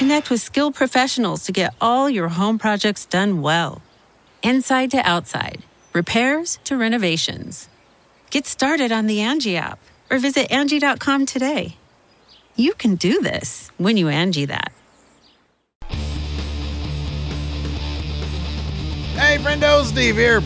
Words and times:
Connect 0.00 0.30
with 0.30 0.40
skilled 0.40 0.74
professionals 0.74 1.44
to 1.44 1.52
get 1.52 1.74
all 1.78 2.08
your 2.08 2.28
home 2.28 2.58
projects 2.58 3.04
done 3.04 3.42
well. 3.42 3.82
Inside 4.42 4.90
to 4.92 4.96
outside, 4.96 5.62
repairs 5.92 6.58
to 6.64 6.78
renovations. 6.78 7.68
Get 8.30 8.46
started 8.46 8.92
on 8.92 9.08
the 9.08 9.20
Angie 9.20 9.58
app 9.58 9.78
or 10.10 10.18
visit 10.18 10.50
Angie.com 10.50 11.26
today. 11.26 11.76
You 12.56 12.72
can 12.72 12.94
do 12.94 13.20
this 13.20 13.70
when 13.76 13.98
you 13.98 14.08
Angie 14.08 14.46
that. 14.46 14.72
Hey, 19.20 19.36
friendo, 19.36 19.84
Steve 19.84 20.16
here. 20.16 20.40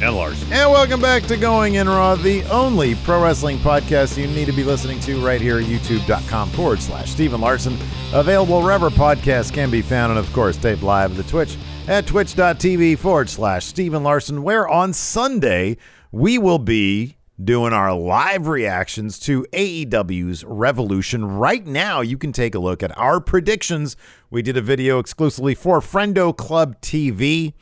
And 0.00 0.14
Lars. 0.14 0.40
And 0.52 0.70
welcome 0.70 1.00
back 1.00 1.24
to 1.24 1.36
Going 1.36 1.74
In 1.74 1.88
Raw, 1.88 2.14
the 2.14 2.44
only 2.44 2.94
pro 2.94 3.20
wrestling 3.20 3.58
podcast 3.58 4.16
you 4.16 4.28
need 4.28 4.44
to 4.44 4.52
be 4.52 4.62
listening 4.62 5.00
to 5.00 5.20
right 5.24 5.40
here 5.40 5.58
at 5.58 5.64
youtube.com 5.64 6.50
forward 6.50 6.80
slash 6.80 7.10
Stephen 7.10 7.40
Larson. 7.40 7.76
Available 8.12 8.62
wherever 8.62 8.90
podcasts 8.90 9.52
can 9.52 9.72
be 9.72 9.82
found, 9.82 10.10
and 10.10 10.18
of 10.18 10.32
course, 10.32 10.56
taped 10.56 10.84
live 10.84 11.10
at 11.10 11.16
the 11.16 11.28
Twitch 11.28 11.56
at 11.88 12.06
twitch.tv 12.06 12.96
forward 12.98 13.28
slash 13.28 13.64
Stephen 13.64 14.04
Larson, 14.04 14.44
where 14.44 14.68
on 14.68 14.92
Sunday 14.92 15.76
we 16.12 16.38
will 16.38 16.60
be 16.60 17.16
doing 17.42 17.72
our 17.72 17.92
live 17.92 18.46
reactions 18.46 19.18
to 19.18 19.46
AEW's 19.52 20.44
Revolution. 20.44 21.24
Right 21.24 21.66
now, 21.66 22.02
you 22.02 22.18
can 22.18 22.30
take 22.30 22.54
a 22.54 22.60
look 22.60 22.84
at 22.84 22.96
our 22.96 23.20
predictions. 23.20 23.96
We 24.30 24.42
did 24.42 24.56
a 24.56 24.62
video 24.62 25.00
exclusively 25.00 25.56
for 25.56 25.80
Friendo 25.80 26.36
Club 26.36 26.80
TV. 26.80 27.54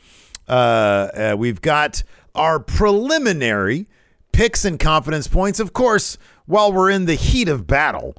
Uh, 0.47 0.51
uh, 0.51 1.35
we've 1.37 1.61
got 1.61 2.03
our 2.37 2.59
preliminary 2.59 3.87
picks 4.31 4.65
and 4.65 4.79
confidence 4.79 5.27
points. 5.27 5.59
Of 5.59 5.73
course, 5.73 6.17
while 6.45 6.71
we're 6.71 6.89
in 6.89 7.05
the 7.05 7.15
heat 7.15 7.49
of 7.49 7.67
battle 7.67 8.15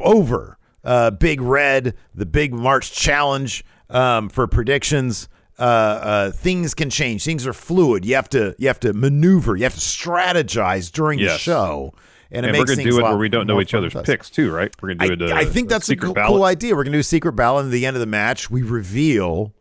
over 0.00 0.58
uh, 0.84 1.10
Big 1.10 1.40
Red, 1.40 1.94
the 2.14 2.26
Big 2.26 2.52
March 2.52 2.92
Challenge 2.92 3.64
um, 3.90 4.28
for 4.28 4.46
predictions. 4.46 5.28
Uh, 5.58 5.62
uh, 5.62 6.30
things 6.32 6.74
can 6.74 6.90
change. 6.90 7.22
Things 7.24 7.46
are 7.46 7.52
fluid. 7.52 8.04
You 8.04 8.14
have 8.14 8.28
to 8.30 8.54
you 8.58 8.66
have 8.68 8.80
to 8.80 8.92
maneuver. 8.94 9.54
You 9.54 9.64
have 9.64 9.74
to 9.74 9.80
strategize 9.80 10.90
during 10.90 11.20
the 11.20 11.36
show, 11.36 11.92
and, 12.30 12.46
it 12.46 12.48
And 12.48 12.58
we're 12.58 12.64
going 12.64 12.78
to 12.78 12.90
do 12.90 12.98
it 12.98 13.02
where 13.02 13.16
we 13.18 13.28
don't 13.28 13.46
know 13.46 13.60
each 13.60 13.74
other's 13.74 13.92
picks, 13.92 14.30
too, 14.30 14.50
right? 14.50 14.74
We're 14.80 14.94
going 14.94 15.10
to 15.10 15.16
do 15.16 15.26
it. 15.26 15.30
I, 15.30 15.36
uh, 15.36 15.40
I 15.42 15.44
think 15.44 15.68
that's 15.68 15.84
a 15.84 15.92
secret 15.92 16.16
cool, 16.26 16.44
idea. 16.44 16.74
We're 16.74 16.84
gonna 16.84 16.96
do 16.96 17.00
a 17.00 17.04
secret 17.04 17.32
ballot, 17.32 17.66
and 17.66 17.72
at 17.72 17.76
the 17.76 17.86
end 17.86 17.96
of 17.96 18.00
the 18.00 18.06
match, 18.06 18.50
we 18.50 18.62
reveal 18.62 19.52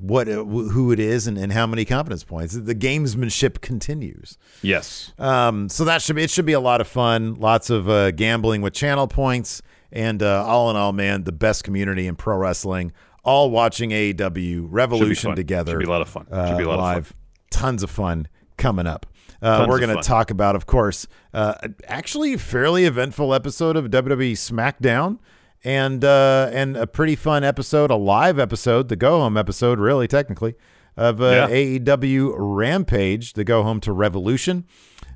what 0.00 0.28
uh, 0.28 0.44
who 0.44 0.92
it 0.92 0.98
is 0.98 1.26
and, 1.26 1.36
and 1.36 1.52
how 1.52 1.66
many 1.66 1.84
confidence 1.84 2.24
points. 2.24 2.54
The 2.54 2.74
gamesmanship 2.74 3.60
continues. 3.60 4.38
Yes. 4.62 5.12
Um, 5.18 5.68
so 5.68 5.84
that 5.84 6.02
should 6.02 6.16
be 6.16 6.24
it. 6.24 6.30
Should 6.30 6.46
be 6.46 6.52
a 6.52 6.60
lot 6.60 6.80
of 6.80 6.88
fun. 6.88 7.34
Lots 7.34 7.70
of 7.70 7.88
uh, 7.88 8.10
gambling 8.12 8.62
with 8.62 8.72
channel 8.72 9.06
points, 9.06 9.62
and 9.92 10.22
uh, 10.22 10.44
all 10.46 10.70
in 10.70 10.76
all, 10.76 10.92
man, 10.92 11.24
the 11.24 11.32
best 11.32 11.64
community 11.64 12.06
in 12.06 12.16
pro 12.16 12.36
wrestling. 12.36 12.92
All 13.22 13.50
watching 13.50 13.90
AEW 13.90 14.66
Revolution 14.70 15.36
together. 15.36 15.72
Should 15.72 15.80
be 15.80 15.84
a 15.84 15.90
lot 15.90 16.00
of 16.00 16.08
fun. 16.08 16.24
Should 16.24 16.34
uh, 16.34 16.56
be 16.56 16.64
a 16.64 16.68
lot 16.68 16.96
of 16.96 17.06
fun. 17.08 17.16
Tons 17.50 17.82
of 17.82 17.90
fun 17.90 18.28
coming 18.56 18.86
up. 18.86 19.06
Uh, 19.42 19.66
we're 19.68 19.80
going 19.80 19.96
to 19.96 20.02
talk 20.02 20.30
about, 20.30 20.54
of 20.54 20.66
course, 20.66 21.06
uh, 21.32 21.54
actually 21.86 22.36
fairly 22.36 22.84
eventful 22.84 23.32
episode 23.32 23.76
of 23.76 23.86
WWE 23.86 24.32
SmackDown, 24.32 25.18
and 25.64 26.04
uh, 26.04 26.50
and 26.52 26.76
a 26.76 26.86
pretty 26.86 27.16
fun 27.16 27.44
episode, 27.44 27.90
a 27.90 27.96
live 27.96 28.38
episode, 28.38 28.88
the 28.88 28.96
go 28.96 29.18
home 29.20 29.36
episode, 29.36 29.78
really 29.78 30.08
technically, 30.08 30.54
of 30.96 31.20
uh, 31.20 31.24
Yeah. 31.24 31.48
AEW 31.48 32.34
Rampage, 32.36 33.34
the 33.34 33.44
go 33.44 33.62
home 33.62 33.80
to 33.80 33.92
Revolution. 33.92 34.64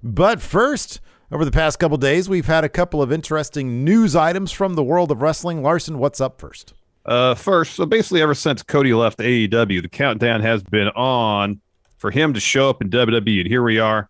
But 0.03 0.41
first, 0.43 1.01
over 1.33 1.45
the 1.45 1.51
past 1.51 1.79
couple 1.79 1.97
days, 1.97 2.29
we've 2.29 2.47
had 2.47 2.63
a 2.65 2.69
couple 2.69 3.01
of 3.01 3.11
interesting 3.11 3.85
news 3.85 4.15
items 4.15 4.53
from 4.53 4.75
the 4.75 4.83
world 4.85 5.11
of 5.11 5.23
wrestling. 5.23 5.63
Larson, 5.63 5.99
what's 5.99 6.21
up 6.21 6.41
first? 6.41 6.75
Uh, 7.07 7.35
first, 7.35 7.75
so 7.75 7.85
basically, 7.87 8.23
ever 8.23 8.35
since 8.35 8.63
Cody 8.63 8.95
left 8.95 9.19
AEW, 9.19 9.83
the 9.83 9.89
countdown 9.89 10.41
has 10.41 10.63
been 10.63 10.89
on 10.89 11.61
for 11.99 12.11
him 12.11 12.33
to 12.35 12.41
show 12.41 12.69
up 12.71 12.81
in 12.83 12.91
WWE, 12.91 13.41
and 13.41 13.49
here 13.49 13.63
we 13.63 13.79
are, 13.79 14.09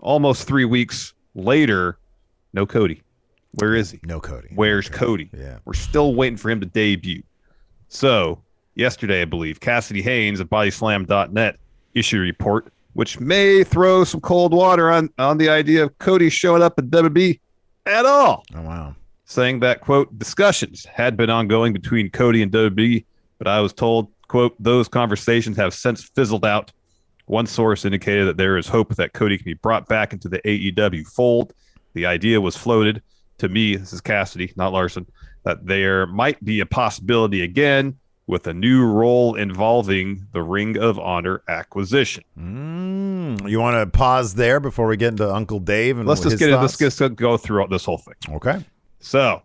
almost 0.00 0.46
three 0.46 0.64
weeks 0.64 1.12
later. 1.34 1.98
No 2.52 2.66
Cody. 2.66 3.02
Where 3.52 3.74
is 3.74 3.90
he? 3.90 4.00
No 4.04 4.20
Cody. 4.20 4.48
Where's 4.54 4.88
Cody? 4.88 5.30
Yeah. 5.36 5.58
We're 5.64 5.72
still 5.74 6.14
waiting 6.14 6.36
for 6.36 6.50
him 6.50 6.60
to 6.60 6.66
debut. 6.66 7.22
So, 7.88 8.42
yesterday, 8.74 9.22
I 9.22 9.24
believe, 9.24 9.60
Cassidy 9.60 10.02
Haynes 10.02 10.40
of 10.40 10.48
BodySlam.net 10.48 11.56
issued 11.94 12.20
a 12.20 12.22
report, 12.22 12.72
which 12.92 13.18
may 13.18 13.64
throw 13.64 14.04
some 14.04 14.20
cold 14.20 14.54
water 14.54 14.90
on, 14.90 15.10
on 15.18 15.38
the 15.38 15.48
idea 15.48 15.84
of 15.84 15.98
Cody 15.98 16.30
showing 16.30 16.62
up 16.62 16.78
at 16.78 16.84
WWE 16.86 17.40
at 17.86 18.04
all 18.06 18.44
Oh 18.54 18.60
wow. 18.62 18.94
saying 19.24 19.60
that 19.60 19.80
quote 19.80 20.16
discussions 20.18 20.84
had 20.84 21.16
been 21.16 21.30
ongoing 21.30 21.72
between 21.72 22.10
Cody 22.10 22.42
and 22.42 22.52
WWE, 22.52 23.04
but 23.38 23.48
I 23.48 23.60
was 23.60 23.72
told 23.72 24.08
quote 24.28 24.54
those 24.62 24.86
conversations 24.86 25.56
have 25.56 25.74
since 25.74 26.04
fizzled 26.04 26.44
out. 26.44 26.72
One 27.26 27.46
source 27.46 27.84
indicated 27.84 28.26
that 28.28 28.36
there 28.36 28.56
is 28.58 28.68
hope 28.68 28.94
that 28.96 29.12
Cody 29.12 29.38
can 29.38 29.44
be 29.44 29.54
brought 29.54 29.88
back 29.88 30.12
into 30.12 30.28
the 30.28 30.38
AEW 30.40 31.06
fold. 31.06 31.52
The 31.94 32.06
idea 32.06 32.40
was 32.40 32.56
floated 32.56 33.02
to 33.40 33.48
me. 33.48 33.76
This 33.76 33.92
is 33.92 34.00
Cassidy, 34.00 34.52
not 34.56 34.72
Larson. 34.72 35.06
That 35.44 35.66
there 35.66 36.06
might 36.06 36.42
be 36.44 36.60
a 36.60 36.66
possibility 36.66 37.42
again 37.42 37.98
with 38.26 38.46
a 38.46 38.54
new 38.54 38.84
role 38.86 39.34
involving 39.34 40.26
the 40.32 40.42
Ring 40.42 40.78
of 40.78 40.98
Honor 40.98 41.42
acquisition. 41.48 42.22
Mm, 42.38 43.48
you 43.50 43.58
want 43.58 43.76
to 43.76 43.86
pause 43.98 44.34
there 44.34 44.60
before 44.60 44.86
we 44.86 44.96
get 44.96 45.08
into 45.08 45.32
Uncle 45.34 45.58
Dave 45.58 45.98
and 45.98 46.06
Let's 46.08 46.20
just 46.20 46.38
get 46.38 46.50
it. 46.50 46.52
thoughts? 46.52 46.80
Let's 46.80 46.96
just 46.98 47.16
go 47.16 47.36
through 47.36 47.66
this 47.70 47.84
whole 47.84 47.98
thing. 47.98 48.14
Okay. 48.36 48.64
So, 49.00 49.42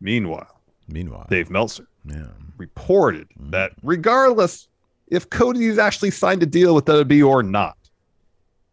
meanwhile, 0.00 0.60
Meanwhile, 0.88 1.26
Dave 1.28 1.50
Meltzer 1.50 1.88
Yeah. 2.04 2.26
reported 2.58 3.26
that 3.50 3.72
regardless 3.82 4.68
if 5.08 5.28
Cody's 5.30 5.78
actually 5.78 6.10
signed 6.10 6.42
a 6.42 6.46
deal 6.46 6.74
with 6.74 6.84
WWE 6.84 7.22
or 7.26 7.42
not, 7.42 7.76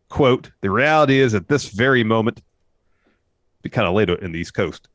quote, 0.09 0.51
the 0.61 0.69
reality 0.69 1.19
is 1.19 1.33
at 1.33 1.47
this 1.47 1.69
very 1.69 2.03
moment, 2.03 2.41
be 3.63 3.69
kind 3.69 3.87
of 3.87 3.93
late 3.95 4.09
in 4.09 4.31
the 4.31 4.39
East 4.39 4.53
Coast, 4.53 4.87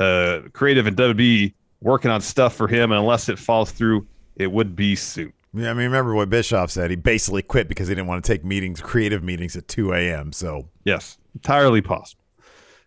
uh, 0.00 0.40
creative 0.52 0.86
and 0.86 0.96
WWE 0.96 1.54
working 1.80 2.10
on 2.10 2.20
stuff 2.20 2.54
for 2.56 2.66
him, 2.66 2.90
and 2.90 3.00
unless 3.00 3.28
it 3.28 3.38
falls 3.38 3.70
through, 3.70 4.06
it 4.36 4.50
would 4.50 4.74
be 4.74 4.96
soon. 4.96 5.32
Yeah, 5.54 5.70
I 5.70 5.74
mean, 5.74 5.84
remember 5.84 6.14
what 6.14 6.28
Bischoff 6.28 6.70
said? 6.70 6.90
He 6.90 6.96
basically 6.96 7.42
quit 7.42 7.68
because 7.68 7.88
he 7.88 7.94
didn't 7.94 8.08
want 8.08 8.22
to 8.24 8.30
take 8.30 8.44
meetings, 8.44 8.80
creative 8.80 9.22
meetings 9.22 9.56
at 9.56 9.68
2 9.68 9.92
a.m. 9.94 10.32
So, 10.32 10.68
Yes, 10.84 11.16
entirely 11.34 11.80
possible. 11.80 12.22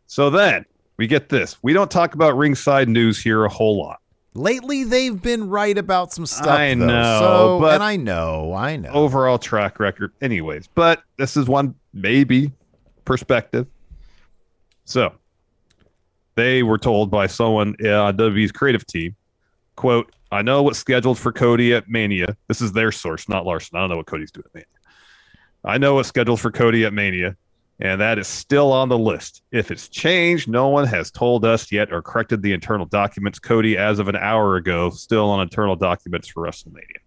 So 0.05 0.29
then 0.29 0.65
we 0.97 1.07
get 1.07 1.29
this. 1.29 1.57
We 1.63 1.73
don't 1.73 1.89
talk 1.89 2.13
about 2.13 2.35
ringside 2.37 2.89
news 2.89 3.19
here 3.21 3.45
a 3.45 3.49
whole 3.49 3.79
lot. 3.79 4.01
Lately, 4.35 4.83
they've 4.83 5.19
been 5.19 5.49
right 5.49 5.75
about 5.77 6.13
some 6.13 6.25
stuff. 6.27 6.47
I 6.47 6.73
though. 6.75 6.85
know, 6.85 7.19
so, 7.19 7.59
but- 7.59 7.73
and 7.75 7.83
I 7.83 7.95
know, 7.95 8.53
I 8.53 8.75
know. 8.75 8.91
overall 8.91 9.39
track 9.39 9.79
record, 9.79 10.11
anyways. 10.21 10.67
But 10.67 11.01
this 11.17 11.35
is 11.37 11.47
one 11.47 11.73
maybe 11.93 12.51
perspective. 13.05 13.65
So 14.85 15.13
they 16.39 16.63
were 16.63 16.77
told 16.77 17.11
by 17.11 17.27
someone 17.27 17.75
uh, 17.83 18.03
on 18.03 18.17
WWE's 18.17 18.51
creative 18.51 18.85
team, 18.85 19.15
quote, 19.75 20.11
I 20.31 20.41
know 20.41 20.63
what's 20.63 20.79
scheduled 20.79 21.17
for 21.17 21.31
Cody 21.31 21.73
at 21.73 21.89
Mania. 21.89 22.35
This 22.47 22.61
is 22.61 22.71
their 22.71 22.91
source, 22.91 23.27
not 23.27 23.45
Larson. 23.45 23.77
I 23.77 23.81
don't 23.81 23.89
know 23.89 23.97
what 23.97 24.05
Cody's 24.05 24.31
doing 24.31 24.45
at 24.47 24.53
Mania. 24.53 24.65
I 25.65 25.77
know 25.77 25.95
what's 25.95 26.07
scheduled 26.07 26.39
for 26.39 26.51
Cody 26.51 26.85
at 26.85 26.93
Mania, 26.93 27.35
and 27.79 27.99
that 27.99 28.19
is 28.19 28.27
still 28.27 28.71
on 28.71 28.89
the 28.89 28.97
list. 28.97 29.41
If 29.51 29.71
it's 29.71 29.89
changed, 29.89 30.47
no 30.47 30.69
one 30.69 30.85
has 30.87 31.11
told 31.11 31.45
us 31.45 31.71
yet 31.71 31.91
or 31.91 32.01
corrected 32.01 32.41
the 32.41 32.53
internal 32.53 32.85
documents. 32.85 33.39
Cody, 33.39 33.77
as 33.77 33.99
of 33.99 34.07
an 34.07 34.15
hour 34.15 34.55
ago, 34.55 34.91
still 34.91 35.29
on 35.29 35.41
internal 35.41 35.75
documents 35.75 36.27
for 36.27 36.43
WrestleMania 36.43 36.99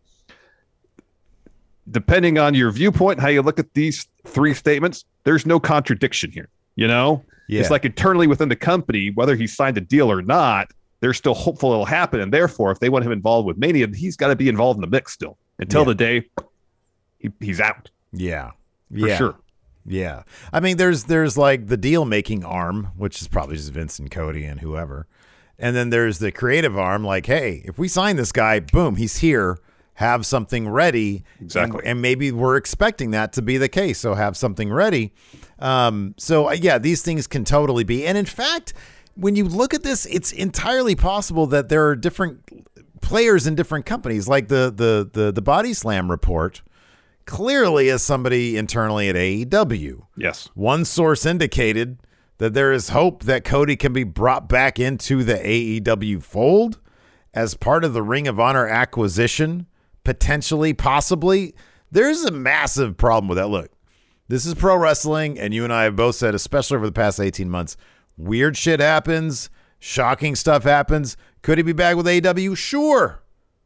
depending 1.90 2.38
on 2.38 2.54
your 2.54 2.70
viewpoint, 2.70 3.20
how 3.20 3.28
you 3.28 3.42
look 3.42 3.58
at 3.58 3.72
these 3.74 4.06
three 4.26 4.54
statements, 4.54 5.04
there's 5.24 5.46
no 5.46 5.58
contradiction 5.58 6.30
here. 6.30 6.48
You 6.76 6.88
know, 6.88 7.24
yeah. 7.48 7.60
it's 7.60 7.70
like 7.70 7.84
internally 7.84 8.26
within 8.26 8.48
the 8.48 8.56
company, 8.56 9.10
whether 9.14 9.36
he 9.36 9.46
signed 9.46 9.76
a 9.78 9.80
deal 9.80 10.10
or 10.10 10.22
not, 10.22 10.70
they're 11.00 11.14
still 11.14 11.34
hopeful 11.34 11.72
it'll 11.72 11.84
happen. 11.84 12.20
And 12.20 12.32
therefore, 12.32 12.70
if 12.70 12.78
they 12.80 12.88
want 12.88 13.04
him 13.04 13.12
involved 13.12 13.46
with 13.46 13.56
Mania, 13.58 13.88
he's 13.94 14.16
got 14.16 14.28
to 14.28 14.36
be 14.36 14.48
involved 14.48 14.76
in 14.78 14.80
the 14.82 14.86
mix 14.86 15.12
still 15.12 15.36
until 15.58 15.82
Yeah. 15.82 15.86
the 15.86 15.94
day 15.94 16.30
he, 17.18 17.30
he's 17.40 17.60
out 17.60 17.90
yeah, 18.12 18.50
for 18.90 19.08
yeah, 19.08 19.16
sure. 19.16 19.34
yeah. 19.86 20.22
I 20.52 20.60
mean, 20.60 20.76
there's 20.76 21.04
there's 21.04 21.36
like 21.38 21.66
the 21.68 21.76
deal 21.76 22.04
making 22.04 22.44
arm, 22.44 22.90
which 22.96 23.20
is 23.22 23.28
probably 23.28 23.56
just 23.56 23.70
Vince 23.72 23.98
and 23.98 24.10
Cody 24.10 24.44
and 24.44 24.60
whoever, 24.60 25.06
and 25.58 25.74
then 25.74 25.90
there's 25.90 26.18
the 26.18 26.30
creative 26.32 26.76
arm. 26.76 27.04
Like, 27.04 27.26
hey, 27.26 27.62
if 27.64 27.78
we 27.78 27.88
sign 27.88 28.16
this 28.16 28.32
guy, 28.32 28.60
boom, 28.60 28.96
he's 28.96 29.18
here. 29.18 29.58
Have 29.94 30.24
something 30.26 30.68
ready, 30.68 31.22
Exactly. 31.40 31.80
and, 31.80 31.88
and 31.88 32.02
maybe 32.02 32.32
we're 32.32 32.56
expecting 32.56 33.10
that 33.12 33.32
to 33.34 33.42
be 33.42 33.58
the 33.58 33.68
case. 33.68 33.98
So 33.98 34.14
have 34.14 34.36
something 34.36 34.72
ready. 34.72 35.12
Um, 35.58 36.14
so 36.16 36.48
uh, 36.48 36.52
yeah, 36.52 36.78
these 36.78 37.02
things 37.02 37.26
can 37.26 37.44
totally 37.44 37.84
be. 37.84 38.06
And 38.06 38.16
in 38.16 38.24
fact, 38.24 38.72
when 39.14 39.36
you 39.36 39.44
look 39.44 39.74
at 39.74 39.82
this, 39.82 40.06
it's 40.06 40.32
entirely 40.32 40.94
possible 40.96 41.46
that 41.48 41.68
there 41.68 41.86
are 41.88 41.94
different 41.94 42.40
players 43.02 43.46
in 43.46 43.54
different 43.54 43.84
companies. 43.84 44.26
Like 44.28 44.48
the 44.48 44.72
the 44.74 45.08
the 45.12 45.30
the 45.32 45.42
Body 45.42 45.74
Slam 45.74 46.10
report 46.10 46.62
clearly 47.26 47.88
as 47.90 48.02
somebody 48.02 48.56
internally 48.56 49.08
at 49.08 49.14
AEW. 49.14 50.02
Yes. 50.16 50.48
One 50.54 50.84
source 50.84 51.24
indicated 51.26 51.98
that 52.38 52.54
there 52.54 52.72
is 52.72 52.88
hope 52.88 53.24
that 53.24 53.44
Cody 53.44 53.76
can 53.76 53.92
be 53.92 54.02
brought 54.04 54.48
back 54.48 54.80
into 54.80 55.22
the 55.22 55.34
AEW 55.34 56.22
fold 56.22 56.80
as 57.34 57.54
part 57.54 57.84
of 57.84 57.92
the 57.92 58.02
Ring 58.02 58.26
of 58.26 58.40
Honor 58.40 58.66
acquisition, 58.66 59.66
potentially, 60.04 60.72
possibly. 60.72 61.54
There's 61.90 62.24
a 62.24 62.30
massive 62.30 62.96
problem 62.96 63.28
with 63.28 63.38
that. 63.38 63.48
Look, 63.48 63.70
this 64.28 64.46
is 64.46 64.54
pro 64.54 64.76
wrestling, 64.76 65.38
and 65.38 65.52
you 65.52 65.64
and 65.64 65.72
I 65.72 65.84
have 65.84 65.96
both 65.96 66.16
said, 66.16 66.34
especially 66.34 66.76
over 66.76 66.86
the 66.86 66.92
past 66.92 67.20
18 67.20 67.50
months, 67.50 67.76
weird 68.16 68.56
shit 68.56 68.80
happens, 68.80 69.50
shocking 69.78 70.34
stuff 70.34 70.64
happens. 70.64 71.16
Could 71.42 71.58
he 71.58 71.64
be 71.64 71.72
back 71.72 71.96
with 71.96 72.06
AEW? 72.06 72.56
Sure. 72.56 73.22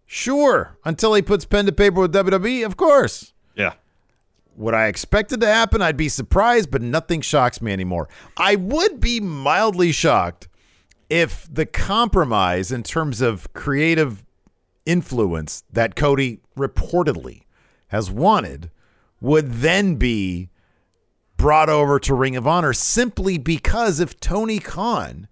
Sure. 0.06 0.78
Until 0.84 1.14
he 1.14 1.22
puts 1.22 1.44
pen 1.44 1.66
to 1.66 1.72
paper 1.72 2.00
with 2.00 2.12
WWE, 2.12 2.64
of 2.64 2.76
course. 2.76 3.32
Yeah. 3.54 3.74
What 4.54 4.74
I 4.74 4.86
expected 4.86 5.40
to 5.42 5.46
happen, 5.46 5.82
I'd 5.82 5.96
be 5.96 6.08
surprised, 6.08 6.70
but 6.70 6.80
nothing 6.80 7.20
shocks 7.20 7.60
me 7.60 7.72
anymore. 7.72 8.08
I 8.36 8.56
would 8.56 9.00
be 9.00 9.20
mildly 9.20 9.92
shocked 9.92 10.48
if 11.10 11.46
the 11.52 11.66
compromise 11.66 12.72
in 12.72 12.82
terms 12.82 13.20
of 13.20 13.52
creative 13.52 14.24
influence 14.86 15.64
that 15.72 15.96
Cody 15.96 16.40
reportedly 16.56 17.42
has 17.88 18.10
wanted 18.10 18.70
would 19.20 19.52
then 19.54 19.96
be 19.96 20.50
brought 21.36 21.68
over 21.68 21.98
to 22.00 22.14
Ring 22.14 22.36
of 22.36 22.46
Honor 22.46 22.72
simply 22.72 23.38
because 23.38 24.00
if 24.00 24.18
Tony 24.20 24.58
Khan 24.58 25.28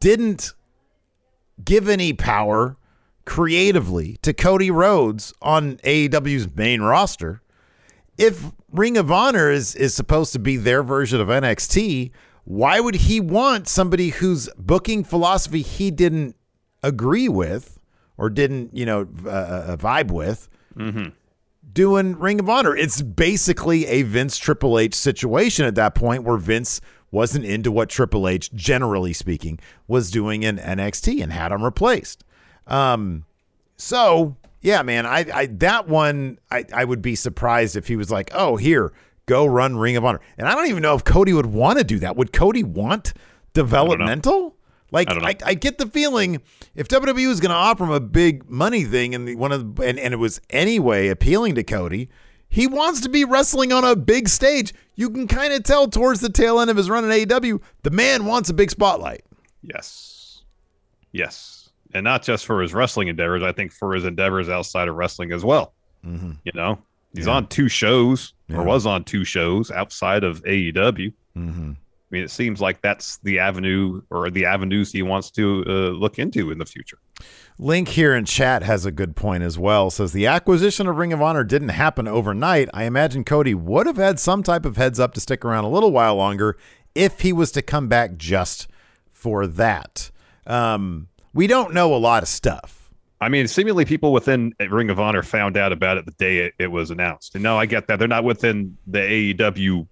didn't 0.00 0.54
give 1.64 1.88
any 1.88 2.12
power 2.12 2.76
creatively 3.24 4.18
to 4.22 4.32
Cody 4.32 4.70
Rhodes 4.70 5.32
on 5.40 5.76
AEW's 5.78 6.54
main 6.54 6.82
roster, 6.82 7.42
if 8.18 8.52
Ring 8.72 8.96
of 8.96 9.10
Honor 9.10 9.50
is 9.50 9.74
is 9.74 9.94
supposed 9.94 10.32
to 10.32 10.38
be 10.38 10.56
their 10.56 10.82
version 10.82 11.20
of 11.20 11.28
NXT, 11.28 12.10
why 12.44 12.80
would 12.80 12.96
he 12.96 13.20
want 13.20 13.68
somebody 13.68 14.10
whose 14.10 14.48
booking 14.58 15.04
philosophy 15.04 15.62
he 15.62 15.90
didn't 15.90 16.36
agree 16.82 17.28
with 17.28 17.73
or 18.16 18.30
didn't, 18.30 18.74
you 18.76 18.86
know, 18.86 19.06
uh, 19.24 19.28
uh, 19.28 19.76
vibe 19.76 20.10
with? 20.10 20.48
Doing 21.72 22.18
Ring 22.18 22.40
of 22.40 22.48
Honor. 22.48 22.76
It's 22.76 23.02
basically 23.02 23.86
a 23.86 24.02
Vince 24.02 24.38
Triple 24.38 24.78
H 24.78 24.94
situation 24.94 25.66
at 25.66 25.74
that 25.74 25.94
point 25.94 26.22
where 26.22 26.36
Vince 26.36 26.80
wasn't 27.10 27.44
into 27.44 27.72
what 27.72 27.88
Triple 27.88 28.28
H, 28.28 28.52
generally 28.54 29.12
speaking, 29.12 29.58
was 29.88 30.10
doing 30.10 30.42
in 30.42 30.58
NXT 30.58 31.22
and 31.22 31.32
had 31.32 31.52
him 31.52 31.64
replaced. 31.64 32.24
Um, 32.66 33.24
so 33.76 34.36
yeah, 34.60 34.82
man, 34.82 35.04
I, 35.04 35.26
I 35.32 35.46
that 35.46 35.88
one 35.88 36.38
I, 36.50 36.64
I 36.72 36.84
would 36.84 37.02
be 37.02 37.14
surprised 37.14 37.76
if 37.76 37.86
he 37.86 37.96
was 37.96 38.10
like, 38.10 38.30
oh, 38.34 38.56
here, 38.56 38.92
go 39.26 39.44
run 39.46 39.76
Ring 39.76 39.96
of 39.96 40.04
Honor. 40.04 40.20
And 40.38 40.48
I 40.48 40.54
don't 40.54 40.68
even 40.68 40.82
know 40.82 40.94
if 40.94 41.04
Cody 41.04 41.32
would 41.32 41.46
want 41.46 41.78
to 41.78 41.84
do 41.84 41.98
that. 42.00 42.16
Would 42.16 42.32
Cody 42.32 42.62
want 42.62 43.12
developmental? 43.52 44.56
Like 44.94 45.10
I. 45.10 45.30
I, 45.30 45.36
I 45.44 45.54
get 45.54 45.76
the 45.78 45.86
feeling 45.86 46.40
if 46.74 46.88
WWE 46.88 47.28
was 47.28 47.40
going 47.40 47.50
to 47.50 47.56
offer 47.56 47.84
him 47.84 47.90
a 47.90 48.00
big 48.00 48.48
money 48.48 48.84
thing 48.84 49.14
and 49.14 49.28
the, 49.28 49.34
one 49.34 49.52
of 49.52 49.76
the, 49.76 49.82
and, 49.82 49.98
and 49.98 50.14
it 50.14 50.18
was 50.18 50.40
anyway 50.50 51.08
appealing 51.08 51.54
to 51.56 51.62
Cody, 51.64 52.08
he 52.48 52.66
wants 52.66 53.00
to 53.02 53.08
be 53.08 53.24
wrestling 53.24 53.72
on 53.72 53.84
a 53.84 53.96
big 53.96 54.28
stage. 54.28 54.72
You 54.94 55.10
can 55.10 55.26
kind 55.26 55.52
of 55.52 55.64
tell 55.64 55.88
towards 55.88 56.20
the 56.20 56.28
tail 56.30 56.60
end 56.60 56.70
of 56.70 56.76
his 56.76 56.88
run 56.88 57.04
in 57.04 57.10
AEW, 57.10 57.60
the 57.82 57.90
man 57.90 58.24
wants 58.24 58.48
a 58.48 58.54
big 58.54 58.70
spotlight. 58.70 59.22
Yes. 59.62 60.42
Yes. 61.12 61.70
And 61.92 62.04
not 62.04 62.22
just 62.22 62.44
for 62.46 62.60
his 62.62 62.74
wrestling 62.74 63.08
endeavors, 63.08 63.42
I 63.42 63.52
think 63.52 63.72
for 63.72 63.94
his 63.94 64.04
endeavors 64.04 64.48
outside 64.48 64.88
of 64.88 64.96
wrestling 64.96 65.32
as 65.32 65.44
well. 65.44 65.74
You 66.04 66.52
know, 66.54 66.78
he's 67.14 67.26
Yeah. 67.26 67.32
on 67.32 67.46
two 67.46 67.68
shows 67.68 68.34
Yeah. 68.48 68.58
or 68.58 68.64
was 68.64 68.84
on 68.84 69.04
two 69.04 69.24
shows 69.24 69.70
outside 69.70 70.22
of 70.22 70.42
AEW. 70.44 71.12
Mm-hmm. 71.36 71.72
I 72.14 72.16
mean, 72.16 72.22
it 72.22 72.30
seems 72.30 72.60
like 72.60 72.80
that's 72.80 73.16
the 73.24 73.40
avenue 73.40 74.00
or 74.10 74.30
the 74.30 74.44
avenues 74.44 74.92
he 74.92 75.02
wants 75.02 75.32
to 75.32 75.64
uh, 75.66 75.72
look 75.90 76.20
into 76.20 76.52
in 76.52 76.58
the 76.58 76.64
future. 76.64 76.98
Link 77.58 77.88
here 77.88 78.14
in 78.14 78.24
chat 78.24 78.62
has 78.62 78.86
a 78.86 78.92
good 78.92 79.16
point 79.16 79.42
as 79.42 79.58
well. 79.58 79.90
Says 79.90 80.12
the 80.12 80.28
acquisition 80.28 80.86
of 80.86 80.96
Ring 80.96 81.12
of 81.12 81.20
Honor 81.20 81.42
didn't 81.42 81.70
happen 81.70 82.06
overnight. 82.06 82.68
I 82.72 82.84
imagine 82.84 83.24
Cody 83.24 83.52
would 83.52 83.86
have 83.86 83.96
had 83.96 84.20
some 84.20 84.44
type 84.44 84.64
of 84.64 84.76
heads 84.76 85.00
up 85.00 85.14
to 85.14 85.20
stick 85.20 85.44
around 85.44 85.64
a 85.64 85.68
little 85.68 85.90
while 85.90 86.14
longer 86.14 86.56
if 86.94 87.22
he 87.22 87.32
was 87.32 87.50
to 87.52 87.62
come 87.62 87.88
back 87.88 88.16
just 88.16 88.68
for 89.10 89.48
that. 89.48 90.12
Um, 90.46 91.08
we 91.32 91.48
don't 91.48 91.74
know 91.74 91.92
a 91.92 91.96
lot 91.96 92.22
of 92.22 92.28
stuff. 92.28 92.92
I 93.20 93.28
mean, 93.28 93.48
seemingly 93.48 93.84
people 93.84 94.12
within 94.12 94.54
Ring 94.70 94.90
of 94.90 95.00
Honor 95.00 95.22
found 95.22 95.56
out 95.56 95.72
about 95.72 95.96
it 95.96 96.04
the 96.04 96.12
day 96.12 96.38
it, 96.38 96.54
it 96.58 96.66
was 96.68 96.90
announced. 96.90 97.34
And 97.34 97.42
no, 97.42 97.58
I 97.58 97.66
get 97.66 97.88
that 97.88 97.98
they're 97.98 98.06
not 98.06 98.22
within 98.22 98.76
the 98.86 98.98
AEW, 98.98 99.86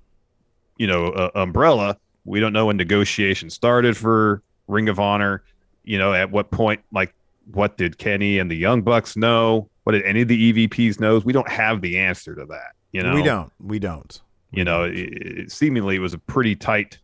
you 0.76 0.86
know, 0.86 1.06
uh, 1.06 1.30
umbrella. 1.34 1.96
We 2.24 2.40
don't 2.40 2.52
know 2.52 2.66
when 2.66 2.76
negotiations 2.76 3.54
started 3.54 3.96
for 3.96 4.42
Ring 4.68 4.88
of 4.88 4.98
Honor. 5.00 5.42
You 5.84 5.98
know, 5.98 6.12
at 6.12 6.30
what 6.30 6.50
point, 6.50 6.80
like, 6.92 7.14
what 7.50 7.76
did 7.76 7.98
Kenny 7.98 8.38
and 8.38 8.50
the 8.50 8.56
Young 8.56 8.82
Bucks 8.82 9.16
know? 9.16 9.68
What 9.84 9.92
did 9.92 10.04
any 10.04 10.22
of 10.22 10.28
the 10.28 10.52
EVPs 10.68 11.00
knows? 11.00 11.24
We 11.24 11.32
don't 11.32 11.48
have 11.48 11.80
the 11.80 11.98
answer 11.98 12.34
to 12.36 12.44
that. 12.46 12.72
You 12.92 13.02
know, 13.02 13.14
we 13.14 13.22
don't. 13.22 13.50
We 13.58 13.78
don't. 13.80 14.20
you 14.52 14.64
know, 14.64 14.84
it, 14.84 14.92
it, 14.92 15.52
seemingly 15.52 15.96
it 15.96 16.00
was 16.00 16.14
a 16.14 16.18
pretty 16.18 16.54
tight 16.54 16.98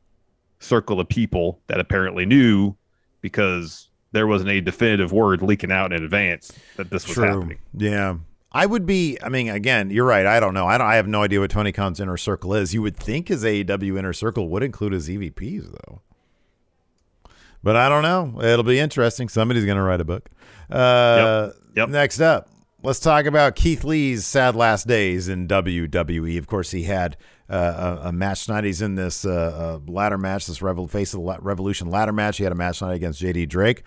circle 0.61 1.01
of 1.01 1.09
people 1.09 1.61
that 1.67 1.81
apparently 1.81 2.25
knew 2.27 2.77
because 3.21 3.89
there 4.13 4.27
wasn't 4.27 4.51
a 4.51 4.61
definitive 4.61 5.13
word 5.13 5.43
leaking 5.43 5.73
out 5.73 5.93
in 5.93 6.05
advance 6.05 6.53
that 6.77 6.91
this 6.91 7.07
was 7.07 7.15
True. 7.15 7.25
happening. 7.25 7.59
Yeah. 7.75 8.17
I 8.51 8.65
would 8.67 8.87
be. 8.87 9.19
I 9.23 9.29
mean, 9.29 9.49
again, 9.49 9.91
you're 9.91 10.07
right. 10.07 10.25
I 10.27 10.41
don't 10.41 10.55
know. 10.55 10.67
I 10.67 10.79
don't. 10.79 10.87
I 10.87 10.97
have 10.97 11.07
no 11.07 11.23
idea 11.23 11.41
what 11.41 11.51
Tony 11.51 11.71
Khan's 11.73 12.01
inner 12.01 12.17
circle 12.17 12.55
is. 12.55 12.73
You 12.73 12.81
would 12.83 12.97
think 12.97 13.29
his 13.29 13.45
AEW 13.45 13.99
inner 13.99 14.13
circle 14.15 14.49
would 14.49 14.63
include 14.63 14.93
his 14.95 15.09
EVPs, 15.09 15.71
though. 15.71 16.01
But 17.63 17.77
I 17.77 17.89
don't 17.89 18.03
know. 18.03 18.41
It'll 18.43 18.63
be 18.65 18.79
interesting. 18.79 19.29
Somebody's 19.29 19.65
going 19.65 19.77
to 19.77 19.83
write 19.83 20.01
a 20.01 20.05
book. 20.05 20.31
Uh, 20.71 21.51
Yep. 21.51 21.55
Yep. 21.77 21.89
Next 21.91 22.21
up, 22.21 22.49
let's 22.83 22.99
talk 23.01 23.27
about 23.27 23.55
Keith 23.55 23.85
Lee's 23.85 24.25
sad 24.27 24.57
last 24.57 24.87
days 24.87 25.29
in 25.29 25.47
WWE. 25.47 26.39
Of 26.39 26.47
course, 26.47 26.71
he 26.71 26.85
had 26.85 27.17
uh, 27.51 27.99
a, 28.05 28.09
a 28.09 28.13
match 28.13 28.47
tonight. 28.47 28.65
He's 28.65 28.81
in 28.83 28.95
this 28.95 29.25
uh, 29.25 29.79
uh, 29.87 29.91
ladder 29.93 30.19
match, 30.19 30.47
this 30.47 30.63
Revel- 30.63 30.89
Face 30.89 31.13
of 31.15 31.21
the 31.21 31.27
La- 31.27 31.39
Revolution 31.41 31.91
ladder 31.91 32.13
match. 32.13 32.39
He 32.39 32.45
had 32.45 32.53
a 32.53 32.57
match 32.57 32.79
tonight 32.79 32.95
against 32.95 33.21
JD 33.23 33.49
Drake. 33.49 33.83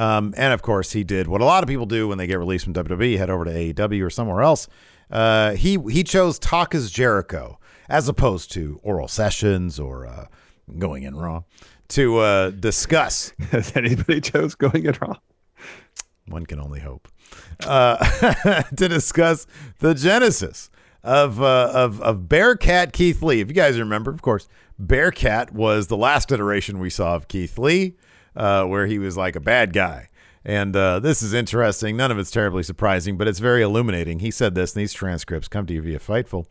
Um, 0.00 0.32
and 0.34 0.54
of 0.54 0.62
course, 0.62 0.92
he 0.92 1.04
did 1.04 1.26
what 1.26 1.42
a 1.42 1.44
lot 1.44 1.62
of 1.62 1.68
people 1.68 1.84
do 1.84 2.08
when 2.08 2.16
they 2.16 2.26
get 2.26 2.38
released 2.38 2.64
from 2.64 2.72
WWE, 2.72 3.18
head 3.18 3.28
over 3.28 3.44
to 3.44 3.50
AEW 3.50 4.02
or 4.02 4.08
somewhere 4.08 4.40
else. 4.40 4.66
Uh, 5.10 5.52
he 5.52 5.76
he 5.90 6.02
chose 6.02 6.38
Talk 6.38 6.74
Is 6.74 6.90
Jericho 6.90 7.58
as 7.86 8.08
opposed 8.08 8.50
to 8.52 8.80
Oral 8.82 9.08
Sessions 9.08 9.78
or 9.78 10.06
uh, 10.06 10.26
Going 10.78 11.02
in 11.02 11.16
Raw 11.16 11.42
to 11.88 12.18
uh, 12.18 12.50
discuss 12.50 13.34
Has 13.50 13.76
anybody 13.76 14.22
chose 14.22 14.54
going 14.54 14.86
in 14.86 14.96
raw? 15.02 15.16
One 16.26 16.46
can 16.46 16.60
only 16.60 16.80
hope. 16.80 17.08
Uh, 17.62 17.96
to 18.76 18.88
discuss 18.88 19.46
the 19.80 19.92
genesis 19.92 20.70
of, 21.02 21.42
uh, 21.42 21.72
of 21.74 22.00
of 22.00 22.26
Bearcat 22.26 22.94
Keith 22.94 23.22
Lee. 23.22 23.40
If 23.40 23.48
you 23.48 23.54
guys 23.54 23.78
remember, 23.78 24.10
of 24.10 24.22
course, 24.22 24.48
Bearcat 24.78 25.52
was 25.52 25.88
the 25.88 25.96
last 25.98 26.32
iteration 26.32 26.78
we 26.78 26.88
saw 26.88 27.16
of 27.16 27.28
Keith 27.28 27.58
Lee, 27.58 27.96
uh, 28.36 28.64
where 28.64 28.86
he 28.86 28.98
was 28.98 29.16
like 29.16 29.36
a 29.36 29.40
bad 29.40 29.72
guy. 29.72 30.08
And 30.44 30.74
uh, 30.74 31.00
this 31.00 31.22
is 31.22 31.34
interesting. 31.34 31.96
None 31.96 32.10
of 32.10 32.18
it's 32.18 32.30
terribly 32.30 32.62
surprising, 32.62 33.16
but 33.18 33.28
it's 33.28 33.40
very 33.40 33.62
illuminating. 33.62 34.20
He 34.20 34.30
said 34.30 34.54
this, 34.54 34.74
and 34.74 34.80
these 34.80 34.92
transcripts 34.92 35.48
come 35.48 35.66
to 35.66 35.74
you 35.74 35.82
via 35.82 35.98
Fightful. 35.98 36.46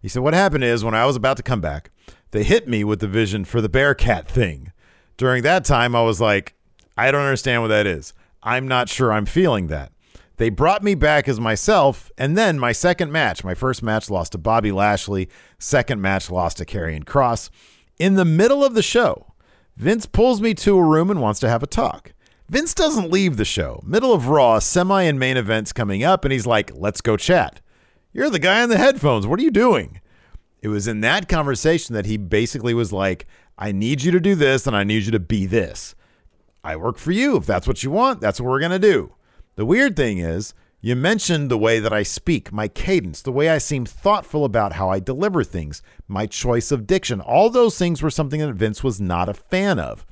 He 0.00 0.08
said, 0.08 0.22
What 0.22 0.34
happened 0.34 0.64
is 0.64 0.84
when 0.84 0.94
I 0.94 1.06
was 1.06 1.16
about 1.16 1.36
to 1.38 1.42
come 1.42 1.60
back, 1.60 1.90
they 2.30 2.44
hit 2.44 2.68
me 2.68 2.84
with 2.84 3.00
the 3.00 3.08
vision 3.08 3.44
for 3.44 3.60
the 3.60 3.68
Bearcat 3.68 4.28
thing. 4.28 4.72
During 5.16 5.42
that 5.42 5.64
time, 5.64 5.96
I 5.96 6.02
was 6.02 6.20
like, 6.20 6.54
I 6.96 7.10
don't 7.10 7.22
understand 7.22 7.62
what 7.62 7.68
that 7.68 7.86
is. 7.86 8.12
I'm 8.42 8.68
not 8.68 8.88
sure 8.88 9.12
I'm 9.12 9.26
feeling 9.26 9.68
that. 9.68 9.92
They 10.36 10.50
brought 10.50 10.82
me 10.82 10.94
back 10.94 11.28
as 11.28 11.38
myself, 11.38 12.10
and 12.18 12.36
then 12.36 12.58
my 12.58 12.72
second 12.72 13.12
match, 13.12 13.44
my 13.44 13.54
first 13.54 13.82
match 13.82 14.10
lost 14.10 14.32
to 14.32 14.38
Bobby 14.38 14.72
Lashley, 14.72 15.28
second 15.58 16.02
match 16.02 16.28
lost 16.30 16.58
to 16.58 16.64
Karrion 16.64 17.06
Cross. 17.06 17.50
In 17.98 18.14
the 18.14 18.24
middle 18.24 18.64
of 18.64 18.74
the 18.74 18.82
show, 18.82 19.33
Vince 19.76 20.06
pulls 20.06 20.40
me 20.40 20.54
to 20.54 20.78
a 20.78 20.82
room 20.82 21.10
and 21.10 21.20
wants 21.20 21.40
to 21.40 21.48
have 21.48 21.62
a 21.62 21.66
talk. 21.66 22.12
Vince 22.48 22.74
doesn't 22.74 23.10
leave 23.10 23.36
the 23.36 23.44
show. 23.44 23.82
Middle 23.84 24.12
of 24.12 24.28
Raw, 24.28 24.58
semi 24.58 25.02
and 25.02 25.18
main 25.18 25.36
events 25.36 25.72
coming 25.72 26.04
up, 26.04 26.24
and 26.24 26.32
he's 26.32 26.46
like, 26.46 26.70
let's 26.74 27.00
go 27.00 27.16
chat. 27.16 27.60
You're 28.12 28.30
the 28.30 28.38
guy 28.38 28.62
in 28.62 28.70
the 28.70 28.78
headphones. 28.78 29.26
What 29.26 29.40
are 29.40 29.42
you 29.42 29.50
doing? 29.50 30.00
It 30.62 30.68
was 30.68 30.86
in 30.86 31.00
that 31.00 31.28
conversation 31.28 31.94
that 31.94 32.06
he 32.06 32.16
basically 32.16 32.72
was 32.72 32.92
like, 32.92 33.26
I 33.58 33.72
need 33.72 34.02
you 34.02 34.12
to 34.12 34.20
do 34.20 34.34
this 34.34 34.66
and 34.66 34.76
I 34.76 34.84
need 34.84 35.04
you 35.04 35.12
to 35.12 35.20
be 35.20 35.46
this. 35.46 35.94
I 36.62 36.76
work 36.76 36.96
for 36.96 37.12
you. 37.12 37.36
If 37.36 37.44
that's 37.44 37.66
what 37.66 37.82
you 37.82 37.90
want, 37.90 38.20
that's 38.20 38.40
what 38.40 38.48
we're 38.48 38.60
going 38.60 38.70
to 38.72 38.78
do. 38.78 39.14
The 39.56 39.66
weird 39.66 39.96
thing 39.96 40.18
is, 40.18 40.54
you 40.84 40.94
mentioned 40.94 41.50
the 41.50 41.56
way 41.56 41.80
that 41.80 41.94
I 41.94 42.02
speak, 42.02 42.52
my 42.52 42.68
cadence, 42.68 43.22
the 43.22 43.32
way 43.32 43.48
I 43.48 43.56
seem 43.56 43.86
thoughtful 43.86 44.44
about 44.44 44.74
how 44.74 44.90
I 44.90 45.00
deliver 45.00 45.42
things, 45.42 45.80
my 46.06 46.26
choice 46.26 46.70
of 46.70 46.86
diction. 46.86 47.22
All 47.22 47.48
those 47.48 47.78
things 47.78 48.02
were 48.02 48.10
something 48.10 48.38
that 48.40 48.52
Vince 48.52 48.84
was 48.84 49.00
not 49.00 49.30
a 49.30 49.32
fan 49.32 49.78
of. 49.78 50.04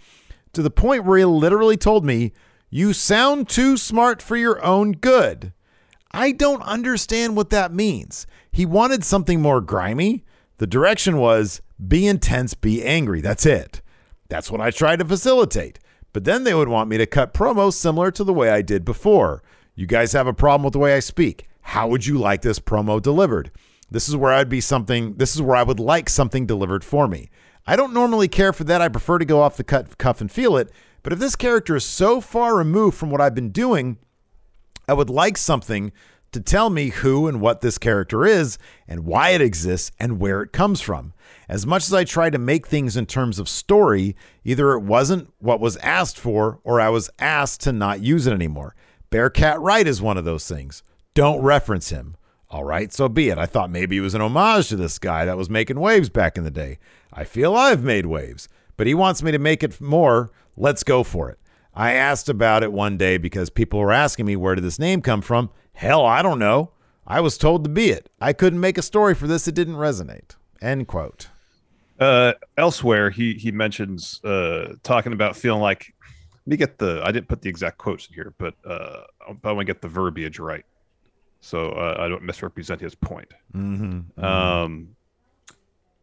To 0.55 0.62
the 0.62 0.71
point 0.71 1.05
where 1.05 1.19
he 1.19 1.26
literally 1.26 1.76
told 1.76 2.07
me, 2.07 2.33
You 2.71 2.95
sound 2.95 3.50
too 3.50 3.76
smart 3.76 4.23
for 4.23 4.35
your 4.35 4.64
own 4.64 4.93
good. 4.93 5.52
I 6.11 6.33
don't 6.33 6.62
understand 6.62 7.37
what 7.37 7.50
that 7.50 7.75
means. 7.75 8.26
He 8.50 8.64
wanted 8.64 9.05
something 9.05 9.43
more 9.43 9.61
grimy. 9.61 10.25
The 10.57 10.67
direction 10.67 11.19
was 11.19 11.61
be 11.87 12.07
intense, 12.07 12.55
be 12.55 12.83
angry. 12.83 13.21
That's 13.21 13.45
it. 13.45 13.83
That's 14.31 14.50
what 14.50 14.62
I 14.62 14.71
tried 14.71 15.00
to 15.00 15.05
facilitate. 15.05 15.81
But 16.14 16.25
then 16.25 16.45
they 16.45 16.55
would 16.55 16.69
want 16.69 16.88
me 16.88 16.97
to 16.97 17.05
cut 17.05 17.35
promos 17.35 17.75
similar 17.75 18.11
to 18.12 18.25
the 18.25 18.33
way 18.33 18.49
I 18.49 18.62
did 18.62 18.87
before. 18.87 19.43
You 19.75 19.87
guys 19.87 20.12
have 20.12 20.26
a 20.26 20.35
problem 20.35 20.64
with 20.64 20.75
the 20.75 20.79
way 20.79 20.95
I 20.95 21.00
speak. 21.00 21.49
How 21.62 21.88
would 21.88 22.05
you 22.05 22.19
like 22.19 22.43
this 22.43 22.59
promo 22.59 23.00
delivered? 23.00 23.50
This 23.91 24.07
is 24.07 24.14
where 24.14 24.33
I'd 24.33 24.50
be 24.50 24.61
something, 24.61 25.14
this 25.14 25.35
is 25.35 25.41
where 25.41 25.57
I 25.57 25.62
would 25.62 25.81
like 25.81 26.11
something 26.11 26.45
delivered 26.45 26.85
for 26.85 27.09
me. 27.09 27.31
I 27.67 27.76
don't 27.76 27.95
normally 27.95 28.29
care 28.29 28.52
for 28.52 28.64
that. 28.64 28.83
I 28.83 28.88
prefer 28.88 29.19
to 29.19 29.25
go 29.25 29.41
off 29.41 29.57
the 29.57 29.64
cut, 29.64 29.97
cuff 29.97 30.21
and 30.21 30.31
feel 30.31 30.57
it. 30.59 30.71
But 31.02 31.14
if 31.14 31.19
this 31.19 31.37
character 31.37 31.75
is 31.75 31.85
so 31.85 32.21
far 32.21 32.57
removed 32.57 32.99
from 32.99 33.11
what 33.11 33.21
I've 33.21 33.35
been 33.35 33.50
doing, 33.50 33.97
I 34.87 34.93
would 34.93 35.09
like 35.09 35.38
something 35.38 35.93
to 36.33 36.41
tell 36.41 36.69
me 36.69 36.88
who 36.88 37.26
and 37.26 37.41
what 37.41 37.61
this 37.61 37.79
character 37.79 38.26
is 38.26 38.59
and 38.87 39.07
why 39.07 39.31
it 39.31 39.41
exists 39.41 39.91
and 39.99 40.19
where 40.19 40.43
it 40.43 40.52
comes 40.52 40.81
from. 40.83 41.14
As 41.49 41.67
much 41.67 41.85
as 41.85 41.95
I 41.95 42.05
try 42.05 42.29
to 42.31 42.38
make 42.38 42.67
things 42.67 42.97
in 42.97 43.07
terms 43.07 43.38
of 43.38 43.49
story, 43.49 44.17
either 44.45 44.73
it 44.73 44.83
wasn't 44.83 45.33
what 45.38 45.61
was 45.61 45.76
asked 45.79 46.19
for 46.19 46.59
or 46.64 46.81
I 46.81 46.88
was 46.88 47.11
asked 47.19 47.62
to 47.62 47.73
not 47.73 48.00
use 48.00 48.26
it 48.26 48.33
anymore. 48.33 48.75
Bearcat 49.12 49.61
Wright 49.61 49.87
is 49.87 50.00
one 50.00 50.16
of 50.16 50.25
those 50.25 50.49
things. 50.49 50.83
Don't 51.12 51.42
reference 51.42 51.90
him. 51.90 52.16
All 52.49 52.64
right, 52.64 52.90
so 52.90 53.11
be 53.11 53.28
it. 53.28 53.37
I 53.37 53.45
thought 53.45 53.71
maybe 53.71 53.99
it 53.99 54.00
was 54.00 54.14
an 54.14 54.23
homage 54.23 54.69
to 54.69 54.76
this 54.76 54.99
guy 54.99 55.26
that 55.26 55.37
was 55.37 55.50
making 55.50 55.78
waves 55.78 56.09
back 56.09 56.38
in 56.38 56.45
the 56.45 56.50
day. 56.50 56.78
I 57.12 57.25
feel 57.25 57.54
I've 57.54 57.85
made 57.85 58.07
waves, 58.07 58.49
but 58.78 58.87
he 58.87 58.95
wants 58.95 59.23
me 59.23 59.31
to 59.31 59.38
make 59.38 59.62
it 59.62 59.78
more. 59.83 60.31
Let's 60.57 60.83
go 60.83 61.04
for 61.04 61.28
it. 61.28 61.38
I 61.75 61.92
asked 61.92 62.31
about 62.31 62.62
it 62.62 62.73
one 62.73 62.97
day 62.97 63.19
because 63.19 63.50
people 63.50 63.81
were 63.81 63.92
asking 63.92 64.25
me 64.25 64.35
where 64.35 64.54
did 64.54 64.64
this 64.64 64.78
name 64.78 65.02
come 65.02 65.21
from. 65.21 65.50
Hell, 65.75 66.07
I 66.07 66.23
don't 66.23 66.38
know. 66.38 66.71
I 67.07 67.21
was 67.21 67.37
told 67.37 67.64
to 67.64 67.71
be 67.71 67.90
it. 67.90 68.09
I 68.19 68.33
couldn't 68.33 68.61
make 68.61 68.78
a 68.78 68.83
story 68.83 69.14
for 69.14 69.26
this. 69.26 69.47
It 69.47 69.54
didn't 69.54 69.75
resonate. 69.76 70.37
End 70.62 70.88
quote. 70.88 71.28
Uh, 72.00 72.33
elsewhere, 72.57 73.11
he 73.11 73.35
he 73.35 73.52
mentions 73.52 74.25
uh, 74.25 74.76
talking 74.83 75.12
about 75.12 75.37
feeling 75.37 75.61
like. 75.61 75.92
Let 76.45 76.51
me 76.51 76.57
get 76.57 76.79
the. 76.79 77.01
I 77.05 77.13
didn't 77.13 77.29
put 77.29 77.41
the 77.43 77.49
exact 77.49 77.79
quotes 77.79 78.09
in 78.09 78.15
here, 78.15 78.35
but 78.39 78.55
uh, 78.65 79.03
I 79.29 79.53
want 79.53 79.61
to 79.61 79.65
get 79.65 79.81
the 79.81 79.89
verbiage 79.89 80.41
right, 80.41 80.65
so 81.41 81.71
uh, 81.71 81.97
I 81.99 82.09
don't 82.09 82.25
misrepresent 82.25 82.81
his 82.81 82.95
point. 82.97 83.33
Mm-hmm. 83.55 83.85
Mm-hmm. 84.21 84.25
Um, 84.25 84.97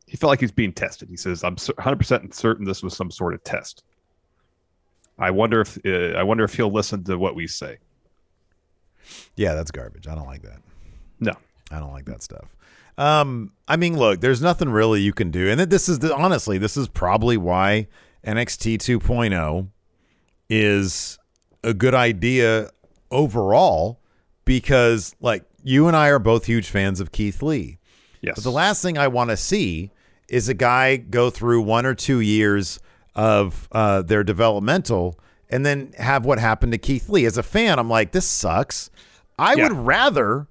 he 0.08 0.16
felt 0.16 0.30
like 0.30 0.40
he's 0.40 0.52
being 0.52 0.72
tested. 0.72 1.10
He 1.10 1.18
says, 1.18 1.44
"I'm 1.44 1.56
100 1.56 1.96
percent 1.98 2.34
certain 2.34 2.66
this 2.66 2.82
was 2.82 2.96
some 2.96 3.12
sort 3.12 3.34
of 3.34 3.44
test." 3.44 3.84
I 5.18 5.30
wonder 5.32 5.62
if 5.62 5.78
uh, 5.86 6.18
I 6.18 6.24
wonder 6.24 6.46
if 6.46 6.54
he'll 6.54 6.72
listen 6.72 7.04
to 7.04 7.18
what 7.18 7.36
we 7.36 7.46
say. 7.46 7.78
Yeah, 9.36 9.56
that's 9.56 9.72
garbage. 9.72 10.08
I 10.08 10.16
don't 10.16 10.28
like 10.28 10.44
that. 10.44 10.62
No, 11.20 11.34
I 11.70 11.80
don't 11.80 11.92
like 11.92 12.06
that 12.06 12.24
stuff. 12.24 12.56
Um, 12.98 13.54
I 13.68 13.78
mean, 13.78 13.98
look, 13.98 14.22
there's 14.22 14.42
nothing 14.42 14.70
really 14.70 15.02
you 15.02 15.14
can 15.14 15.32
do, 15.32 15.50
and 15.50 15.60
this 15.60 15.88
is 15.88 16.00
the, 16.00 16.14
honestly, 16.16 16.58
this 16.58 16.76
is 16.76 16.88
probably 16.88 17.38
why 17.38 17.88
NXT 18.26 18.78
2.0 18.78 19.68
is 20.50 21.18
a 21.64 21.74
good 21.74 21.94
idea 21.94 22.70
overall, 23.12 24.00
because 24.46 25.16
like 25.22 25.44
you 25.64 25.88
and 25.88 25.96
I 25.96 26.08
are 26.10 26.20
both 26.20 26.46
huge 26.46 26.68
fans 26.70 27.00
of 27.00 27.12
Keith 27.12 27.42
Lee. 27.42 27.80
yes, 28.22 28.36
But 28.36 28.44
the 28.44 28.52
last 28.52 28.82
thing 28.82 28.98
I 28.98 29.08
want 29.08 29.30
to 29.30 29.38
see 29.38 29.92
is 30.28 30.48
a 30.50 30.54
guy 30.54 30.96
go 30.98 31.30
through 31.30 31.62
one 31.62 31.86
or 31.86 31.94
two 31.96 32.20
years 32.20 32.80
of 33.16 33.68
uh, 33.72 34.02
their 34.04 34.24
developmental 34.24 35.20
and 35.50 35.66
then 35.66 35.92
have 35.98 36.26
what 36.26 36.40
happened 36.40 36.72
to 36.72 36.78
Keith 36.78 37.10
Lee. 37.10 37.26
As 37.26 37.38
a 37.38 37.44
fan, 37.44 37.80
I'm 37.80 37.90
like, 37.90 38.12
this 38.12 38.28
sucks. 38.28 38.90
I 39.38 39.56
Yeah. 39.56 39.64
would 39.64 39.78
rather 39.78 40.48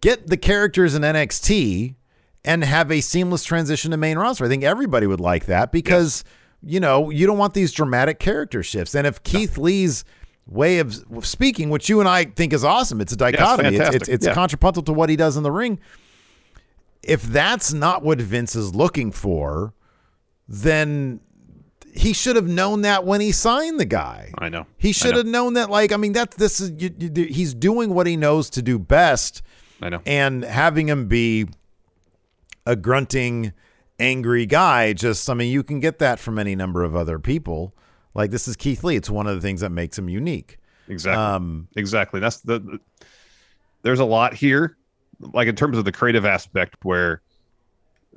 get 0.00 0.28
the 0.28 0.36
characters 0.36 0.94
in 0.94 1.02
NXT 1.02 1.96
and 2.44 2.62
have 2.64 2.90
a 2.92 3.00
seamless 3.00 3.42
transition 3.44 3.90
to 3.90 3.96
main 3.96 4.16
roster. 4.16 4.44
I 4.44 4.48
think 4.48 4.62
everybody 4.62 5.06
would 5.08 5.20
like 5.20 5.46
that 5.46 5.72
because, 5.72 6.22
you 6.62 6.80
know, 6.80 7.10
you 7.10 7.26
don't 7.26 7.38
want 7.38 7.54
these 7.54 7.72
dramatic 7.72 8.18
character 8.18 8.62
shifts. 8.62 8.94
And 8.94 9.06
if 9.06 9.22
Keith 9.22 9.58
Lee's 9.58 10.04
way 10.46 10.78
of 10.78 11.04
speaking, 11.22 11.70
which 11.70 11.88
you 11.88 12.00
and 12.00 12.08
I 12.08 12.24
think 12.24 12.52
is 12.52 12.64
awesome, 12.64 13.00
it's 13.00 13.12
a 13.12 13.16
dichotomy. 13.16 13.76
it's 13.76 13.94
it's, 13.94 14.08
it's 14.08 14.26
Yeah. 14.26 14.34
contrapuntal 14.34 14.82
to 14.84 14.92
what 14.92 15.08
he 15.10 15.16
does 15.16 15.36
in 15.36 15.42
the 15.42 15.52
ring 15.52 15.78
if 17.02 17.22
that's 17.22 17.72
not 17.72 18.02
what 18.02 18.20
Vince 18.20 18.56
is 18.56 18.74
looking 18.74 19.12
for, 19.12 19.72
then 20.48 21.20
he 21.94 22.12
should 22.12 22.36
have 22.36 22.48
known 22.48 22.82
that 22.82 23.04
when 23.04 23.20
he 23.20 23.32
signed 23.32 23.78
the 23.80 23.84
guy. 23.84 24.32
I 24.36 24.48
know. 24.48 24.66
He 24.76 24.92
should 24.92 25.12
know. 25.12 25.18
have 25.18 25.26
known 25.26 25.54
that. 25.54 25.70
Like, 25.70 25.92
I 25.92 25.96
mean, 25.96 26.12
that's 26.12 26.36
this 26.36 26.60
is 26.60 26.70
you, 26.76 26.90
you, 26.98 27.24
he's 27.24 27.54
doing 27.54 27.94
what 27.94 28.06
he 28.06 28.16
knows 28.16 28.50
to 28.50 28.62
do 28.62 28.78
best, 28.78 29.42
I 29.80 29.88
know. 29.88 30.02
and 30.06 30.44
having 30.44 30.88
him 30.88 31.06
be 31.08 31.46
a 32.66 32.76
grunting, 32.76 33.52
angry 33.98 34.46
guy. 34.46 34.92
Just, 34.92 35.28
I 35.30 35.34
mean, 35.34 35.52
you 35.52 35.62
can 35.62 35.80
get 35.80 35.98
that 35.98 36.18
from 36.18 36.38
any 36.38 36.54
number 36.54 36.82
of 36.84 36.94
other 36.96 37.18
people. 37.18 37.74
Like 38.14 38.30
this 38.30 38.48
is 38.48 38.56
Keith 38.56 38.82
Lee. 38.84 38.96
It's 38.96 39.10
one 39.10 39.26
of 39.26 39.34
the 39.34 39.40
things 39.40 39.60
that 39.60 39.70
makes 39.70 39.98
him 39.98 40.08
unique. 40.08 40.58
Exactly. 40.88 41.22
Um, 41.22 41.68
exactly. 41.76 42.20
That's 42.20 42.40
the, 42.40 42.58
the- 42.60 42.80
There's 43.82 44.00
a 44.00 44.04
lot 44.04 44.34
here, 44.34 44.76
like 45.34 45.48
in 45.48 45.54
terms 45.56 45.76
of 45.78 45.84
the 45.84 45.92
creative 45.92 46.24
aspect, 46.24 46.76
where 46.82 47.22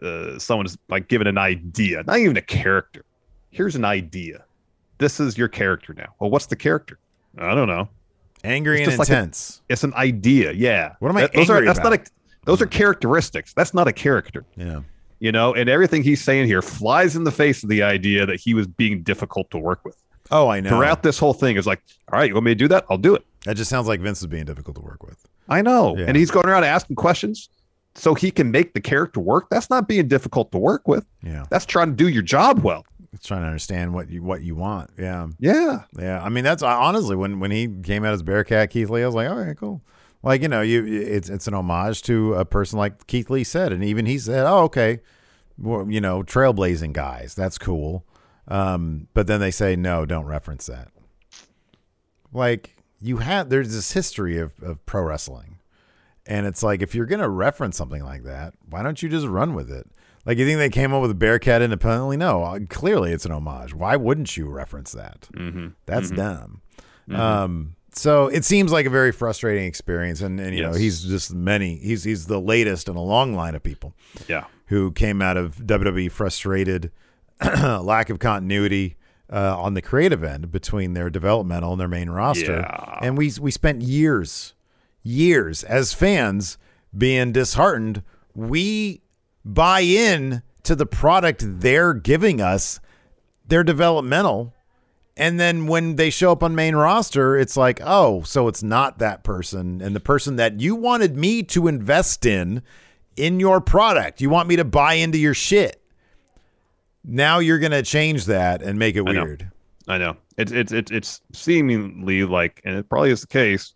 uh, 0.02 0.40
someone 0.40 0.66
is 0.66 0.78
like 0.90 1.08
given 1.08 1.28
an 1.28 1.38
idea, 1.38 2.04
not 2.08 2.18
even 2.20 2.38
a 2.38 2.42
character. 2.42 3.04
Here's 3.52 3.76
an 3.76 3.86
idea. 3.86 4.44
This 4.98 5.20
is 5.20 5.38
your 5.38 5.48
character 5.50 5.94
now. 5.94 6.14
Well, 6.20 6.30
what's 6.30 6.46
the 6.46 6.56
character? 6.56 6.98
I 7.38 7.54
don't 7.56 7.68
know. 7.68 7.90
angry 8.44 8.78
and 8.82 8.86
just 8.86 9.00
like 9.00 9.10
a- 9.10 9.12
intense. 9.12 9.62
It's 9.70 9.84
an 9.84 9.94
idea. 9.96 10.52
Yeah. 10.54 10.94
What 11.00 11.10
am 11.10 11.18
I 11.18 11.22
That- 11.22 11.34
those 11.34 11.50
are, 11.50 11.64
That's 11.66 11.80
not 11.80 11.94
a. 11.94 12.00
Those 12.46 12.62
are 12.62 12.66
characteristics. 12.66 13.54
That's 13.54 13.74
not 13.74 13.88
a 13.88 13.94
character. 13.94 14.46
yeah. 14.56 14.80
You 15.22 15.32
know, 15.32 15.54
and 15.54 15.70
everything 15.70 16.02
he's 16.02 16.22
saying 16.22 16.48
here 16.48 16.64
flies 16.64 17.16
in 17.16 17.24
the 17.24 17.32
face 17.32 17.62
of 17.62 17.70
the 17.70 17.84
idea 17.84 18.26
that 18.26 18.40
he 18.40 18.56
was 18.56 18.66
being 18.66 19.04
difficult 19.04 19.52
to 19.52 19.60
work 19.60 19.86
with. 19.86 19.96
Oh, 20.32 20.48
I 20.48 20.60
know. 20.62 20.70
Throughout 20.70 21.04
this 21.04 21.20
whole 21.20 21.34
thing, 21.34 21.58
is 21.58 21.68
like, 21.68 21.80
all 22.12 22.18
right, 22.18 22.28
you 22.28 22.34
want 22.34 22.46
me 22.46 22.52
to 22.52 22.56
do 22.56 22.68
that? 22.70 22.86
I'll 22.90 22.98
do 22.98 23.14
it. 23.14 23.24
That 23.46 23.56
just 23.56 23.70
sounds 23.70 23.88
like 23.88 24.00
Vince 24.00 24.22
is 24.22 24.28
being 24.28 24.46
difficult 24.46 24.78
to 24.78 24.82
work 24.82 25.04
with. 25.04 25.24
I 25.48 25.62
know. 25.62 25.96
Yeah. 25.96 26.06
And 26.08 26.18
he's 26.18 26.32
going 26.32 26.48
around 26.48 26.64
asking 26.64 26.96
questions 26.96 27.50
so 27.94 28.16
he 28.16 28.32
can 28.32 28.50
make 28.50 28.74
the 28.74 28.82
character 28.82 29.20
work. 29.20 29.48
That's 29.52 29.70
not 29.70 29.88
being 29.88 30.08
difficult 30.08 30.52
to 30.54 30.58
work 30.58 30.88
with. 30.88 31.06
Yeah. 31.22 31.46
That's 31.52 31.68
trying 31.68 31.90
to 31.90 31.96
do 31.96 32.08
your 32.08 32.24
job 32.24 32.64
well. 32.64 32.84
It's 33.14 33.28
trying 33.28 33.42
to 33.42 33.48
understand 33.48 33.94
what 33.94 34.10
you 34.10 34.24
what 34.24 34.42
you 34.42 34.56
want. 34.56 34.90
Yeah. 34.98 35.28
Yeah. 35.40 35.84
Yeah. 36.00 36.24
I 36.24 36.30
mean, 36.30 36.44
that's 36.44 36.64
honestly 36.64 37.16
when 37.16 37.40
when 37.40 37.52
he 37.52 37.68
came 37.68 38.06
out 38.06 38.14
as 38.14 38.24
Bearcat 38.24 38.72
Keith 38.72 38.90
Lee, 38.90 39.04
I 39.04 39.06
was 39.06 39.14
like, 39.14 39.30
all 39.30 39.38
right, 39.38 39.56
cool. 39.56 39.82
Like 40.24 40.42
you 40.42 40.48
know, 40.48 40.62
you 40.62 40.86
it's 40.86 41.30
it's 41.30 41.48
an 41.48 41.54
homage 41.54 42.04
to 42.04 42.36
a 42.36 42.46
person 42.46 42.78
like 42.78 43.08
Keith 43.08 43.30
Lee 43.30 43.44
said, 43.44 43.74
and 43.74 43.84
even 43.84 44.06
he 44.06 44.20
said, 44.20 44.46
oh, 44.46 44.64
okay, 44.64 45.00
well, 45.58 45.90
you 45.90 46.02
know, 46.02 46.24
trailblazing 46.24 46.94
guys, 46.94 47.34
that's 47.34 47.58
cool. 47.58 48.06
Um, 48.48 49.08
but 49.14 49.28
then 49.28 49.40
they 49.40 49.52
say 49.52 49.76
no, 49.76 50.06
don't 50.06 50.26
reference 50.26 50.68
that. 50.68 50.90
Like 52.32 52.76
you 53.00 53.18
have 53.18 53.50
there's 53.50 53.74
this 53.74 53.92
history 53.94 54.38
of, 54.38 54.54
of 54.62 54.86
pro 54.86 55.04
wrestling. 55.04 55.58
And 56.28 56.46
it's 56.46 56.62
like 56.62 56.82
if 56.82 56.94
you're 56.94 57.08
gonna 57.08 57.30
reference 57.30 57.76
something 57.78 58.04
like 58.04 58.24
that, 58.24 58.54
why 58.70 58.84
don't 58.84 59.02
you 59.02 59.10
just 59.10 59.26
run 59.26 59.54
with 59.56 59.72
it? 59.72 59.88
Like 60.26 60.38
you 60.38 60.46
think 60.46 60.60
they 60.60 60.70
came 60.70 60.94
up 60.94 61.02
with 61.02 61.12
a 61.12 61.16
Bearcat 61.16 61.64
independently? 61.64 62.16
No, 62.16 62.44
uh, 62.44 62.60
clearly 62.70 63.12
it's 63.12 63.26
an 63.26 63.32
homage. 63.32 63.74
Why 63.74 63.96
wouldn't 63.96 64.38
you 64.38 64.50
reference 64.50 64.92
that? 64.92 65.28
Mm-hmm. 65.34 65.70
That's 65.88 66.12
dumb. 66.12 66.62
Um, 67.12 67.76
so 67.94 68.28
it 68.28 68.46
seems 68.46 68.72
like 68.72 68.86
a 68.86 68.90
very 68.90 69.12
frustrating 69.12 69.66
experience, 69.66 70.22
and, 70.22 70.40
and 70.40 70.56
you 70.56 70.62
know 70.62 70.74
he's 70.74 71.04
just 71.04 71.34
many. 71.34 71.76
He's 71.78 72.04
he's 72.04 72.26
the 72.28 72.40
latest 72.40 72.88
in 72.90 72.96
a 72.96 73.02
long 73.04 73.34
line 73.36 73.56
of 73.56 73.64
people 73.64 73.94
Yeah. 74.28 74.46
who 74.68 74.92
came 74.92 75.22
out 75.22 75.38
of 75.38 75.58
WWE 75.58 76.12
frustrated, 76.12 76.92
lack 77.42 78.10
of 78.10 78.20
continuity 78.20 78.96
uh, 79.32 79.58
on 79.62 79.74
the 79.74 79.82
creative 79.82 80.24
end 80.24 80.52
between 80.52 80.94
their 80.94 81.10
developmental 81.10 81.72
and 81.74 81.80
their 81.82 81.88
main 81.88 82.10
roster, 82.10 82.58
Yeah. 82.68 83.00
and 83.02 83.18
we 83.18 83.32
we 83.40 83.52
spent 83.52 83.82
years, 83.82 84.54
years 85.04 85.64
as 85.64 85.94
fans 85.94 86.58
being 86.98 87.32
disheartened. 87.32 88.04
We 88.34 89.02
buy 89.44 89.82
in 89.82 90.42
to 90.64 90.76
the 90.76 90.86
product 90.86 91.44
they're 91.62 91.94
giving 91.94 92.40
us, 92.40 92.80
their 93.48 93.64
developmental. 93.64 94.54
And 95.22 95.40
then 95.40 95.68
when 95.68 95.98
they 95.98 96.10
show 96.10 96.32
up 96.32 96.42
on 96.42 96.56
main 96.56 96.76
roster, 96.76 97.38
it's 97.38 97.56
like, 97.56 97.80
oh, 97.84 98.24
so 98.24 98.48
it's 98.48 98.64
not 98.64 98.98
that 98.98 99.24
person. 99.24 99.80
And 99.80 99.96
the 99.96 100.00
person 100.00 100.38
that 100.38 100.60
you 100.60 100.74
wanted 100.76 101.16
me 101.16 101.44
to 101.44 101.68
invest 101.68 102.26
in 102.26 102.64
in 103.16 103.40
your 103.40 103.62
product. 103.62 104.20
You 104.20 104.32
want 104.32 104.50
me 104.50 104.56
to 104.56 104.66
buy 104.66 104.96
into 104.96 105.20
your 105.20 105.36
shit. 105.36 105.80
Now 107.04 107.38
you're 107.38 107.60
going 107.60 107.72
to 107.72 107.84
change 107.84 108.26
that 108.26 108.64
and 108.64 108.80
make 108.80 108.96
it 108.96 109.08
I 109.08 109.12
know. 109.12 109.24
weird. 109.24 109.52
I 109.88 110.00
know. 110.00 110.18
It's 110.38 110.52
it's 110.52 110.72
it's 110.72 110.90
it's 110.90 111.22
seemingly 111.34 112.24
like, 112.24 112.60
and 112.66 112.76
it 112.76 112.90
probably 112.90 113.12
is 113.12 113.22
the 113.22 113.28
case. 113.28 113.76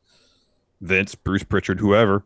Vince, 0.81 1.13
Bruce 1.13 1.43
Pritchard, 1.43 1.79
whoever, 1.79 2.25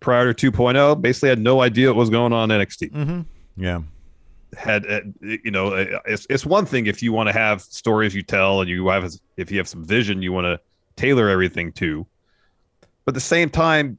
prior 0.00 0.34
to 0.34 0.52
2.0, 0.52 1.00
basically 1.00 1.30
had 1.30 1.38
no 1.38 1.62
idea 1.62 1.88
what 1.88 1.96
was 1.96 2.10
going 2.10 2.34
on 2.34 2.50
in 2.50 2.60
NXT. 2.60 2.92
Mm-hmm. 2.92 3.62
Yeah. 3.62 3.80
Had 4.56 4.86
uh, 4.86 5.00
you 5.20 5.50
know, 5.50 5.68
uh, 5.74 6.00
it's 6.06 6.26
it's 6.30 6.46
one 6.46 6.66
thing 6.66 6.86
if 6.86 7.02
you 7.02 7.12
want 7.12 7.28
to 7.28 7.32
have 7.32 7.62
stories 7.62 8.14
you 8.14 8.22
tell 8.22 8.60
and 8.60 8.70
you 8.70 8.86
have 8.88 9.12
if 9.36 9.50
you 9.50 9.58
have 9.58 9.68
some 9.68 9.84
vision 9.84 10.22
you 10.22 10.32
want 10.32 10.44
to 10.46 10.60
tailor 10.96 11.28
everything 11.28 11.72
to, 11.72 12.06
but 13.04 13.10
at 13.10 13.14
the 13.14 13.20
same 13.20 13.50
time, 13.50 13.98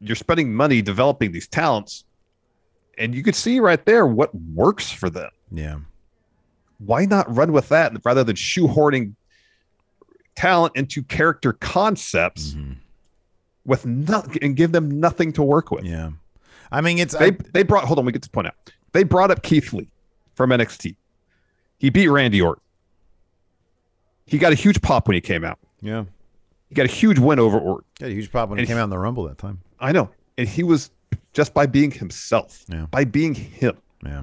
you're 0.00 0.14
spending 0.16 0.54
money 0.54 0.82
developing 0.82 1.32
these 1.32 1.48
talents, 1.48 2.04
and 2.98 3.14
you 3.14 3.22
could 3.22 3.34
see 3.34 3.60
right 3.60 3.84
there 3.86 4.06
what 4.06 4.32
works 4.34 4.90
for 4.90 5.10
them. 5.10 5.30
Yeah. 5.50 5.78
why 6.78 7.04
not 7.04 7.34
run 7.34 7.52
with 7.52 7.68
that 7.70 7.92
rather 8.04 8.24
than 8.24 8.36
shoehorning 8.36 9.14
talent 10.36 10.74
into 10.76 11.02
character 11.02 11.52
concepts 11.52 12.56
with 13.64 13.84
nothing 13.86 14.38
and 14.42 14.56
give 14.56 14.72
them 14.72 15.00
nothing 15.00 15.32
to 15.34 15.42
work 15.42 15.70
with? 15.70 15.84
Yeah. 15.84 16.10
I 16.70 16.80
mean, 16.80 16.98
it's 16.98 17.14
They 17.16 17.28
I, 17.28 17.36
they 17.52 17.62
brought 17.64 17.84
hold 17.84 17.98
on, 17.98 18.04
we 18.04 18.12
get 18.12 18.22
to 18.22 18.30
point 18.30 18.46
out. 18.46 18.54
They 18.92 19.04
brought 19.04 19.30
up 19.30 19.42
Keith 19.42 19.72
Lee 19.72 19.88
from 20.34 20.50
NXT. 20.50 20.94
He 21.78 21.90
beat 21.90 22.08
Randy 22.08 22.40
Orton. 22.40 22.62
He 24.26 24.38
got 24.38 24.52
a 24.52 24.54
huge 24.54 24.80
pop 24.80 25.08
when 25.08 25.14
he 25.14 25.20
came 25.20 25.44
out. 25.44 25.58
yeah. 25.80 26.04
He 26.68 26.74
got 26.74 26.86
a 26.86 26.90
huge 26.92 27.18
win 27.18 27.38
over 27.38 27.58
Orton. 27.58 27.84
Got 28.00 28.06
a 28.08 28.14
huge 28.14 28.32
pop 28.32 28.48
when 28.48 28.58
he 28.58 28.64
came 28.64 28.78
out 28.78 28.84
in 28.84 28.90
the 28.90 28.98
Rumble 28.98 29.24
that 29.24 29.36
time. 29.36 29.60
I 29.78 29.92
know. 29.92 30.08
And 30.38 30.48
he 30.48 30.62
was 30.62 30.90
just 31.34 31.52
by 31.52 31.66
being 31.66 31.90
himself, 31.90 32.64
Yeah. 32.68 32.86
by 32.90 33.04
being 33.04 33.34
him. 33.34 33.76
Yeah. 34.02 34.22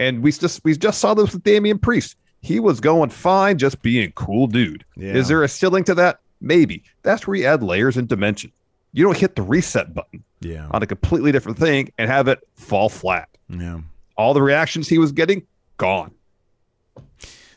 And 0.00 0.24
we 0.24 0.32
just 0.32 0.64
we 0.64 0.76
just 0.76 0.98
saw 0.98 1.14
this 1.14 1.32
with 1.32 1.44
Damian 1.44 1.78
Priest. 1.78 2.16
He 2.42 2.58
was 2.58 2.80
going 2.80 3.10
fine, 3.10 3.58
just 3.58 3.80
being 3.80 4.10
cool 4.16 4.48
dude. 4.48 4.84
Yeah. 4.96 5.12
Is 5.14 5.28
there 5.28 5.44
a 5.44 5.48
ceiling 5.48 5.84
to 5.84 5.94
that? 5.94 6.18
Maybe. 6.40 6.82
That's 7.02 7.28
where 7.28 7.36
you 7.36 7.44
add 7.46 7.62
layers 7.62 7.96
and 7.96 8.08
dimension. 8.08 8.50
You 8.92 9.04
don't 9.04 9.16
hit 9.16 9.36
the 9.36 9.42
reset 9.42 9.94
button 9.94 10.24
Yeah. 10.40 10.66
on 10.72 10.82
a 10.82 10.86
completely 10.86 11.30
different 11.30 11.58
thing 11.58 11.92
and 11.96 12.10
have 12.10 12.26
it 12.26 12.40
fall 12.54 12.88
flat. 12.88 13.28
Yeah. 13.48 13.80
All 14.16 14.34
the 14.34 14.42
reactions 14.42 14.88
he 14.88 14.98
was 14.98 15.12
getting, 15.12 15.46
gone. 15.76 16.14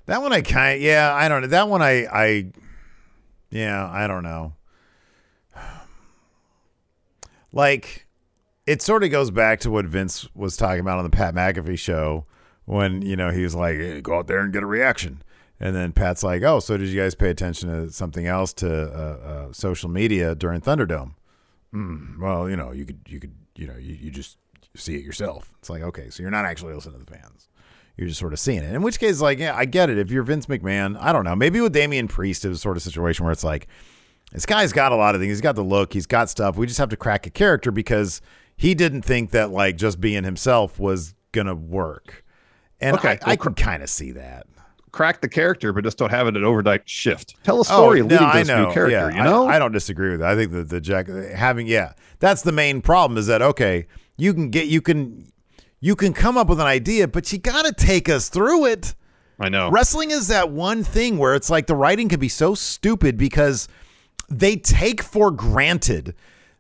That 0.06 0.22
one 0.22 0.34
I 0.34 0.42
kind 0.42 0.76
of, 0.76 0.82
yeah, 0.82 1.14
I 1.14 1.30
don't 1.30 1.42
know. 1.42 1.48
That 1.48 1.70
one 1.70 1.82
I, 1.82 2.06
I, 2.06 2.52
yeah, 3.50 3.90
I 3.92 4.08
don't 4.08 4.24
know. 4.24 4.54
Like, 7.52 8.06
it 8.68 8.84
sort 8.84 9.04
of 9.04 9.10
goes 9.10 9.32
back 9.32 9.60
to 9.62 9.72
what 9.72 9.88
Vince 9.88 10.28
was 10.36 10.56
talking 10.56 10.82
about 10.82 11.00
on 11.00 11.04
the 11.04 11.10
Pat 11.10 11.34
McAfee 11.34 11.80
show 11.80 12.26
when, 12.66 13.02
you 13.02 13.16
know, 13.16 13.32
he 13.32 13.42
was 13.42 13.56
like, 13.56 13.78
"Hey, 13.78 14.02
go 14.02 14.20
out 14.20 14.28
there 14.28 14.42
and 14.42 14.54
get 14.54 14.62
a 14.62 14.68
reaction. 14.68 15.24
And 15.60 15.76
then 15.76 15.92
Pat's 15.92 16.24
like, 16.24 16.44
oh, 16.44 16.60
so 16.60 16.78
did 16.78 16.88
you 16.90 17.02
guys 17.02 17.16
pay 17.16 17.30
attention 17.30 17.70
to 17.70 17.92
something 17.92 18.28
else 18.28 18.54
to 18.54 18.70
uh, 18.72 18.98
uh, 19.50 19.54
social 19.54 19.90
media 19.90 20.36
during 20.36 20.62
Thunderdome? 20.62 21.16
Mm, 21.74 22.20
well, 22.20 22.50
you 22.50 22.56
know, 22.56 22.72
you 22.72 22.86
could, 22.86 23.00
you 23.08 23.20
could, 23.20 23.34
you 23.56 23.68
know, 23.68 23.76
you, 23.76 23.96
you 23.96 24.12
just 24.12 24.38
see 24.76 24.96
it 24.96 25.04
yourself. 25.04 25.52
It's 25.60 25.70
like, 25.70 25.82
okay, 25.82 26.10
so 26.10 26.22
you're 26.22 26.32
not 26.32 26.46
actually 26.46 26.74
listening 26.74 27.00
to 27.00 27.06
the 27.06 27.12
fans 27.12 27.50
you're 28.00 28.08
just 28.08 28.20
sort 28.20 28.32
of 28.32 28.40
seeing 28.40 28.60
it. 28.60 28.74
In 28.74 28.82
which 28.82 28.98
case, 28.98 29.20
like, 29.20 29.40
yeah, 29.40 29.54
I 29.54 29.66
get 29.66 29.90
it. 29.90 29.98
If 29.98 30.10
you're 30.10 30.24
Vince 30.24 30.46
McMahon, 30.46 30.98
I 31.02 31.12
don't 31.12 31.26
know. 31.26 31.36
Maybe 31.36 31.60
with 31.60 31.74
Damian 31.74 32.08
Priest, 32.08 32.46
it 32.46 32.50
was 32.50 32.62
sort 32.62 32.78
of 32.78 32.84
situation 32.84 33.26
where 33.26 33.34
it's 33.34 33.44
like, 33.44 33.68
this 34.32 34.46
guy's 34.46 34.72
got 34.72 34.94
a 34.94 34.96
lot 34.96 35.16
of 35.16 35.22
things. 35.22 35.32
He's 35.32 35.42
got 35.42 35.56
the 35.56 35.64
look. 35.64 35.92
He's 35.92 36.06
got 36.06 36.30
stuff. 36.30 36.56
We 36.56 36.66
just 36.66 36.80
have 36.80 36.90
to 36.90 36.98
crack 36.98 37.28
a 37.28 37.30
character 37.30 37.72
because 37.72 38.22
he 38.56 38.74
didn't 38.74 39.02
think 39.02 39.32
that 39.32 39.52
like 39.52 39.76
just 39.76 40.00
being 40.00 40.24
himself 40.24 40.80
was 40.80 41.14
gonna 41.32 41.56
work. 41.56 42.24
And 42.80 42.96
Okay, 42.96 43.10
I, 43.10 43.14
I 43.14 43.28
well, 43.30 43.38
can 43.38 43.56
kind 43.56 43.84
of 43.84 43.90
see 43.90 44.12
that. 44.12 44.48
Crack 44.92 45.22
the 45.22 45.28
character, 45.28 45.74
but 45.74 45.84
just 45.84 45.98
don't 45.98 46.10
have 46.10 46.28
it 46.28 46.38
an 46.38 46.44
overnight 46.44 46.88
shift. 46.88 47.36
Tell 47.44 47.58
a 47.58 47.60
oh, 47.60 47.64
story 47.64 48.02
leading 48.02 48.20
to 48.20 48.32
this 48.34 48.48
new 48.48 48.72
character. 48.72 48.90
Yeah, 48.90 49.10
you 49.10 49.24
know, 49.24 49.48
I, 49.48 49.56
I 49.56 49.60
don't 49.60 49.72
disagree 49.72 50.12
with 50.12 50.22
that. 50.22 50.30
I 50.30 50.36
think 50.36 50.52
that 50.52 50.70
the 50.70 50.80
Jack 50.80 51.08
having 51.08 51.68
yeah, 51.68 51.94
that's 52.20 52.44
the 52.44 52.52
main 52.52 52.82
problem 52.82 53.18
is 53.18 53.28
that 53.28 53.42
okay, 53.42 53.88
you 54.20 54.34
can 54.34 54.50
get 54.50 54.68
you 54.68 54.82
can 54.82 55.32
you 55.80 55.96
can 55.96 56.14
come 56.14 56.38
up 56.38 56.48
with 56.48 56.60
an 56.60 56.68
idea, 56.68 57.08
but 57.08 57.32
you 57.32 57.40
got 57.40 57.66
to 57.66 57.72
take 57.74 58.10
us 58.10 58.30
through 58.30 58.66
it. 58.66 58.94
I 59.40 59.48
know. 59.50 59.70
Wrestling 59.72 60.12
is 60.12 60.28
that 60.28 60.52
one 60.52 60.84
thing 60.84 61.18
where 61.18 61.34
it's 61.36 61.50
like 61.50 61.68
the 61.68 61.76
writing 61.76 62.10
can 62.10 62.20
be 62.20 62.28
so 62.28 62.54
stupid 62.56 63.18
because 63.18 63.70
they 64.30 64.58
take 64.58 65.02
for 65.02 65.32
granted 65.32 66.14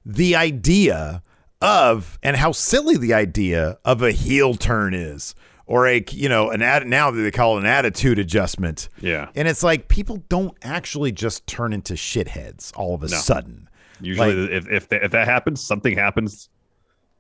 the 0.05 0.35
idea 0.37 1.21
of 1.61 2.17
and 2.23 2.37
how 2.37 2.53
silly 2.53 2.95
the 2.97 3.13
idea 3.13 3.77
of 3.83 4.01
a 4.01 4.11
heel 4.13 4.53
turn 4.55 4.93
is 4.93 5.35
or 5.65 5.85
a 5.87 6.01
you 6.11 6.29
know 6.29 6.49
an 6.51 6.61
ad 6.61 6.87
now 6.87 7.11
they 7.11 7.29
call 7.31 7.57
it 7.57 7.61
an 7.61 7.65
attitude 7.65 8.17
adjustment. 8.17 8.87
Yeah. 9.01 9.27
And 9.35 9.47
it's 9.47 9.61
like 9.61 9.89
people 9.89 10.23
don't 10.29 10.57
actually 10.63 11.11
just 11.11 11.45
turn 11.47 11.73
into 11.73 11.95
shitheads 11.95 12.71
all 12.77 12.95
of 12.95 13.03
a 13.03 13.09
No. 13.09 13.17
sudden. 13.17 13.67
Usually, 13.99 14.33
Like- 14.33 14.51
if 14.51 14.67
if, 14.69 14.89
that 14.89 15.03
if 15.03 15.11
that 15.11 15.27
happens, 15.27 15.61
something 15.61 15.97
happens 15.97 16.47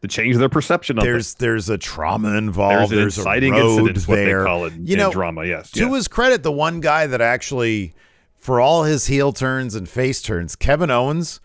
to 0.01 0.07
change 0.07 0.37
their 0.37 0.49
perception 0.49 0.97
of 0.97 1.03
There's 1.03 1.35
there's 1.35 1.69
a 1.69 1.77
trauma 1.77 2.37
involved. 2.37 2.91
There's, 2.91 3.17
an 3.17 3.21
inciting 3.21 3.53
a 3.55 3.59
road 3.59 3.69
incident, 3.69 3.97
is 3.97 4.07
what 4.07 4.15
they 4.15 4.25
there. 4.25 4.45
call 4.45 4.65
it 4.65 4.73
you 4.73 4.97
know, 4.97 5.11
drama. 5.11 5.45
Yes. 5.45 5.71
To 5.71 5.81
yes. 5.81 5.95
his 5.95 6.07
credit, 6.07 6.43
the 6.43 6.51
one 6.51 6.79
guy 6.79 7.07
that 7.07 7.21
actually, 7.21 7.93
for 8.37 8.61
all 8.61 8.83
his 8.83 9.07
heel 9.07 9.33
turns 9.33 9.75
and 9.75 9.87
face 9.87 10.21
turns, 10.21 10.55
Kevin 10.55 10.89
Owens 10.89 11.41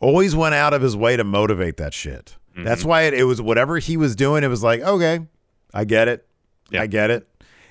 always 0.00 0.34
went 0.34 0.54
out 0.54 0.72
of 0.72 0.82
his 0.82 0.96
way 0.96 1.16
to 1.16 1.24
motivate 1.24 1.76
that 1.76 1.92
shit. 1.92 2.36
Mm-hmm. 2.52 2.64
That's 2.64 2.84
why 2.84 3.02
it, 3.02 3.14
it 3.14 3.24
was 3.24 3.42
whatever 3.42 3.78
he 3.78 3.96
was 3.96 4.16
doing. 4.16 4.42
It 4.42 4.48
was 4.48 4.62
like, 4.62 4.80
okay, 4.80 5.20
I 5.74 5.84
get 5.84 6.08
it. 6.08 6.26
Yeah. 6.70 6.82
I 6.82 6.86
get 6.86 7.10
it. 7.10 7.28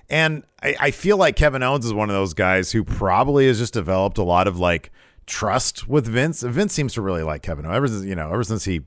And 0.09 0.43
I, 0.61 0.75
I 0.79 0.91
feel 0.91 1.17
like 1.17 1.35
Kevin 1.35 1.63
Owens 1.63 1.85
is 1.85 1.93
one 1.93 2.09
of 2.09 2.15
those 2.15 2.33
guys 2.33 2.71
who 2.71 2.83
probably 2.83 3.47
has 3.47 3.59
just 3.59 3.73
developed 3.73 4.17
a 4.17 4.23
lot 4.23 4.47
of 4.47 4.57
like 4.57 4.91
trust 5.25 5.87
with 5.87 6.07
Vince. 6.07 6.41
Vince 6.41 6.73
seems 6.73 6.93
to 6.93 7.01
really 7.01 7.23
like 7.23 7.41
Kevin 7.41 7.65
Owens 7.65 7.75
ever 7.75 7.87
since 7.87 8.05
you 8.05 8.15
know 8.15 8.31
ever 8.31 8.43
since 8.43 8.63
he, 8.65 8.81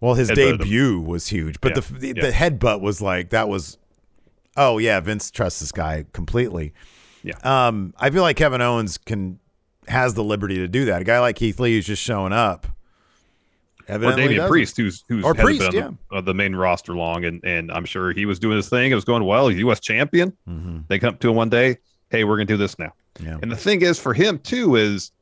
well, 0.00 0.14
his 0.14 0.28
debut 0.28 1.00
was 1.00 1.28
huge, 1.28 1.60
but 1.60 1.74
Yeah. 1.76 1.80
the 1.80 1.94
the, 1.98 2.06
Yeah. 2.16 2.22
the 2.26 2.32
headbutt 2.32 2.80
was 2.80 3.00
like 3.00 3.30
that 3.30 3.48
was, 3.48 3.78
oh 4.56 4.78
yeah, 4.78 5.00
Vince 5.00 5.30
trusts 5.30 5.60
this 5.60 5.72
guy 5.72 6.04
completely. 6.12 6.72
Yeah. 7.22 7.34
Um, 7.42 7.92
I 7.98 8.10
feel 8.10 8.22
like 8.22 8.36
Kevin 8.36 8.60
Owens 8.60 8.98
can 8.98 9.38
has 9.88 10.14
the 10.14 10.22
liberty 10.24 10.56
to 10.56 10.68
do 10.68 10.84
that. 10.86 11.02
A 11.02 11.04
guy 11.04 11.18
like 11.20 11.36
Keith 11.36 11.58
Lee 11.60 11.74
who's 11.74 11.86
just 11.86 12.02
showing 12.02 12.32
up. 12.32 12.66
or 13.88 13.98
Damian. 13.98 14.48
Priest, 14.48 14.76
who's 14.76 15.04
who's 15.08 15.24
Or 15.24 15.32
Priest, 15.32 15.70
been 15.70 15.82
on 15.82 15.98
the, 16.10 16.16
uh, 16.16 16.20
the 16.20 16.34
main 16.34 16.56
roster 16.56 16.94
long, 16.96 17.24
and 17.24 17.40
and 17.44 17.70
I'm 17.70 17.84
sure 17.84 18.12
he 18.12 18.26
was 18.26 18.38
doing 18.40 18.56
his 18.56 18.68
thing. 18.68 18.90
It 18.90 18.96
was 18.96 19.04
going 19.04 19.24
well. 19.24 19.48
U.S. 19.50 19.78
champion. 19.80 20.32
Mm-hmm. 20.48 20.78
They 20.88 20.98
come 20.98 21.14
up 21.14 21.20
to 21.20 21.30
him 21.30 21.36
one 21.36 21.48
day. 21.50 21.78
Hey, 22.10 22.24
we're 22.24 22.36
gonna 22.36 22.46
do 22.46 22.56
this 22.56 22.78
now. 22.80 22.92
Yeah. 23.20 23.38
And 23.42 23.50
the 23.50 23.56
thing 23.56 23.82
is, 23.82 23.98
for 24.00 24.12
him 24.12 24.38
too, 24.40 24.74
is 24.76 25.12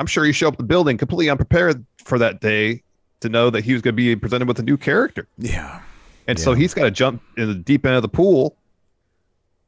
I'm 0.00 0.06
sure 0.06 0.24
he 0.24 0.32
showed 0.32 0.48
up 0.48 0.56
the 0.56 0.64
building 0.64 0.96
completely 0.98 1.30
unprepared 1.30 1.84
for 2.04 2.18
that 2.18 2.40
day 2.40 2.82
to 3.20 3.28
know 3.28 3.50
that 3.50 3.64
he 3.64 3.72
was 3.72 3.82
going 3.82 3.94
to 3.94 3.96
be 3.96 4.14
presented 4.16 4.46
with 4.48 4.58
a 4.58 4.62
new 4.62 4.76
character. 4.76 5.26
Yeah. 5.38 5.80
And 6.26 6.38
so 6.38 6.52
he's 6.54 6.74
got 6.74 6.84
to 6.84 6.90
jump 6.90 7.22
in 7.36 7.48
the 7.48 7.54
deep 7.54 7.86
end 7.86 7.96
of 7.96 8.02
the 8.02 8.08
pool 8.08 8.56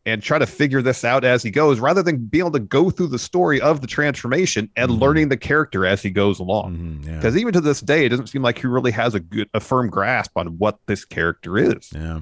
and 0.06 0.22
try 0.22 0.38
to 0.38 0.46
figure 0.46 0.80
this 0.82 1.04
out 1.04 1.24
as 1.24 1.42
he 1.42 1.50
goes, 1.50 1.78
rather 1.78 2.02
than 2.02 2.16
being 2.18 2.40
able 2.42 2.52
to 2.52 2.58
go 2.58 2.90
through 2.90 3.06
the 3.08 3.18
story 3.18 3.60
of 3.60 3.80
the 3.82 3.86
transformation 3.86 4.70
and 4.76 4.90
learning 4.92 5.28
the 5.28 5.36
character 5.36 5.84
as 5.84 6.02
he 6.02 6.10
goes 6.10 6.38
along. 6.38 6.76
Mhm, 6.76 7.06
yeah. 7.06 7.16
Because 7.16 7.36
even 7.36 7.52
to 7.52 7.60
this 7.60 7.80
day, 7.80 8.06
it 8.06 8.08
doesn't 8.08 8.28
seem 8.28 8.42
like 8.42 8.58
he 8.58 8.66
really 8.66 8.92
has 8.92 9.14
a 9.14 9.20
good, 9.20 9.48
a 9.52 9.60
firm 9.60 9.90
grasp 9.90 10.32
on 10.36 10.58
what 10.58 10.78
this 10.86 11.04
character 11.04 11.58
is. 11.58 11.90
Yeah. 11.94 12.20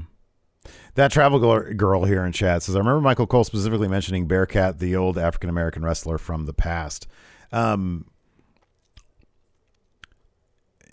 That 0.97 1.13
travel 1.13 1.39
girl- 1.39 1.73
girl 1.75 2.05
here 2.05 2.25
in 2.25 2.33
chat 2.33 2.65
says, 2.65 2.75
I 2.75 2.81
remember 2.81 3.01
Michael 3.01 3.29
Cole 3.29 3.45
specifically 3.45 3.87
mentioning 3.89 4.27
Bearcat, 4.27 4.81
the 4.81 4.97
old 4.97 5.17
African 5.17 5.49
American 5.49 5.85
wrestler 5.85 6.19
from 6.19 6.47
the 6.47 6.53
past. 6.53 7.07
Um, 7.53 8.07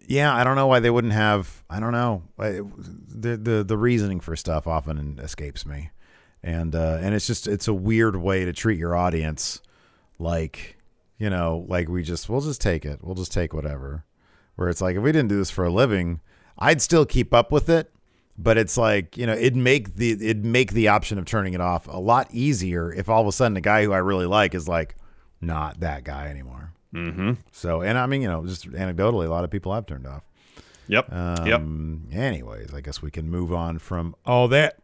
yeah, 0.08 0.34
I 0.34 0.44
don't 0.44 0.56
know 0.56 0.68
why 0.68 0.80
they 0.80 0.89
wouldn't 0.89 1.13
have. 1.13 1.63
I 1.70 1.80
don't 1.80 1.91
know. 1.91 2.24
The 2.38 3.38
the 3.38 3.63
the 3.63 3.78
reasoning 3.78 4.20
for 4.20 4.36
stuff 4.36 4.68
often 4.68 5.20
escapes 5.22 5.65
me, 5.65 5.91
and 6.44 6.76
uh, 6.76 7.00
and 7.02 7.15
it's 7.15 7.28
just 7.28 7.48
it's 7.48 7.68
a 7.68 7.74
weird 7.74 8.15
way 8.15 8.46
to 8.46 8.54
treat 8.54 8.78
your 8.78 8.96
audience. 8.96 9.62
Like, 10.18 10.78
you 11.18 11.30
know, 11.30 11.65
like 11.68 11.89
we 11.89 12.04
just 12.04 12.30
we'll 12.30 12.41
just 12.41 12.62
take 12.62 12.86
it. 12.86 13.00
We'll 13.02 13.15
just 13.15 13.34
take 13.34 13.54
whatever. 13.54 14.06
Where 14.56 14.70
it's 14.70 14.82
like 14.82 14.96
if 14.96 15.04
we 15.04 15.12
didn't 15.12 15.30
do 15.30 15.38
this 15.38 15.52
for 15.52 15.65
a 15.65 15.72
living, 15.72 16.22
I'd 16.58 16.82
still 16.82 17.06
keep 17.06 17.34
up 17.34 17.52
with 17.52 17.70
it, 17.70 17.91
but 18.38 18.58
it's 18.58 18.78
like 18.78 19.18
you 19.18 19.26
know 19.26 19.34
it'd 19.34 19.56
make 19.56 19.96
the 19.96 20.12
it'd 20.12 20.46
make 20.46 20.72
the 20.72 20.88
option 20.88 21.18
of 21.18 21.26
turning 21.26 21.54
it 21.54 21.62
off 21.62 21.88
a 21.88 22.00
lot 22.00 22.28
easier 22.32 22.94
if 22.94 23.10
all 23.10 23.22
of 23.22 23.28
a 23.28 23.32
sudden 23.32 23.58
a 23.58 23.62
guy 23.62 23.84
who 23.84 23.91
I 23.91 23.98
really 23.98 24.26
like 24.26 24.56
is 24.56 24.68
like 24.68 24.96
not 25.41 25.82
that 25.82 26.04
guy 26.04 26.28
anymore. 26.28 26.64
Mm-hmm. 26.95 27.31
So, 27.51 27.81
and 27.81 27.97
I 27.97 28.05
mean, 28.05 28.21
you 28.21 28.27
know, 28.27 28.45
just 28.45 28.69
anecdotally, 28.71 29.25
a 29.25 29.29
lot 29.29 29.43
of 29.43 29.51
people 29.51 29.73
have 29.73 29.86
turned 29.86 30.08
off. 30.08 30.23
Yep. 30.88 31.10
yep. 31.12 31.60
Um, 31.60 32.08
Anyways, 32.13 32.73
I 32.73 32.81
guess 32.81 33.01
we 33.01 33.12
can 33.12 33.29
move 33.29 33.51
on 33.53 33.79
from 33.79 34.15
all 34.25 34.47
that. 34.49 34.77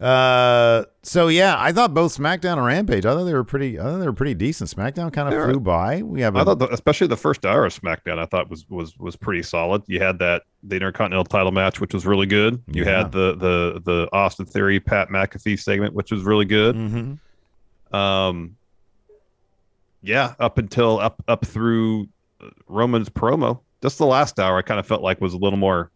Uh, 0.00 0.84
so 1.02 1.28
yeah, 1.28 1.56
I 1.58 1.72
thought 1.72 1.92
both 1.92 2.16
SmackDown 2.16 2.56
and 2.56 2.64
Rampage. 2.64 3.04
I 3.04 3.12
thought 3.12 3.24
they 3.24 3.34
were 3.34 3.44
pretty. 3.44 3.78
I 3.78 3.82
thought 3.82 3.98
they 3.98 4.06
were 4.06 4.14
pretty 4.14 4.32
decent. 4.32 4.70
SmackDown 4.70 5.12
kind 5.12 5.32
of 5.32 5.44
flew 5.44 5.60
by. 5.60 6.00
We 6.02 6.22
have. 6.22 6.36
a- 6.36 6.38
I 6.38 6.44
thought, 6.44 6.58
the, 6.58 6.68
especially 6.72 7.06
the 7.08 7.18
first 7.18 7.44
hour 7.44 7.66
of 7.66 7.74
SmackDown, 7.78 8.18
I 8.18 8.24
thought 8.24 8.48
was 8.48 8.64
was 8.70 8.96
was 8.98 9.14
pretty 9.14 9.42
solid. 9.42 9.82
You 9.88 10.00
had 10.00 10.18
that 10.20 10.44
the 10.62 10.76
Intercontinental 10.76 11.24
Title 11.24 11.52
match, 11.52 11.80
which 11.82 11.92
was 11.92 12.06
really 12.06 12.24
good. 12.26 12.62
You 12.72 12.84
Yeah. 12.84 12.98
had 12.98 13.12
the 13.12 13.34
the 13.36 13.82
the 13.84 14.08
Austin 14.12 14.46
Theory 14.46 14.80
Pat 14.80 15.08
McAfee 15.10 15.60
segment, 15.60 15.92
which 15.92 16.10
was 16.10 16.22
really 16.22 16.46
good. 16.46 16.76
Mhm. 16.76 17.94
Um, 17.94 18.56
yeah, 20.02 20.34
up 20.38 20.58
until 20.58 20.98
up 21.00 21.22
up 21.28 21.44
through 21.44 22.08
uh, 22.40 22.48
Roman's 22.66 23.08
promo, 23.08 23.60
just 23.82 23.98
the 23.98 24.06
last 24.06 24.38
hour, 24.38 24.58
I 24.58 24.62
kind 24.62 24.80
of 24.80 24.86
felt 24.86 25.02
like 25.02 25.20
was 25.20 25.34
a 25.34 25.38
little 25.38 25.58
more 25.58 25.90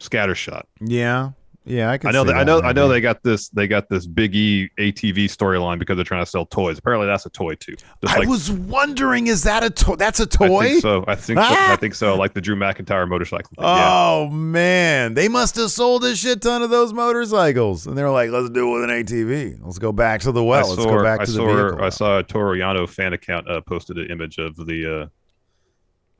scattershot. 0.00 0.64
Yeah, 0.80 1.30
yeah. 1.66 1.90
I, 1.90 1.98
can 1.98 2.08
I 2.08 2.12
know 2.12 2.22
see 2.24 2.28
that, 2.28 2.36
I 2.36 2.44
know 2.44 2.60
I 2.62 2.72
know 2.72 2.88
they 2.88 3.00
got 3.00 3.22
this 3.22 3.48
they 3.50 3.66
got 3.68 3.88
this 3.88 4.06
Big 4.06 4.34
E 4.34 4.70
ATV 4.78 5.24
storyline 5.24 5.78
because 5.78 5.96
they're 5.96 6.04
trying 6.04 6.24
to 6.24 6.30
sell 6.30 6.46
toys. 6.46 6.78
Apparently, 6.78 7.06
that's 7.06 7.26
a 7.26 7.30
toy 7.30 7.54
too. 7.56 7.74
Just 8.02 8.14
I 8.14 8.20
like 8.20 8.28
was 8.28 8.50
wondering, 8.50 9.26
is 9.26 9.42
that 9.42 9.62
a 9.64 9.70
toy? 9.70 9.96
That's 9.96 10.20
a 10.20 10.26
toy. 10.26 10.68
think 10.70 10.82
so. 10.82 11.04
I 11.06 11.14
think 11.16 11.38
so. 11.38 11.44
Ah! 11.44 11.72
I 11.72 11.76
think 11.76 11.94
so. 11.94 12.16
Like 12.16 12.34
the 12.34 12.40
Drew 12.40 12.56
McIntyre 12.56 13.08
motorcycle. 13.08 13.50
thing. 13.56 13.64
Yeah. 13.64 13.88
Oh 13.90 14.30
man, 14.30 15.14
they 15.14 15.28
must 15.28 15.56
have 15.56 15.70
sold 15.70 16.04
a 16.04 16.16
shit 16.16 16.40
ton 16.42 16.62
of 16.62 16.70
those 16.70 16.92
motorcycles, 16.92 17.86
and 17.86 17.98
they 17.98 18.02
were 18.02 18.10
like, 18.10 18.30
"Let's 18.30 18.50
do 18.50 18.68
it 18.68 18.80
with 18.80 18.90
an 18.90 19.04
ATV. 19.04 19.58
Let's 19.62 19.78
go 19.78 19.92
back 19.92 20.20
to 20.22 20.32
the 20.32 20.42
well. 20.42 20.64
I 20.64 20.68
Let's 20.68 20.84
go 20.84 21.02
back 21.02 21.20
I 21.20 21.24
to 21.24 21.30
the 21.30 21.36
saw, 21.36 21.46
vehicle." 21.46 21.84
I 21.84 21.88
saw 21.88 22.18
a 22.18 22.22
Toru 22.22 22.58
Yano 22.58 22.88
fan 22.88 23.12
account 23.12 23.48
uh, 23.50 23.60
posted 23.60 23.98
an 23.98 24.10
image 24.10 24.38
of 24.38 24.56
the 24.56 25.10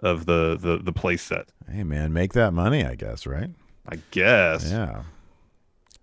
uh, 0.03 0.07
of 0.07 0.27
the 0.27 0.57
the 0.61 0.79
the 0.79 0.93
play 0.93 1.17
set. 1.17 1.49
Hey 1.71 1.85
man, 1.85 2.13
make 2.13 2.33
that 2.35 2.53
money, 2.53 2.85
I 2.85 2.95
guess, 2.95 3.27
right? 3.27 3.51
I 3.89 3.99
guess. 4.11 4.71
Yeah. 4.71 5.03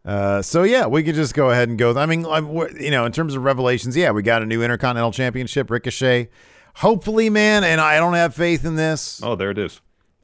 Uh, 0.05 0.41
so 0.41 0.63
yeah, 0.63 0.85
we 0.85 1.01
could 1.03 1.15
just 1.15 1.33
go 1.33 1.49
ahead 1.49 1.69
and 1.69 1.77
go. 1.77 1.97
I 1.97 2.05
mean, 2.05 2.23
wh- 2.25 2.73
you 2.81 2.91
know, 2.91 3.05
in 3.05 3.11
terms 3.11 3.35
of 3.35 3.43
revelations, 3.43 3.95
yeah, 3.95 4.11
we 4.11 4.21
got 4.21 4.41
a 4.41 4.45
new 4.45 4.61
Intercontinental 4.61 5.11
Championship, 5.11 5.69
Ricochet. 5.69 6.29
Hopefully, 6.75 7.29
man, 7.29 7.63
and 7.63 7.79
I 7.79 7.97
don't 7.99 8.15
have 8.15 8.33
faith 8.35 8.65
in 8.65 8.75
this. 8.75 9.21
Oh, 9.23 9.35
there 9.35 9.51
it 9.51 9.57
is. 9.57 9.79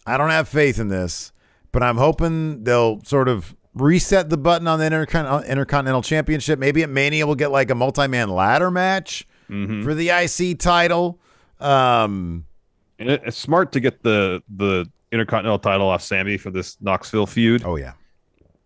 I 0.06 0.18
don't 0.18 0.32
have 0.32 0.50
faith 0.50 0.80
in 0.80 0.88
this, 0.90 1.32
but 1.72 1.82
I'm 1.84 1.98
hoping 1.98 2.64
they'll 2.64 3.02
sort 3.06 3.28
of 3.30 3.56
reset 3.76 4.30
the 4.30 4.38
button 4.38 4.68
on 4.68 4.80
the 4.80 4.86
Intercon- 4.86 5.48
Intercontinental 5.48 6.02
Championship. 6.02 6.60
Maybe 6.60 6.82
at 6.84 6.90
Mania 6.90 7.26
we'll 7.26 7.36
get 7.36 7.52
like 7.52 7.70
a 7.70 7.76
multi-man 7.76 8.30
ladder 8.30 8.72
match 8.72 9.26
Mhm. 9.50 9.84
for 9.84 9.94
the 9.94 10.10
IC 10.10 10.56
title. 10.60 11.20
Um, 11.62 12.46
And 12.98 13.10
it, 13.12 13.22
it's 13.28 13.38
smart 13.38 13.72
to 13.74 13.80
get 13.80 14.02
the 14.04 14.42
the 14.54 14.90
Intercontinental 15.12 15.60
title 15.60 15.88
off 15.88 16.02
Sami 16.02 16.38
for 16.38 16.50
this 16.52 16.78
Knoxville 16.82 17.26
feud 17.28 17.64
oh 17.64 17.76
yeah, 17.78 17.94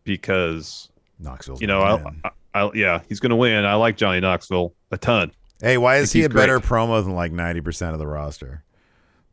because 0.03 0.89
Knoxville's 1.23 1.61
you 1.61 1.67
know 1.67 1.81
I. 1.81 2.29
I, 2.53 2.65
I 2.65 2.71
yeah 2.73 3.01
he's 3.09 3.19
gonna 3.19 3.35
win. 3.35 3.65
I 3.65 3.75
like 3.75 3.97
Johnny 3.97 4.19
Knoxville 4.19 4.73
a 4.91 4.97
ton. 4.97 5.31
Hey, 5.61 5.77
why 5.77 5.97
is 5.97 6.11
he 6.11 6.23
a 6.23 6.29
better 6.29 6.59
great. 6.59 6.69
promo 6.69 7.03
than 7.03 7.15
like 7.15 7.31
ninety 7.31 7.61
percent 7.61 7.93
of 7.93 7.99
the 7.99 8.07
roster? 8.07 8.63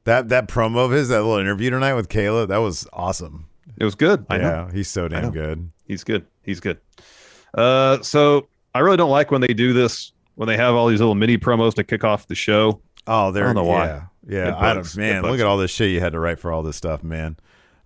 That 0.05 0.29
that 0.31 0.49
promo 0.49 0.85
of 0.85 0.91
his, 0.93 1.09
that 1.09 1.23
little 1.23 1.39
interview 1.39 1.71
tonight 1.71 1.95
with 1.95 2.09
Kayla, 2.09 2.49
that 2.49 2.59
was 2.59 2.87
awesome. 2.93 3.47
It 3.77 3.85
was 3.85 3.95
good. 3.95 4.25
I 4.31 4.39
know. 4.39 4.45
yeah, 4.45 4.73
he's 4.73 4.89
so 4.89 5.09
damn 5.09 5.31
good. 5.31 5.71
He's 5.87 6.05
good. 6.05 6.27
He's 6.43 6.61
good. 6.61 6.79
Uh, 7.55 8.01
so 8.03 8.49
I 8.75 8.81
really 8.81 8.97
don't 8.97 9.11
like 9.11 9.31
when 9.31 9.41
they 9.41 9.55
do 9.55 9.73
this 9.73 10.13
when 10.37 10.49
they 10.49 10.57
have 10.57 10.75
all 10.75 10.87
these 10.89 11.01
little 11.01 11.15
mini 11.15 11.37
promos 11.37 11.75
to 11.75 11.85
kick 11.85 12.05
off 12.05 12.27
the 12.27 12.35
show. 12.35 12.81
Oh, 13.07 13.31
there. 13.33 13.45
I 13.45 13.47
don't 13.47 13.57
know 13.57 13.65
why. 13.65 13.87
Yeah, 13.87 14.03
yeah. 14.29 14.57
I 14.57 14.75
don't, 14.75 14.97
man, 14.97 15.23
look 15.23 15.41
at 15.41 15.47
all 15.47 15.57
this 15.57 15.71
shit 15.71 15.91
you 15.91 16.01
had 16.01 16.13
to 16.13 16.21
write 16.21 16.39
for 16.39 16.53
all 16.53 16.63
this 16.63 16.77
stuff, 16.77 17.03
man. 17.03 17.37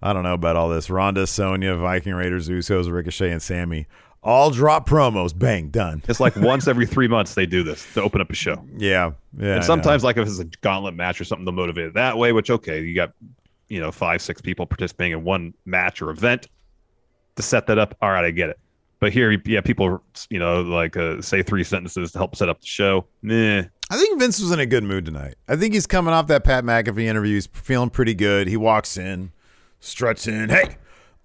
I 0.05 0.12
don't 0.12 0.23
know 0.23 0.35
about 0.35 0.55
all 0.55 0.69
this. 0.69 0.88
Ronda, 0.90 1.27
Sonya, 1.27 1.77
Viking 1.77 2.14
Raiders, 2.14 2.49
Usos, 2.49 2.93
Ricochet, 2.93 3.33
and 3.33 3.43
Sami 3.43 3.87
all 4.25 4.51
drop 4.51 4.88
promos. 4.88 5.38
Bang, 5.38 5.69
done. 5.69 6.03
It's 6.09 6.19
like 6.19 6.35
once 6.37 6.67
every 6.67 6.87
three 6.87 7.07
months 7.07 7.35
they 7.35 7.47
do 7.47 7.62
this 7.62 7.87
to 7.95 8.03
open 8.03 8.21
up 8.21 8.31
a 8.31 8.35
show. 8.35 8.64
Yeah, 8.77 9.12
yeah. 9.38 9.57
And 9.57 9.64
sometimes, 9.64 10.03
like 10.03 10.17
if 10.17 10.27
it's 10.27 10.38
a 10.40 10.45
gauntlet 10.45 10.95
match 10.95 11.21
or 11.21 11.25
something, 11.25 11.45
they'll 11.45 11.55
motivate 11.55 11.87
it 11.87 11.95
that 11.95 12.19
way. 12.19 12.33
Which 12.33 12.51
okay, 12.51 12.81
you 12.81 12.95
got 12.95 13.12
you 13.69 13.81
know 13.81 13.93
five, 13.93 14.21
six 14.21 14.40
people 14.40 14.67
participating 14.67 15.12
in 15.12 15.25
one 15.25 15.55
match 15.64 16.03
or 16.03 16.11
event 16.11 16.49
to 17.37 17.43
set 17.43 17.67
that 17.67 17.79
up. 17.79 17.97
All 18.03 18.11
right, 18.11 18.25
I 18.25 18.31
get 18.31 18.51
it. 18.51 18.59
But 18.99 19.12
here, 19.12 19.31
yeah, 19.45 19.61
people 19.61 20.03
you 20.29 20.38
know 20.38 20.62
like 20.62 20.97
uh, 20.97 21.21
say 21.23 21.43
three 21.43 21.62
sentences 21.62 22.12
to 22.12 22.19
help 22.19 22.35
set 22.35 22.49
up 22.49 22.61
the 22.61 22.67
show. 22.67 23.07
Nah, 23.23 23.62
I 23.90 23.97
think 23.97 24.19
Vince 24.19 24.40
was 24.40 24.51
in 24.51 24.59
a 24.59 24.67
good 24.67 24.85
mood 24.85 25.05
tonight. 25.05 25.35
I 25.49 25.57
think 25.57 25.75
he's 25.75 25.87
coming 25.87 26.12
off 26.12 26.27
that 26.29 26.43
Pat 26.43 26.64
McAfee 26.64 27.05
interview. 27.05 27.35
He's 27.35 27.47
feeling 27.47 27.90
pretty 27.90 28.14
good. 28.14 28.49
He 28.49 28.57
walks 28.57 28.97
in, 28.97 29.31
struts 29.85 30.27
in. 30.27 30.49
Hey, 30.49 30.77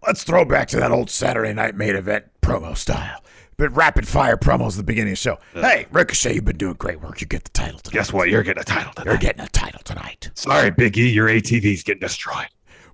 let's 0.05 0.23
throw 0.23 0.45
back 0.45 0.67
to 0.69 0.77
that 0.77 0.91
old 0.91 1.09
Saturday 1.09 1.53
night 1.53 1.75
main 1.75 1.95
event 1.95 2.25
promo 2.41 2.75
style. 2.75 3.23
But 3.57 3.75
rapid 3.75 4.07
fire 4.07 4.37
promos 4.37 4.71
at 4.71 4.77
the 4.77 4.83
beginning 4.83 5.11
of 5.11 5.17
the 5.17 5.21
show. 5.21 5.37
Hey, 5.53 5.85
Ricochet, 5.91 6.33
you've 6.35 6.45
been 6.45 6.57
doing 6.57 6.75
great 6.75 7.01
work. 7.01 7.19
You 7.19 7.27
get 7.27 7.43
the 7.43 7.49
title 7.49 7.79
tonight. 7.79 7.93
guess 7.93 8.13
what? 8.13 8.29
You're 8.29 8.43
getting 8.43 8.61
a 8.61 8.63
title 8.63 8.93
tonight. 8.93 9.11
You're 9.11 9.17
getting 9.17 9.41
a 9.41 9.49
title 9.49 9.81
tonight. 9.83 10.31
Sorry, 10.33 10.71
Big 10.71 10.97
E, 10.97 11.09
your 11.09 11.27
ATV's 11.27 11.83
getting 11.83 11.99
destroyed. 11.99 12.47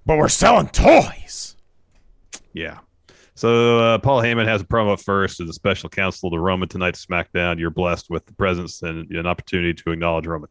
But 0.08 0.17
we're 0.17 0.28
selling 0.28 0.69
toys. 0.69 1.56
Yeah. 2.54 2.80
So 3.36 3.80
uh, 3.80 3.97
Paul 3.99 4.21
Heyman 4.21 4.47
has 4.47 4.62
a 4.62 4.65
promo 4.65 4.99
first 4.99 5.39
as 5.39 5.49
a 5.49 5.54
special 5.54 5.89
counsel 5.89 6.32
to 6.32 6.39
Roman 6.39 6.69
tonight's 6.69 7.06
SmackDown. 7.06 7.60
You're 7.60 7.69
blessed 7.69 8.10
with 8.10 8.25
the 8.25 8.34
presence 8.34 8.82
and 8.82 9.12
an 9.12 9.28
opportunity 9.28 9.73
to 9.73 9.91
acknowledge 9.91 10.25
Roman. 10.25 10.49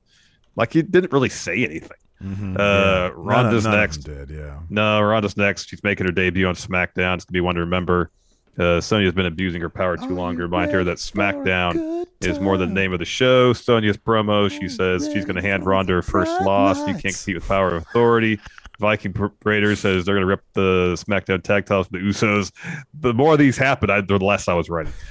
Like 0.54 0.74
he 0.74 0.82
didn't 0.82 1.12
really 1.12 1.28
say 1.30 1.64
anything. 1.64 1.96
Uh, 2.24 3.10
Ronda's 3.14 3.64
None 3.64 3.74
of 3.74 3.80
next. 3.80 3.96
did, 3.98 4.30
yeah. 4.30 4.58
No, 4.70 5.00
Ronda's 5.02 5.36
next. 5.36 5.68
She's 5.68 5.82
making 5.84 6.06
her 6.06 6.12
debut 6.12 6.46
on 6.46 6.54
SmackDown. 6.54 7.16
It's 7.16 7.24
gonna 7.24 7.32
be 7.32 7.40
one 7.40 7.54
to 7.56 7.60
remember. 7.60 8.10
Uh, 8.58 8.80
Sonya's 8.80 9.12
been 9.12 9.26
abusing 9.26 9.60
her 9.60 9.68
power 9.68 9.96
too 9.96 10.10
long. 10.14 10.36
To 10.36 10.42
remind 10.42 10.70
her 10.70 10.84
that 10.84 10.98
SmackDown 10.98 12.06
is 12.20 12.38
more 12.38 12.56
than 12.56 12.68
the 12.68 12.74
name 12.74 12.92
of 12.92 13.00
the 13.00 13.04
show. 13.04 13.52
Sonya's 13.52 13.96
promo. 13.96 14.48
She 14.50 14.68
says 14.68 15.10
she's 15.12 15.24
going 15.24 15.34
to 15.36 15.42
hand 15.42 15.66
Ronda 15.66 15.92
her 15.94 16.02
first 16.02 16.30
loss. 16.42 16.78
You 16.86 16.94
can't 16.94 17.02
compete 17.14 17.34
with 17.34 17.48
power 17.48 17.74
of 17.74 17.82
authority. 17.82 18.38
Viking 18.78 19.12
P- 19.12 19.24
Raiders 19.44 19.80
says 19.80 20.04
they're 20.04 20.14
going 20.14 20.22
to 20.22 20.26
rip 20.28 20.42
the 20.52 20.94
SmackDown 20.94 21.42
tag 21.42 21.66
titles 21.66 21.88
from 21.88 22.00
the 22.00 22.08
Usos. 22.08 22.52
The 23.00 23.12
more 23.12 23.32
of 23.32 23.38
these 23.40 23.56
happen, 23.58 23.90
I, 23.90 24.00
the 24.00 24.18
less 24.18 24.46
I 24.48 24.54
was 24.54 24.68
writing. 24.70 24.92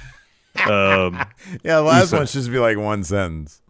Um, 0.66 1.16
Yeah, 1.64 1.76
the 1.76 1.82
last 1.82 2.02
Uso. 2.04 2.16
one 2.18 2.26
should 2.26 2.32
just 2.34 2.50
be 2.50 2.58
like 2.60 2.78
one 2.78 3.02
sentence. 3.04 3.60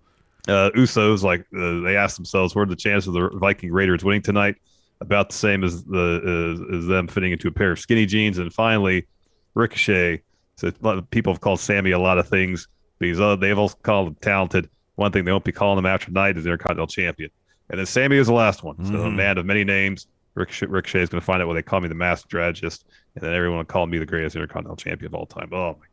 Uh, 0.46 0.70
Usos 0.76 1.22
like 1.22 1.40
uh, 1.57 1.80
they 1.80 1.96
asked 1.96 2.16
themselves, 2.16 2.54
"What 2.54 2.62
are 2.62 2.66
the 2.66 2.76
chances 2.76 3.09
of 3.09 3.14
the 3.14 3.30
Viking 3.38 3.72
Raiders 3.72 4.04
winning 4.04 4.22
tonight?" 4.22 4.57
About 5.00 5.30
the 5.30 5.35
same 5.35 5.64
as 5.64 5.85
the 5.85 6.54
as, 6.70 6.78
as 6.78 6.87
them 6.87 7.09
fitting 7.09 7.33
into 7.33 7.48
a 7.48 7.52
pair 7.52 7.72
of 7.72 7.78
skinny 7.78 8.07
jeans. 8.07 8.38
And 8.38 8.52
finally, 8.52 9.07
Ricochet 9.54 10.22
said 10.57 10.74
a 10.80 10.87
lot 10.87 10.98
of 10.98 11.11
people 11.11 11.33
have 11.33 11.40
called 11.40 11.61
Sami 11.61 11.90
a 11.90 11.98
lot 11.98 12.18
of 12.18 12.28
things 12.28 12.68
because 12.98 13.20
uh, 13.20 13.37
they've 13.37 13.59
also 13.59 13.76
called 13.83 14.09
him 14.09 14.16
talented. 14.20 14.68
One 14.96 15.11
thing 15.11 15.24
they 15.24 15.33
won't 15.33 15.44
be 15.44 15.52
calling 15.52 15.78
him 15.78 15.87
after 15.87 16.07
tonight 16.07 16.37
is 16.37 16.46
Intercontinental 16.46 16.87
Champion. 16.87 17.30
And 17.70 17.78
then 17.78 17.87
Sami 17.87 18.16
is 18.16 18.28
the 18.28 18.35
last 18.35 18.62
one. 18.62 18.85
So 18.85 19.00
a 19.00 19.11
man 19.11 19.38
of 19.38 19.46
many 19.46 19.64
names. 19.64 20.07
Ricochet, 20.35 20.66
Ricochet 20.66 21.02
is 21.02 21.09
going 21.09 21.20
to 21.20 21.24
find 21.24 21.40
out 21.40 21.48
what 21.48 21.54
they 21.54 21.62
call 21.62 21.80
me, 21.80 21.88
the 21.88 21.94
master 21.94 22.26
strategist, 22.28 22.85
and 23.14 23.24
then 23.24 23.33
everyone 23.33 23.59
will 23.59 23.64
call 23.64 23.87
me 23.87 23.98
the 23.98 24.07
greatest 24.07 24.37
Intercontinental 24.37 24.76
Champion 24.76 25.07
of 25.07 25.14
all 25.14 25.26
time. 25.26 25.48
Oh 25.52 25.76
my 25.78 25.87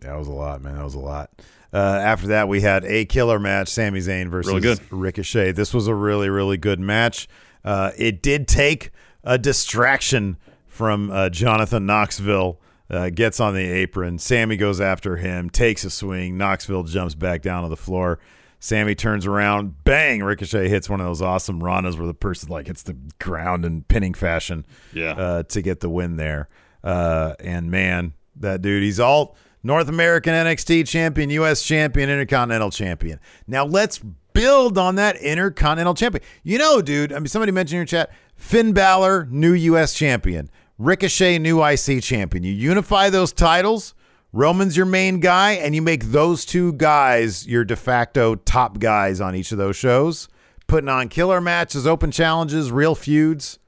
That 0.00 0.16
was 0.16 0.28
a 0.28 0.32
lot, 0.32 0.62
man. 0.62 0.76
That 0.76 0.84
was 0.84 0.94
a 0.94 1.00
lot. 1.00 1.30
Uh, 1.72 1.76
after 1.76 2.28
that, 2.28 2.48
we 2.48 2.60
had 2.60 2.84
a 2.84 3.04
killer 3.04 3.38
match: 3.38 3.68
Sami 3.68 4.00
Zayn 4.00 4.28
versus 4.28 4.52
Really 4.52 4.62
good. 4.62 4.80
Ricochet. 4.90 5.52
This 5.52 5.74
was 5.74 5.86
a 5.86 5.94
really, 5.94 6.28
really 6.28 6.56
good 6.56 6.80
match. 6.80 7.28
Uh, 7.64 7.90
it 7.96 8.22
did 8.22 8.48
take 8.48 8.90
a 9.24 9.36
distraction 9.36 10.36
from 10.66 11.10
uh, 11.10 11.28
Jonathan 11.30 11.86
Knoxville. 11.86 12.60
Uh, 12.90 13.10
gets 13.10 13.38
on 13.38 13.52
the 13.52 13.60
apron. 13.60 14.18
Sami 14.18 14.56
goes 14.56 14.80
after 14.80 15.18
him, 15.18 15.50
takes 15.50 15.84
a 15.84 15.90
swing. 15.90 16.38
Knoxville 16.38 16.84
jumps 16.84 17.14
back 17.14 17.42
down 17.42 17.64
to 17.64 17.68
the 17.68 17.76
floor. 17.76 18.18
Sami 18.60 18.94
turns 18.94 19.26
around, 19.26 19.84
bang! 19.84 20.22
Ricochet 20.22 20.68
hits 20.68 20.88
one 20.88 20.98
of 21.00 21.06
those 21.06 21.20
awesome 21.20 21.60
Rondas 21.60 21.98
where 21.98 22.06
the 22.06 22.14
person 22.14 22.48
like 22.48 22.66
hits 22.66 22.82
the 22.82 22.96
ground 23.18 23.64
in 23.64 23.82
pinning 23.82 24.14
fashion 24.14 24.64
yeah. 24.94 25.12
uh, 25.12 25.42
to 25.44 25.60
get 25.60 25.80
the 25.80 25.90
win 25.90 26.16
there. 26.16 26.48
Uh, 26.82 27.34
and 27.40 27.70
man, 27.70 28.14
that 28.36 28.62
dude. 28.62 28.82
He's 28.82 28.98
all 28.98 29.36
North 29.62 29.88
American 29.88 30.32
NXT 30.34 30.86
champion, 30.86 31.30
US 31.30 31.62
champion, 31.62 32.08
Intercontinental 32.08 32.70
champion. 32.70 33.18
Now 33.46 33.64
let's 33.64 33.98
build 34.32 34.78
on 34.78 34.94
that 34.96 35.16
Intercontinental 35.16 35.94
champion. 35.94 36.22
You 36.42 36.58
know, 36.58 36.80
dude, 36.80 37.12
I 37.12 37.18
mean, 37.18 37.26
somebody 37.26 37.52
mentioned 37.52 37.74
in 37.74 37.78
your 37.80 37.86
chat 37.86 38.10
Finn 38.36 38.72
Balor, 38.72 39.26
new 39.30 39.52
US 39.52 39.94
champion, 39.94 40.50
Ricochet, 40.78 41.38
new 41.38 41.62
IC 41.64 42.02
champion. 42.02 42.44
You 42.44 42.52
unify 42.52 43.10
those 43.10 43.32
titles. 43.32 43.94
Roman's 44.32 44.76
your 44.76 44.86
main 44.86 45.20
guy, 45.20 45.52
and 45.52 45.74
you 45.74 45.80
make 45.82 46.04
those 46.04 46.44
two 46.44 46.74
guys 46.74 47.46
your 47.46 47.64
de 47.64 47.74
facto 47.74 48.34
top 48.34 48.78
guys 48.78 49.20
on 49.22 49.34
each 49.34 49.52
of 49.52 49.58
those 49.58 49.74
shows, 49.74 50.28
putting 50.66 50.88
on 50.90 51.08
killer 51.08 51.40
matches, 51.40 51.86
open 51.86 52.10
challenges, 52.10 52.70
real 52.70 52.94
feuds, 52.94 53.58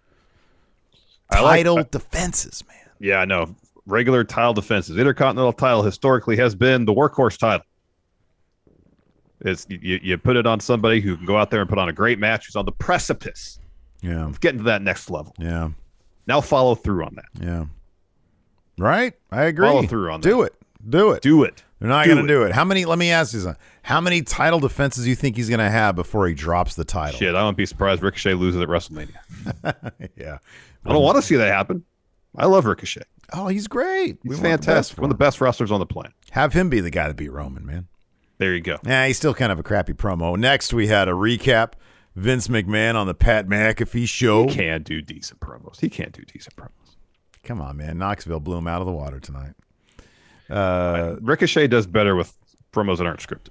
I 1.30 1.40
like- 1.40 1.56
title 1.60 1.82
defenses, 1.90 2.62
man. 2.68 2.76
Yeah, 3.00 3.20
I 3.20 3.24
know. 3.24 3.54
Regular 3.90 4.24
title 4.24 4.54
defenses. 4.54 4.96
Intercontinental 4.96 5.52
title 5.52 5.82
historically 5.82 6.36
has 6.36 6.54
been 6.54 6.84
the 6.84 6.92
workhorse 6.94 7.36
title. 7.38 7.66
It's 9.42 9.66
you, 9.70 9.98
you 10.02 10.18
put 10.18 10.36
it 10.36 10.46
on 10.46 10.60
somebody 10.60 11.00
who 11.00 11.16
can 11.16 11.24
go 11.26 11.36
out 11.36 11.50
there 11.50 11.60
and 11.60 11.68
put 11.68 11.78
on 11.78 11.88
a 11.88 11.92
great 11.92 12.18
match 12.18 12.46
who's 12.46 12.56
on 12.56 12.66
the 12.66 12.72
precipice 12.72 13.58
Yeah, 14.02 14.26
of 14.26 14.40
getting 14.40 14.58
to 14.58 14.64
that 14.64 14.82
next 14.82 15.10
level. 15.10 15.34
yeah, 15.38 15.70
Now 16.26 16.40
follow 16.42 16.74
through 16.74 17.04
on 17.04 17.14
that. 17.16 17.42
yeah. 17.42 17.64
Right, 18.78 19.14
I 19.30 19.44
agree. 19.44 19.66
Follow 19.66 19.82
through 19.86 20.10
on 20.10 20.20
that. 20.20 20.28
Do 20.28 20.42
it, 20.42 20.54
do 20.88 21.12
it. 21.12 21.22
Do 21.22 21.44
it. 21.44 21.62
They're 21.80 21.88
not 21.88 22.04
Do 22.04 22.14
going 22.14 22.26
to 22.26 22.32
do 22.32 22.42
it. 22.42 22.52
How 22.52 22.64
many? 22.66 22.84
Let 22.84 22.98
me 22.98 23.10
ask 23.10 23.32
you 23.32 23.40
something. 23.40 23.60
How 23.82 24.00
many 24.02 24.20
title 24.20 24.60
defenses 24.60 25.04
do 25.04 25.10
you 25.10 25.16
think 25.16 25.36
he's 25.36 25.48
going 25.48 25.60
to 25.60 25.70
have 25.70 25.96
before 25.96 26.26
he 26.28 26.34
drops 26.34 26.74
the 26.74 26.84
title? 26.84 27.18
Shit, 27.18 27.34
I 27.34 27.42
wouldn't 27.42 27.56
be 27.56 27.64
surprised 27.64 28.02
Ricochet 28.02 28.34
loses 28.34 28.60
at 28.60 28.68
WrestleMania. 28.68 29.16
yeah. 30.16 30.36
I 30.84 30.92
don't 30.92 31.02
want 31.02 31.16
to 31.16 31.22
see 31.22 31.36
that 31.36 31.48
happen. 31.50 31.82
I 32.36 32.44
love 32.46 32.66
Ricochet. 32.66 33.02
Oh, 33.32 33.48
he's 33.48 33.68
great. 33.68 34.18
He's 34.22 34.30
We 34.30 34.36
want 34.36 34.42
the 34.42 34.48
best 34.50 34.64
fantastic. 34.66 34.98
One 34.98 35.10
of 35.10 35.16
the 35.18 35.24
best 35.24 35.40
wrestlers 35.40 35.70
on 35.70 35.80
the 35.80 35.86
planet. 35.86 36.12
Have 36.30 36.52
him 36.52 36.68
be 36.68 36.80
the 36.80 36.90
guy 36.90 37.08
that 37.08 37.16
beat 37.16 37.32
Roman, 37.32 37.64
man. 37.64 37.88
There 38.38 38.54
you 38.54 38.60
go. 38.60 38.78
Yeah, 38.84 39.06
he's 39.06 39.16
still 39.18 39.34
kind 39.34 39.52
of 39.52 39.58
a 39.58 39.62
crappy 39.62 39.92
promo. 39.92 40.36
Next, 40.38 40.72
we 40.72 40.86
had 40.86 41.08
a 41.08 41.12
recap. 41.12 41.72
Vince 42.16 42.48
McMahon 42.48 42.94
on 42.94 43.06
the 43.06 43.14
Pat 43.14 43.46
McAfee 43.46 44.08
show. 44.08 44.48
He 44.48 44.54
can't 44.54 44.84
do 44.84 45.00
decent 45.00 45.40
promos. 45.40 45.78
He 45.80 45.88
can't 45.88 46.12
do 46.12 46.22
decent 46.22 46.56
promos. 46.56 46.70
Come 47.44 47.60
on, 47.60 47.76
man. 47.76 47.98
Knoxville 47.98 48.40
blew 48.40 48.56
him 48.56 48.66
out 48.66 48.80
of 48.80 48.86
the 48.86 48.92
water 48.92 49.20
tonight. 49.20 49.52
Uh, 50.48 51.16
Ricochet 51.20 51.68
does 51.68 51.86
better 51.86 52.16
with 52.16 52.36
promos 52.72 52.98
that 52.98 53.06
aren't 53.06 53.20
scripted. 53.20 53.50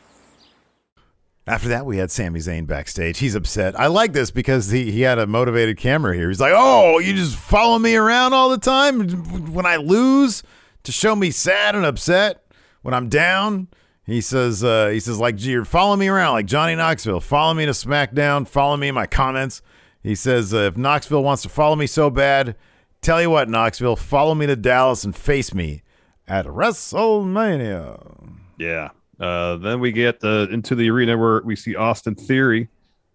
After 1.51 1.67
that, 1.67 1.85
we 1.85 1.97
had 1.97 2.09
Sami 2.09 2.39
Zayn 2.39 2.65
backstage. 2.65 3.19
He's 3.19 3.35
upset. 3.35 3.77
I 3.77 3.87
like 3.87 4.13
this 4.13 4.31
because 4.31 4.71
he, 4.71 4.89
he 4.89 5.01
had 5.01 5.19
a 5.19 5.27
motivated 5.27 5.77
camera 5.77 6.15
here. 6.15 6.29
He's 6.29 6.39
like, 6.39 6.53
Oh, 6.55 6.99
you 6.99 7.13
just 7.13 7.35
follow 7.35 7.77
me 7.77 7.93
around 7.93 8.31
all 8.31 8.49
the 8.49 8.57
time 8.57 9.09
when 9.51 9.65
I 9.65 9.75
lose 9.75 10.43
to 10.83 10.93
show 10.93 11.13
me 11.13 11.29
sad 11.29 11.75
and 11.75 11.85
upset 11.85 12.45
when 12.83 12.93
I'm 12.93 13.09
down. 13.09 13.67
He 14.05 14.21
says, 14.21 14.63
uh, 14.63 14.87
he 14.87 15.01
says, 15.01 15.19
like, 15.19 15.43
you're 15.43 15.65
following 15.65 15.99
me 15.99 16.07
around 16.07 16.35
like 16.35 16.45
Johnny 16.45 16.73
Knoxville. 16.73 17.19
Follow 17.19 17.53
me 17.53 17.65
to 17.65 17.73
SmackDown. 17.73 18.47
Follow 18.47 18.77
me 18.77 18.87
in 18.87 18.95
my 18.95 19.05
comments. 19.05 19.61
He 20.01 20.15
says, 20.15 20.53
uh, 20.53 20.59
if 20.59 20.77
Knoxville 20.77 21.21
wants 21.21 21.43
to 21.43 21.49
follow 21.49 21.75
me 21.75 21.85
so 21.85 22.09
bad, 22.09 22.55
tell 23.01 23.21
you 23.21 23.29
what, 23.29 23.49
Knoxville, 23.49 23.97
follow 23.97 24.35
me 24.35 24.47
to 24.47 24.55
Dallas 24.55 25.03
and 25.03 25.13
face 25.13 25.53
me 25.53 25.83
at 26.29 26.45
WrestleMania. 26.45 28.29
Yeah. 28.57 28.91
Uh, 29.21 29.57
then 29.57 29.79
we 29.79 29.91
get 29.91 30.21
uh, 30.23 30.47
into 30.49 30.73
the 30.75 30.89
arena 30.89 31.15
where 31.17 31.41
we 31.43 31.55
see 31.55 31.75
Austin 31.75 32.15
Theory 32.15 32.67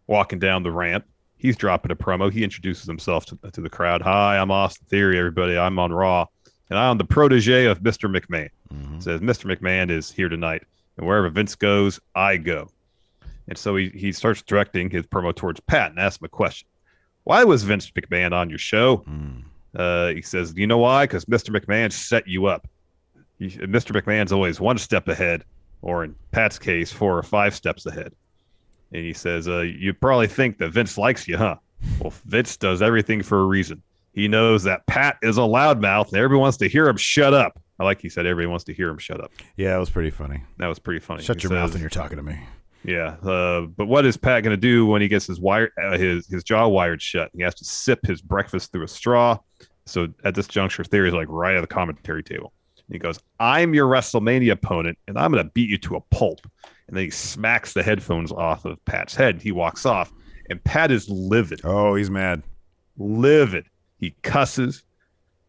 walking 0.07 0.39
down 0.39 0.63
the 0.63 0.71
ramp. 0.71 1.05
He's 1.37 1.57
dropping 1.57 1.91
a 1.91 1.97
promo. 1.97 2.33
He 2.33 2.45
introduces 2.45 2.87
himself 2.87 3.27
to, 3.27 3.39
to 3.53 3.61
the 3.61 3.69
crowd. 3.69 4.03
Hi, 4.03 4.39
I'm 4.39 4.51
Austin 4.51 4.87
Theory, 4.89 5.19
everybody. 5.19 5.59
I'm 5.59 5.79
on 5.81 5.93
Raw, 5.93 6.27
and 6.71 6.79
I'm 6.79 6.97
the 6.97 7.05
protege 7.05 7.67
of 7.67 7.81
Mr. 7.81 8.09
McMahon. 8.11 8.49
Says 9.03 9.21
Mr. 9.21 9.55
McMahon 9.55 9.91
is 9.91 10.11
here 10.11 10.29
tonight, 10.29 10.63
and 10.97 11.07
wherever 11.07 11.29
Vince 11.29 11.55
goes, 11.57 12.01
I 12.15 12.37
go. 12.37 12.69
And 13.49 13.59
so 13.59 13.77
he, 13.77 13.89
he 13.91 14.13
starts 14.13 14.43
directing 14.43 14.91
his 14.91 15.05
promo 15.07 15.35
towards 15.35 15.61
Pat 15.61 15.91
and 15.91 16.01
asks 16.01 16.21
him 16.21 16.27
a 16.27 16.29
question. 16.29 16.69
Why 17.25 17.43
was 17.45 17.65
Vince 17.65 17.91
McMahon 17.91 18.33
on 18.33 18.49
your 18.49 18.59
show? 18.59 19.05
Uh, 19.75 20.09
he 20.09 20.23
says, 20.23 20.55
You 20.57 20.67
know 20.67 20.79
why? 20.79 21.05
Because 21.05 21.25
Mr. 21.27 21.51
McMahon 21.57 21.93
set 21.93 22.27
you 22.27 22.47
up. 22.47 22.67
You, 23.39 23.51
Mr. 23.51 24.01
McMahon's 24.01 24.33
always 24.33 24.59
one 24.61 24.79
step 24.79 25.09
ahead, 25.09 25.45
or 25.87 26.03
in 26.03 26.15
Pat's 26.33 26.59
case, 26.59 26.91
four 26.91 27.17
or 27.17 27.23
five 27.23 27.55
steps 27.55 27.87
ahead. 27.87 28.13
And 28.93 29.05
he 29.05 29.13
says, 29.13 29.47
uh, 29.49 29.61
You 29.61 29.95
probably 29.95 30.27
think 30.27 30.59
that 30.59 30.71
Vince 30.71 30.99
likes 30.99 31.29
you, 31.29 31.37
huh? 31.37 31.57
Well, 32.01 32.13
Vince 32.27 32.57
does 32.57 32.83
everything 32.83 33.23
for 33.23 33.41
a 33.41 33.45
reason. 33.45 33.83
He 34.13 34.27
knows 34.27 34.65
that 34.65 34.85
Pat 34.87 35.17
is 35.23 35.39
a 35.39 35.43
loudmouth 35.43 36.09
and 36.09 36.17
everyone 36.17 36.43
wants 36.43 36.57
to 36.59 36.69
hear 36.69 36.89
him 36.89 36.97
shut 36.97 37.33
up. 37.35 37.61
I 37.79 37.85
like 37.85 38.01
he 38.01 38.09
said 38.09 38.27
everybody 38.27 38.49
wants 38.51 38.65
to 38.65 38.75
hear 38.75 38.89
him 38.89 38.99
shut 38.99 39.21
up. 39.23 39.31
Yeah, 39.57 39.77
it 39.77 39.79
was 39.79 39.91
pretty 39.91 40.11
funny. 40.11 40.43
That 40.59 40.67
was 40.69 40.79
pretty 40.79 41.01
funny. 41.01 41.23
Shut 41.23 41.37
He 41.37 41.43
your 41.43 41.53
mouth 41.53 41.69
says- 41.69 41.75
when 41.75 41.81
you're 41.83 41.91
talking 41.91 42.17
to 42.17 42.23
me. 42.23 42.39
yeah, 42.83 43.17
uh, 43.23 43.61
but 43.63 43.87
what 43.87 44.07
is 44.07 44.17
Pat 44.17 44.43
going 44.43 44.55
to 44.55 44.61
do 44.61 44.87
when 44.87 45.03
he 45.03 45.09
gets 45.09 45.27
his 45.27 45.39
wire, 45.39 45.71
uh, 45.83 45.97
his 45.99 46.27
his 46.27 46.43
jaw 46.43 46.67
wired 46.67 47.01
shut? 47.03 47.31
He 47.35 47.43
has 47.43 47.55
to 47.57 47.65
sip 47.65 48.05
his 48.07 48.23
breakfast 48.23 48.73
through 48.73 48.85
a 48.85 48.89
straw. 48.89 49.39
So 49.85 50.09
at 50.25 50.35
this 50.35 50.49
juncture, 50.49 50.83
Theory 50.83 51.09
is 51.09 51.15
like 51.15 51.29
right 51.31 51.55
at 51.55 51.61
the 51.61 51.67
commentary 51.69 52.23
table. 52.25 52.53
He 52.91 52.99
goes, 52.99 53.19
I'm 53.41 53.75
your 53.75 53.89
WrestleMania 53.89 54.53
opponent, 54.53 54.99
and 55.09 55.19
I'm 55.19 55.33
going 55.33 55.45
to 55.45 55.51
beat 55.51 55.69
you 55.69 55.79
to 55.79 55.97
a 55.97 56.01
pulp. 56.01 56.41
And 56.87 56.97
then 56.97 57.05
he 57.05 57.11
smacks 57.11 57.73
the 57.73 57.83
headphones 57.83 58.31
off 58.31 58.65
of 58.65 58.83
Pat's 58.85 59.15
head. 59.15 59.43
He 59.43 59.51
walks 59.51 59.85
off, 59.85 60.13
and 60.51 60.63
Pat 60.63 60.91
is 60.93 61.09
livid. 61.09 61.61
Oh, 61.65 61.97
he's 61.97 62.11
mad. 62.11 62.45
Livid. 62.97 63.67
He 63.99 64.15
cusses. 64.23 64.85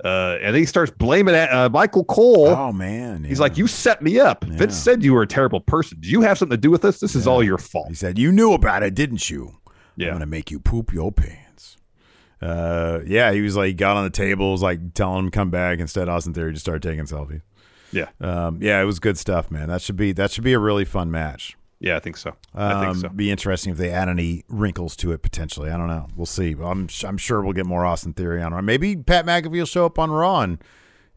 Uh, 0.03 0.37
and 0.41 0.53
then 0.53 0.61
he 0.61 0.65
starts 0.65 0.91
blaming 0.91 1.33
uh, 1.35 1.69
Michael 1.71 2.05
Cole. 2.05 2.49
Oh 2.49 2.71
man, 2.71 3.23
He's 3.23 3.39
like, 3.39 3.57
"You 3.57 3.65
set 3.65 4.01
me 4.01 4.19
up. 4.19 4.45
Yeah. 4.47 4.57
Vince 4.57 4.75
said 4.75 5.03
you 5.03 5.13
were 5.13 5.23
a 5.23 5.27
terrible 5.27 5.59
person. 5.59 5.97
Do 5.99 6.09
you 6.09 6.21
have 6.21 6.37
something 6.37 6.55
to 6.55 6.61
do 6.61 6.69
with 6.69 6.83
this? 6.83 6.99
This 6.99 7.15
is 7.15 7.25
all 7.25 7.43
your 7.43 7.57
fault." 7.57 7.87
He 7.87 7.95
said, 7.95 8.19
"You 8.19 8.31
knew 8.31 8.53
about 8.53 8.83
it, 8.83 8.93
didn't 8.93 9.27
you? 9.27 9.57
Yeah. 9.95 10.09
I'm 10.09 10.13
gonna 10.13 10.27
make 10.27 10.51
you 10.51 10.59
poop 10.59 10.93
your 10.93 11.11
pants." 11.11 11.46
Uh, 12.41 12.99
yeah, 13.05 13.31
he 13.31 13.41
was 13.41 13.55
like, 13.55 13.75
got 13.77 13.97
on 13.97 14.03
the 14.03 14.09
table, 14.09 14.51
was 14.51 14.61
like 14.61 14.93
telling 14.93 15.19
him 15.19 15.25
to 15.25 15.31
come 15.31 15.49
back. 15.49 15.79
Instead, 15.79 16.07
Austin 16.09 16.33
Theory 16.33 16.53
just 16.53 16.65
started 16.65 16.83
taking 16.83 17.05
selfies. 17.05 17.41
Yeah, 17.91 18.09
Um, 18.19 18.59
yeah, 18.61 18.81
it 18.81 18.85
was 18.85 18.99
good 18.99 19.17
stuff, 19.17 19.49
man. 19.49 19.69
That 19.69 19.81
should 19.81 19.95
be 19.95 20.11
that 20.11 20.29
should 20.31 20.43
be 20.43 20.53
a 20.53 20.59
really 20.59 20.83
fun 20.85 21.09
match. 21.09 21.55
yeah, 21.79 21.95
I 21.95 21.99
think 21.99 22.17
so. 22.17 22.35
I 22.53 22.83
think 22.83 22.83
so. 22.83 22.89
Um, 22.89 22.99
so. 22.99 23.09
Be 23.09 23.31
interesting 23.31 23.71
if 23.71 23.77
they 23.77 23.91
add 23.91 24.09
any 24.09 24.43
wrinkles 24.49 24.95
to 24.97 25.13
it 25.13 25.21
potentially. 25.21 25.71
I 25.71 25.77
don't 25.77 25.87
know. 25.87 26.07
We'll 26.15 26.25
see. 26.25 26.53
I'm 26.61 26.89
I'm 27.05 27.17
sure 27.17 27.41
we'll 27.41 27.53
get 27.53 27.65
more 27.65 27.85
Austin 27.85 28.13
Theory 28.13 28.41
on 28.41 28.53
Raw. 28.53 28.61
Maybe 28.61 28.95
Pat 28.97 29.25
McAfee 29.25 29.51
will 29.51 29.65
show 29.65 29.85
up 29.85 29.97
on 29.97 30.11
Raw 30.11 30.41
and, 30.41 30.61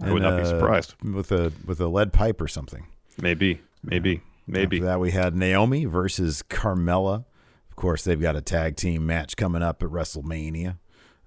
I 0.02 0.12
would 0.12 0.22
not 0.22 0.36
be 0.36 0.44
uh, 0.44 0.46
surprised. 0.46 0.94
with 1.02 1.30
a 1.32 1.52
with 1.66 1.80
a 1.80 1.88
lead 1.88 2.12
pipe 2.12 2.40
or 2.40 2.48
something. 2.48 2.86
Maybe, 3.20 3.60
maybe, 3.82 4.22
maybe. 4.46 4.76
After 4.78 4.86
that, 4.86 5.00
we 5.00 5.10
had 5.10 5.34
Naomi 5.34 5.84
versus 5.84 6.42
Carmella. 6.48 7.24
Of 7.68 7.76
course, 7.76 8.04
they've 8.04 8.20
got 8.20 8.36
a 8.36 8.40
tag 8.40 8.76
team 8.76 9.06
match 9.06 9.36
coming 9.36 9.62
up 9.62 9.82
at 9.82 9.90
WrestleMania. 9.90 10.78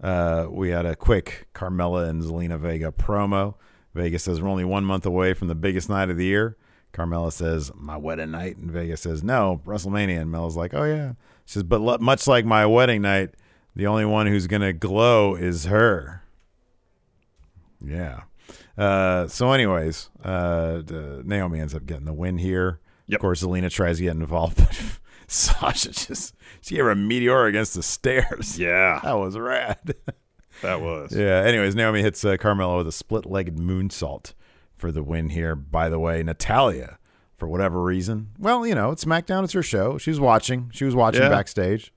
Uh, 0.01 0.47
we 0.49 0.69
had 0.69 0.85
a 0.85 0.95
quick 0.95 1.47
Carmella 1.53 2.09
and 2.09 2.21
Zelina 2.21 2.59
Vega 2.59 2.91
promo. 2.91 3.55
Vega 3.93 4.19
says 4.19 4.41
we're 4.41 4.49
only 4.49 4.65
one 4.65 4.83
month 4.83 5.05
away 5.05 5.33
from 5.33 5.47
the 5.47 5.55
biggest 5.55 5.89
night 5.89 6.09
of 6.09 6.17
the 6.17 6.25
year. 6.25 6.57
Carmella 6.93 7.31
says 7.31 7.71
my 7.75 7.97
wedding 7.97 8.31
night, 8.31 8.57
and 8.57 8.69
Vega 8.69 8.97
says 8.97 9.23
no, 9.23 9.61
WrestleMania. 9.65 10.21
And 10.21 10.31
Mella's 10.31 10.55
like, 10.55 10.73
oh 10.73 10.83
yeah. 10.83 11.13
She 11.45 11.53
says, 11.53 11.63
but 11.63 11.81
lo- 11.81 11.97
much 11.99 12.27
like 12.27 12.45
my 12.45 12.65
wedding 12.65 13.01
night, 13.01 13.31
the 13.75 13.87
only 13.87 14.05
one 14.05 14.27
who's 14.27 14.47
gonna 14.47 14.73
glow 14.73 15.35
is 15.35 15.65
her. 15.65 16.23
Yeah. 17.83 18.21
Uh, 18.77 19.27
so, 19.27 19.51
anyways, 19.51 20.09
uh, 20.23 20.81
Naomi 21.23 21.59
ends 21.59 21.75
up 21.75 21.85
getting 21.85 22.05
the 22.05 22.13
win 22.13 22.37
here. 22.37 22.79
Yep. 23.07 23.17
Of 23.17 23.21
course, 23.21 23.43
Zelina 23.43 23.69
tries 23.69 23.97
to 23.97 24.03
get 24.03 24.15
involved, 24.15 24.57
but 24.57 24.99
Sasha 25.33 25.91
just 25.91 26.35
she 26.61 26.75
gave 26.75 26.83
her 26.85 26.91
a 26.91 26.95
meteor 26.95 27.45
against 27.45 27.73
the 27.73 27.83
stairs. 27.83 28.57
Yeah, 28.59 28.99
That 29.03 29.13
was 29.13 29.37
rad. 29.37 29.95
that 30.61 30.81
was. 30.81 31.15
yeah. 31.15 31.43
Anyways, 31.45 31.75
Naomi 31.75 32.01
hits 32.01 32.23
uh, 32.23 32.37
Carmella 32.37 32.77
with 32.77 32.87
a 32.87 32.91
split-legged 32.91 33.57
moonsault 33.57 34.33
for 34.75 34.91
the 34.91 35.03
win 35.03 35.29
here. 35.29 35.55
By 35.55 35.89
the 35.89 35.99
way, 35.99 36.21
Natalya, 36.23 36.97
for 37.37 37.47
whatever 37.47 37.81
reason, 37.81 38.29
well, 38.37 38.65
you 38.65 38.75
know, 38.75 38.91
it's 38.91 39.03
SmackDown. 39.05 39.43
It's 39.43 39.53
her 39.53 39.63
show. 39.63 39.97
She 39.97 40.09
was 40.11 40.19
watching. 40.19 40.69
She 40.73 40.85
was 40.85 40.95
watching 40.95 41.23
Yeah. 41.23 41.29
backstage. 41.29 41.91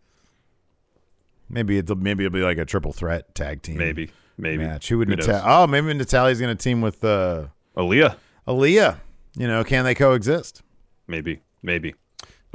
Maybe 1.49 1.79
it'll 1.79 1.97
maybe 1.97 2.25
it'll 2.25 2.35
be 2.35 2.43
like 2.43 2.59
a 2.59 2.65
triple 2.65 2.93
threat 2.93 3.35
tag 3.35 3.63
team. 3.63 3.77
Maybe, 3.79 4.11
maybe. 4.37 4.65
match. 4.65 4.89
Who 4.89 4.99
would? 4.99 5.09
Natalya? 5.09 5.43
Oh, 5.47 5.67
maybe 5.69 5.93
Natalya's 5.95 6.41
going 6.41 6.57
to 6.57 6.61
team 6.61 6.81
with 6.81 7.05
uh, 7.05 7.47
Aliyah. 7.77 8.17
Aliyah. 8.49 8.99
You 9.37 9.47
know, 9.47 9.63
can 9.63 9.85
they 9.85 9.95
coexist? 9.95 10.63
Maybe, 11.07 11.43
maybe. 11.63 11.95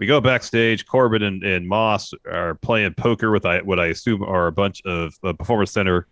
We 0.01 0.07
go 0.07 0.19
backstage. 0.19 0.87
Corbin 0.87 1.21
and, 1.21 1.43
and 1.43 1.67
Moss 1.67 2.11
are 2.25 2.55
playing 2.55 2.95
poker 2.95 3.29
with 3.29 3.45
I, 3.45 3.61
what 3.61 3.79
I 3.79 3.85
assume 3.85 4.23
are 4.23 4.47
a 4.47 4.51
bunch 4.51 4.81
of 4.83 5.13
uh, 5.23 5.31
Performance 5.33 5.71
Center 5.71 6.07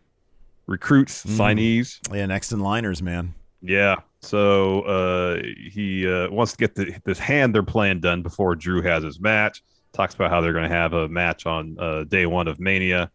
recruits, 0.68 1.26
Mm-hmm. 1.26 1.42
signees. 1.42 2.16
Yeah, 2.16 2.28
next 2.28 2.52
in 2.52 2.60
liners, 2.60 3.02
man. 3.02 3.34
Yeah. 3.64 3.96
So 4.22 4.82
uh, 4.82 5.42
he 5.72 6.08
uh, 6.08 6.30
wants 6.30 6.52
to 6.52 6.58
get 6.60 6.76
the, 6.76 6.94
this 7.04 7.18
hand 7.18 7.56
they're 7.56 7.64
playing 7.64 8.02
done 8.02 8.22
before 8.22 8.56
Drew 8.56 8.84
has 8.84 9.04
his 9.04 9.20
match. 9.20 9.64
Talks 9.92 10.14
about 10.14 10.30
how 10.30 10.40
they're 10.40 10.54
going 10.54 10.70
to 10.70 10.76
have 10.76 10.94
a 10.94 11.10
match 11.10 11.48
on 11.48 11.76
uh, 11.80 12.04
day 12.04 12.28
one 12.28 12.48
of 12.48 12.60
Mania. 12.60 13.10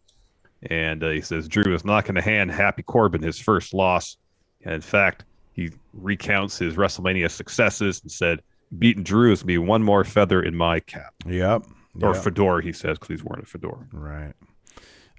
And 0.71 1.05
uh, 1.05 1.11
he 1.11 1.21
says 1.21 1.47
Drew 1.47 1.73
is 1.73 1.85
not 1.85 2.05
going 2.05 2.17
to 2.17 2.21
hand 2.21 2.51
Happy 2.51 2.83
Corbin 2.83 3.23
his 3.23 3.39
first 3.39 3.75
loss. 3.75 4.17
And 4.65 4.75
in 4.75 4.81
fact, 4.81 5.25
he 5.53 5.71
recounts 5.93 6.59
his 6.59 6.75
WrestleMania 6.75 7.31
successes 7.31 8.01
and 8.03 8.11
said, 8.11 8.41
beating 8.79 9.03
Drew 9.03 9.33
is 9.33 9.41
going 9.41 9.47
to 9.47 9.47
be 9.47 9.59
one 9.59 9.83
more 9.83 10.05
feather 10.05 10.43
in 10.43 10.57
my 10.57 10.81
cap. 10.81 11.15
Yep. 11.27 11.67
Or 12.03 12.15
fedora, 12.15 12.63
he 12.63 12.73
says, 12.73 12.99
because 12.99 13.09
he's 13.09 13.25
wearing 13.25 13.45
a 13.45 13.47
fedora. 13.47 13.87
Right. 13.93 14.33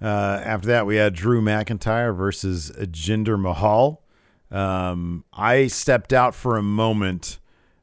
Uh, 0.01 0.41
after 0.43 0.67
that, 0.67 0.85
we 0.85 0.97
had 0.97 1.13
Drew 1.13 1.41
McIntyre 1.41 2.15
versus 2.15 2.71
Jinder 2.71 3.39
Mahal. 3.39 4.03
Um, 4.51 5.23
I 5.31 5.67
stepped 5.67 6.11
out 6.11 6.35
for 6.35 6.57
a 6.57 6.61
moment 6.61 7.39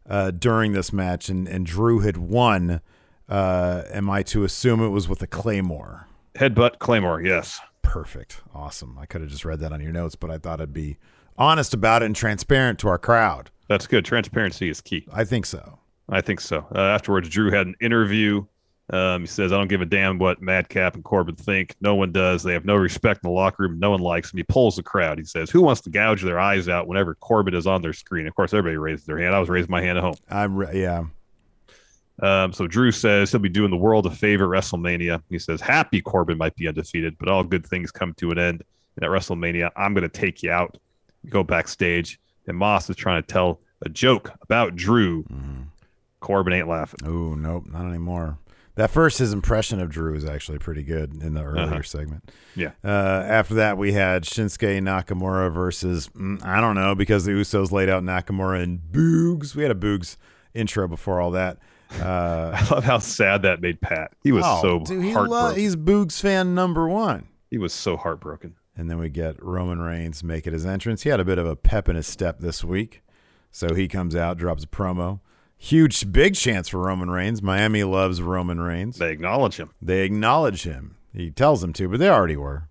uh, 0.06 0.30
during 0.30 0.72
this 0.72 0.92
match, 0.92 1.28
and, 1.28 1.48
and 1.48 1.64
Drew 1.64 2.00
had 2.00 2.18
won. 2.18 2.80
Uh, 3.28 3.84
am 3.90 4.10
I 4.10 4.22
to 4.24 4.44
assume 4.44 4.82
it 4.82 4.88
was 4.88 5.08
with 5.08 5.22
a 5.22 5.26
Claymore? 5.26 6.06
Headbutt 6.34 6.78
Claymore, 6.78 7.22
yes. 7.22 7.60
Perfect. 7.80 8.42
Awesome. 8.54 8.98
I 8.98 9.06
could 9.06 9.22
have 9.22 9.30
just 9.30 9.44
read 9.44 9.60
that 9.60 9.72
on 9.72 9.80
your 9.80 9.92
notes, 9.92 10.16
but 10.16 10.30
I 10.30 10.38
thought 10.38 10.60
I'd 10.60 10.72
be 10.72 10.98
honest 11.38 11.74
about 11.74 12.02
it 12.02 12.06
and 12.06 12.16
transparent 12.16 12.78
to 12.80 12.88
our 12.88 12.98
crowd. 12.98 13.50
That's 13.68 13.86
good. 13.86 14.04
Transparency 14.04 14.68
is 14.68 14.80
key. 14.80 15.06
I 15.12 15.24
think 15.24 15.46
so. 15.46 15.78
I 16.08 16.20
think 16.20 16.40
so. 16.40 16.66
Uh, 16.74 16.80
afterwards, 16.80 17.28
Drew 17.28 17.50
had 17.50 17.66
an 17.66 17.74
interview. 17.80 18.44
Um, 18.90 19.22
he 19.22 19.26
says, 19.26 19.52
I 19.52 19.56
don't 19.56 19.68
give 19.68 19.80
a 19.80 19.86
damn 19.86 20.18
what 20.18 20.42
Madcap 20.42 20.94
and 20.94 21.04
Corbin 21.04 21.36
think. 21.36 21.76
No 21.80 21.94
one 21.94 22.12
does. 22.12 22.42
They 22.42 22.52
have 22.52 22.66
no 22.66 22.74
respect 22.74 23.24
in 23.24 23.30
the 23.30 23.34
locker 23.34 23.62
room. 23.62 23.78
No 23.78 23.92
one 23.92 24.00
likes 24.00 24.32
him. 24.32 24.36
He 24.36 24.42
pulls 24.42 24.76
the 24.76 24.82
crowd. 24.82 25.18
He 25.18 25.24
says, 25.24 25.48
Who 25.48 25.62
wants 25.62 25.80
to 25.82 25.90
gouge 25.90 26.22
their 26.22 26.38
eyes 26.38 26.68
out 26.68 26.86
whenever 26.86 27.14
Corbin 27.14 27.54
is 27.54 27.66
on 27.66 27.80
their 27.80 27.94
screen? 27.94 28.26
Of 28.26 28.34
course, 28.34 28.52
everybody 28.52 28.76
raises 28.76 29.06
their 29.06 29.18
hand. 29.18 29.34
I 29.34 29.40
was 29.40 29.48
raising 29.48 29.70
my 29.70 29.80
hand 29.80 29.98
at 29.98 30.04
home. 30.04 30.16
I'm 30.28 30.56
re- 30.56 30.80
yeah. 30.80 31.04
Um, 32.20 32.52
so 32.52 32.66
Drew 32.66 32.92
says 32.92 33.30
he'll 33.30 33.40
be 33.40 33.48
doing 33.48 33.70
the 33.70 33.76
world 33.76 34.04
a 34.06 34.10
favor 34.10 34.54
at 34.54 34.62
WrestleMania. 34.62 35.22
He 35.30 35.38
says, 35.38 35.60
Happy 35.60 36.02
Corbin 36.02 36.36
might 36.36 36.54
be 36.56 36.68
undefeated, 36.68 37.16
but 37.18 37.28
all 37.28 37.42
good 37.42 37.66
things 37.66 37.90
come 37.90 38.12
to 38.14 38.30
an 38.32 38.38
end. 38.38 38.62
And 38.96 39.04
at 39.04 39.10
WrestleMania, 39.10 39.70
I'm 39.76 39.94
going 39.94 40.02
to 40.02 40.08
take 40.08 40.42
you 40.42 40.50
out. 40.50 40.76
We 41.24 41.30
go 41.30 41.42
backstage, 41.42 42.18
and 42.46 42.56
Moss 42.56 42.88
is 42.90 42.96
trying 42.96 43.22
to 43.22 43.26
tell 43.26 43.60
a 43.84 43.88
joke 43.88 44.32
about 44.42 44.76
Drew. 44.76 45.24
Corbin 46.20 46.52
ain't 46.52 46.68
laughing. 46.68 47.00
Oh 47.04 47.34
nope, 47.34 47.64
not 47.70 47.84
anymore. 47.86 48.38
That 48.76 48.90
first 48.90 49.18
his 49.18 49.32
impression 49.34 49.80
of 49.80 49.90
Drew 49.90 50.14
was 50.14 50.24
actually 50.24 50.58
pretty 50.58 50.82
good 50.82 51.22
in 51.22 51.34
the 51.34 51.42
earlier 51.42 51.64
Uh-huh. 51.64 51.82
segment. 51.82 52.30
Yeah. 52.56 52.70
Uh, 52.82 52.88
after 53.28 53.54
that, 53.56 53.76
we 53.76 53.92
had 53.92 54.22
Shinsuke 54.22 54.80
Nakamura 54.80 55.52
versus 55.52 56.08
mm, 56.10 56.42
I 56.44 56.60
don't 56.60 56.74
know 56.74 56.94
because 56.94 57.24
the 57.26 57.32
Usos 57.32 57.70
laid 57.70 57.88
out 57.90 58.02
Nakamura 58.02 58.62
and 58.62 58.78
Boogs. 58.80 59.54
We 59.54 59.62
had 59.62 59.72
a 59.72 59.74
Boogs 59.74 60.16
intro 60.54 60.88
before 60.88 61.20
all 61.20 61.32
that. 61.32 61.58
Uh, 61.92 62.52
I 62.58 62.74
love 62.74 62.84
how 62.84 62.96
sad 63.00 63.42
that 63.42 63.60
made 63.60 63.78
Pat. 63.82 64.12
He 64.24 64.32
was 64.32 64.44
oh, 64.46 64.62
so 64.62 64.78
dude, 64.78 65.04
he 65.04 65.10
heartbroken. 65.12 65.48
lo- 65.50 65.54
he's 65.54 65.76
Boogs 65.76 66.18
fan 66.18 66.54
number 66.54 66.88
one. 66.88 67.28
he 67.50 67.58
was 67.58 67.74
so 67.74 67.98
heartbroken. 67.98 68.54
And 68.76 68.90
then 68.90 68.98
we 68.98 69.10
get 69.10 69.42
Roman 69.42 69.80
Reigns 69.80 70.24
make 70.24 70.46
it 70.46 70.52
his 70.52 70.64
entrance. 70.64 71.02
He 71.02 71.10
had 71.10 71.20
a 71.20 71.24
bit 71.24 71.38
of 71.38 71.46
a 71.46 71.56
pep 71.56 71.88
in 71.88 71.96
his 71.96 72.06
step 72.06 72.38
this 72.40 72.64
week. 72.64 73.02
So 73.50 73.74
he 73.74 73.86
comes 73.86 74.16
out, 74.16 74.38
drops 74.38 74.64
a 74.64 74.66
promo. 74.66 75.20
Huge, 75.58 76.10
big 76.10 76.34
chance 76.34 76.68
for 76.68 76.78
Roman 76.78 77.10
Reigns. 77.10 77.42
Miami 77.42 77.84
loves 77.84 78.22
Roman 78.22 78.60
Reigns. 78.60 78.96
They 78.96 79.12
acknowledge 79.12 79.56
him. 79.56 79.70
They 79.80 80.04
acknowledge 80.04 80.62
him. 80.62 80.96
He 81.14 81.30
tells 81.30 81.60
them 81.60 81.72
to, 81.74 81.88
but 81.88 81.98
they 81.98 82.08
already 82.08 82.36
were. 82.36 82.68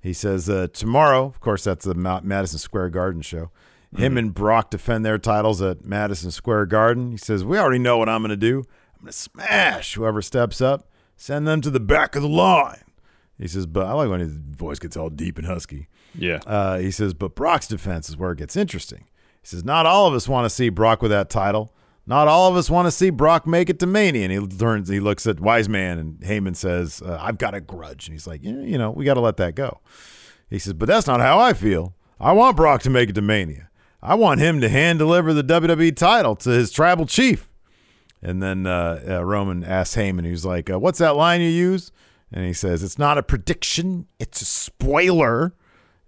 He 0.00 0.12
says 0.12 0.48
uh, 0.48 0.68
tomorrow, 0.72 1.26
of 1.26 1.40
course, 1.40 1.64
that's 1.64 1.84
the 1.84 1.94
Ma- 1.94 2.20
Madison 2.22 2.58
Square 2.58 2.90
Garden 2.90 3.20
show. 3.22 3.50
Him 3.94 4.16
and 4.16 4.32
Brock 4.32 4.70
defend 4.70 5.04
their 5.04 5.18
titles 5.18 5.60
at 5.60 5.84
Madison 5.84 6.30
Square 6.30 6.66
Garden. 6.66 7.10
He 7.10 7.18
says, 7.18 7.44
We 7.44 7.58
already 7.58 7.78
know 7.78 7.98
what 7.98 8.08
I'm 8.08 8.22
going 8.22 8.30
to 8.30 8.36
do. 8.36 8.60
I'm 8.94 9.02
going 9.02 9.06
to 9.08 9.12
smash 9.12 9.94
whoever 9.94 10.22
steps 10.22 10.62
up, 10.62 10.88
send 11.14 11.46
them 11.46 11.60
to 11.60 11.70
the 11.70 11.80
back 11.80 12.16
of 12.16 12.22
the 12.22 12.28
line. 12.28 12.84
He 13.38 13.48
says, 13.48 13.66
But 13.66 13.86
I 13.86 13.92
like 13.92 14.08
when 14.08 14.20
his 14.20 14.32
voice 14.36 14.78
gets 14.78 14.96
all 14.96 15.10
deep 15.10 15.38
and 15.38 15.46
husky. 15.46 15.88
Yeah. 16.14 16.40
Uh, 16.46 16.78
he 16.78 16.90
says, 16.90 17.14
But 17.14 17.34
Brock's 17.34 17.66
defense 17.66 18.08
is 18.08 18.16
where 18.16 18.32
it 18.32 18.38
gets 18.38 18.56
interesting. 18.56 19.04
He 19.40 19.46
says, 19.46 19.64
Not 19.64 19.86
all 19.86 20.06
of 20.06 20.14
us 20.14 20.28
want 20.28 20.44
to 20.44 20.50
see 20.50 20.68
Brock 20.68 21.02
with 21.02 21.10
that 21.10 21.30
title. 21.30 21.74
Not 22.06 22.26
all 22.26 22.48
of 22.50 22.56
us 22.56 22.68
want 22.68 22.86
to 22.86 22.90
see 22.90 23.10
Brock 23.10 23.46
make 23.46 23.70
it 23.70 23.78
to 23.78 23.86
Mania. 23.86 24.28
And 24.28 24.32
he 24.32 24.56
turns, 24.58 24.88
he 24.88 24.98
looks 25.00 25.26
at 25.26 25.38
Wise 25.40 25.68
Man, 25.68 25.98
and 25.98 26.20
Heyman 26.20 26.56
says, 26.56 27.00
uh, 27.00 27.18
I've 27.20 27.38
got 27.38 27.54
a 27.54 27.60
grudge. 27.60 28.08
And 28.08 28.14
he's 28.14 28.26
like, 28.26 28.42
yeah, 28.42 28.60
You 28.60 28.76
know, 28.78 28.90
we 28.90 29.04
got 29.04 29.14
to 29.14 29.20
let 29.20 29.36
that 29.36 29.54
go. 29.54 29.80
He 30.50 30.58
says, 30.58 30.72
But 30.74 30.86
that's 30.88 31.06
not 31.06 31.20
how 31.20 31.38
I 31.38 31.52
feel. 31.52 31.94
I 32.20 32.32
want 32.32 32.56
Brock 32.56 32.82
to 32.82 32.90
make 32.90 33.08
it 33.08 33.14
to 33.14 33.22
Mania. 33.22 33.68
I 34.02 34.14
want 34.16 34.40
him 34.40 34.60
to 34.60 34.68
hand 34.68 34.98
deliver 34.98 35.32
the 35.32 35.44
WWE 35.44 35.96
title 35.96 36.34
to 36.36 36.50
his 36.50 36.70
tribal 36.70 37.06
chief. 37.06 37.48
And 38.20 38.42
then 38.42 38.66
uh, 38.66 39.02
uh, 39.08 39.24
Roman 39.24 39.64
asks 39.64 39.96
Heyman, 39.96 40.24
he's 40.24 40.44
like, 40.44 40.70
uh, 40.70 40.78
What's 40.78 40.98
that 40.98 41.16
line 41.16 41.40
you 41.40 41.48
use? 41.48 41.90
And 42.32 42.46
he 42.46 42.52
says, 42.52 42.82
It's 42.82 42.98
not 42.98 43.18
a 43.18 43.22
prediction, 43.22 44.06
it's 44.18 44.40
a 44.40 44.46
spoiler. 44.46 45.54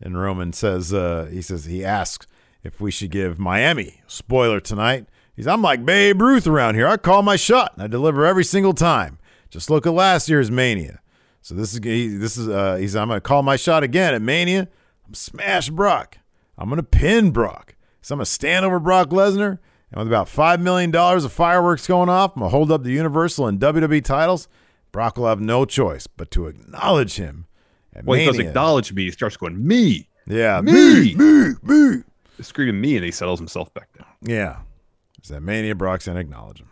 And 0.01 0.20
Roman 0.20 0.53
says, 0.53 0.93
uh, 0.93 1.29
He 1.31 1.43
says, 1.43 1.66
He 1.66 1.85
asks 1.85 2.27
if 2.62 2.81
we 2.81 2.91
should 2.91 3.11
give 3.11 3.39
Miami 3.39 4.01
spoiler 4.07 4.61
tonight. 4.61 5.07
He's, 5.37 5.47
I'm 5.47 5.62
like 5.62 5.85
Babe 5.85 6.20
Ruth 6.20 6.47
around 6.47 6.77
here. 6.77 6.87
I 6.87 6.97
call 6.97 7.22
my 7.22 7.37
shot 7.37 7.72
and 7.75 7.83
I 7.83 7.87
deliver 7.87 8.25
every 8.25 8.45
single 8.45 8.72
time. 8.72 9.18
Just 9.51 9.70
look 9.70 9.87
at 9.87 9.93
last 9.93 10.29
year's 10.29 10.51
Mania. 10.51 11.01
So 11.43 11.55
this 11.55 11.75
is, 11.75 11.81
he, 11.83 12.09
this 12.09 12.37
is, 12.37 12.49
uh, 12.49 12.77
he's, 12.77 12.97
I'm 12.97 13.09
going 13.09 13.18
to 13.18 13.20
call 13.20 13.43
my 13.43 13.57
shot 13.57 13.83
again 13.83 14.14
at 14.14 14.22
Mania. 14.22 14.68
I'm 15.07 15.14
smash 15.14 15.68
Brock. 15.68 16.18
I'm 16.57 16.68
going 16.68 16.79
to 16.79 16.83
pin 16.83 17.31
Brock. 17.33 17.75
So 18.01 18.14
I'm 18.14 18.18
going 18.18 18.25
to 18.25 18.31
stand 18.31 18.64
over 18.64 18.79
Brock 18.79 19.11
Lesnar, 19.11 19.59
and 19.91 19.99
with 19.99 20.07
about 20.07 20.27
$5 20.27 20.61
million 20.61 20.95
of 20.95 21.33
fireworks 21.33 21.87
going 21.87 22.09
off, 22.09 22.33
I'm 22.35 22.41
going 22.41 22.51
to 22.51 22.57
hold 22.57 22.72
up 22.72 22.83
the 22.83 22.93
Universal 22.93 23.47
and 23.47 23.61
WWE 23.61 24.05
titles. 24.05 24.49
Brock 24.95 25.18
will 25.18 25.26
have 25.26 25.40
no 25.40 25.64
choice 25.64 26.07
but 26.07 26.30
to 26.30 26.47
acknowledge 26.47 27.16
him. 27.16 27.47
Well, 28.05 28.16
he 28.16 28.26
does 28.26 28.38
acknowledge 28.38 28.92
me. 28.92 29.03
He 29.03 29.11
starts 29.11 29.36
going, 29.36 29.66
me, 29.66 30.07
Yeah, 30.24 30.61
Me! 30.61 31.16
me, 31.16 31.55
me. 31.64 32.05
He's 32.36 32.47
screaming 32.47 32.80
me, 32.80 32.95
and 32.95 33.05
he 33.05 33.11
settles 33.11 33.40
himself 33.40 33.74
back 33.74 33.88
down. 33.99 34.07
Yeah. 34.22 34.61
It's 35.18 35.30
that 35.30 35.40
Mania 35.40 35.74
Brock's 35.74 36.07
going 36.07 36.14
to 36.14 36.20
acknowledge 36.20 36.61
him. 36.61 36.68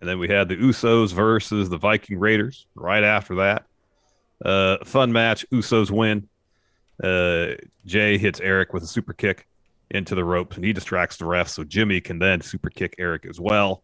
And 0.00 0.08
then 0.08 0.18
we 0.18 0.28
had 0.28 0.48
the 0.48 0.56
Usos 0.56 1.12
versus 1.12 1.68
the 1.68 1.76
Viking 1.76 2.18
Raiders 2.18 2.66
right 2.74 3.04
after 3.04 3.34
that. 3.34 3.66
Uh, 4.42 4.78
fun 4.82 5.12
match. 5.12 5.44
Usos 5.52 5.90
win. 5.90 6.26
Uh, 7.02 7.48
Jay 7.84 8.16
hits 8.16 8.40
Eric 8.40 8.72
with 8.72 8.82
a 8.82 8.86
super 8.86 9.12
kick 9.12 9.46
into 9.90 10.14
the 10.14 10.24
ropes, 10.24 10.56
and 10.56 10.64
he 10.64 10.72
distracts 10.72 11.18
the 11.18 11.26
ref, 11.26 11.48
so 11.48 11.64
Jimmy 11.64 12.00
can 12.00 12.18
then 12.18 12.40
super 12.40 12.70
kick 12.70 12.94
Eric 12.98 13.26
as 13.26 13.38
well. 13.38 13.82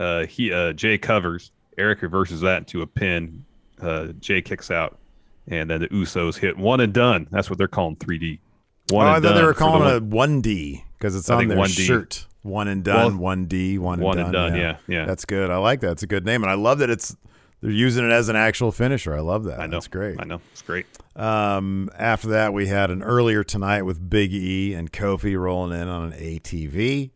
Uh, 0.00 0.24
he 0.24 0.50
uh, 0.50 0.72
Jay 0.72 0.96
covers. 0.96 1.52
Eric 1.78 2.02
reverses 2.02 2.40
that 2.42 2.58
into 2.58 2.82
a 2.82 2.86
pin. 2.86 3.44
Uh, 3.80 4.06
Jay 4.20 4.40
kicks 4.42 4.70
out, 4.70 4.98
and 5.48 5.68
then 5.68 5.80
the 5.80 5.88
Usos 5.88 6.36
hit 6.38 6.56
one 6.56 6.80
and 6.80 6.92
done. 6.92 7.28
That's 7.30 7.50
what 7.50 7.58
they're 7.58 7.68
calling 7.68 7.96
3D. 7.96 8.38
One 8.90 9.06
oh, 9.06 9.10
I 9.10 9.16
and 9.16 9.24
thought 9.24 9.34
they 9.34 9.42
were 9.42 9.52
for 9.52 9.58
the 9.58 9.66
calling 9.66 9.96
it 9.96 10.02
one 10.04 10.40
D 10.40 10.84
because 10.98 11.16
it's 11.16 11.28
I 11.28 11.36
on 11.36 11.48
their 11.48 11.58
1D. 11.58 11.86
shirt. 11.86 12.26
One 12.42 12.68
and 12.68 12.84
done, 12.84 13.14
Well, 13.18 13.24
one 13.24 13.46
D, 13.46 13.76
one, 13.76 13.94
and 13.94 14.02
done. 14.02 14.06
one 14.06 14.18
and 14.18 14.32
done. 14.32 14.52
done, 14.52 14.60
yeah, 14.60 14.76
yeah. 14.86 15.04
That's 15.04 15.24
good. 15.24 15.50
I 15.50 15.56
like 15.56 15.80
that. 15.80 15.92
It's 15.92 16.04
a 16.04 16.06
good 16.06 16.24
name, 16.24 16.44
and 16.44 16.50
I 16.50 16.54
love 16.54 16.78
that 16.78 16.90
it's 16.90 17.16
they're 17.60 17.70
using 17.72 18.06
it 18.06 18.12
as 18.12 18.28
an 18.28 18.36
actual 18.36 18.70
finisher. 18.70 19.16
I 19.16 19.20
love 19.20 19.44
that. 19.44 19.58
I 19.58 19.66
know. 19.66 19.72
That's 19.72 19.88
great. 19.88 20.20
I 20.20 20.24
know. 20.24 20.40
It's 20.52 20.62
great. 20.62 20.86
Um, 21.16 21.90
after 21.98 22.28
that, 22.28 22.52
we 22.52 22.68
had 22.68 22.90
an 22.92 23.02
earlier 23.02 23.42
tonight 23.42 23.82
with 23.82 24.08
Big 24.08 24.32
E 24.32 24.74
and 24.74 24.92
Kofi 24.92 25.36
rolling 25.38 25.78
in 25.80 25.88
on 25.88 26.12
an 26.12 26.18
ATV. 26.20 27.10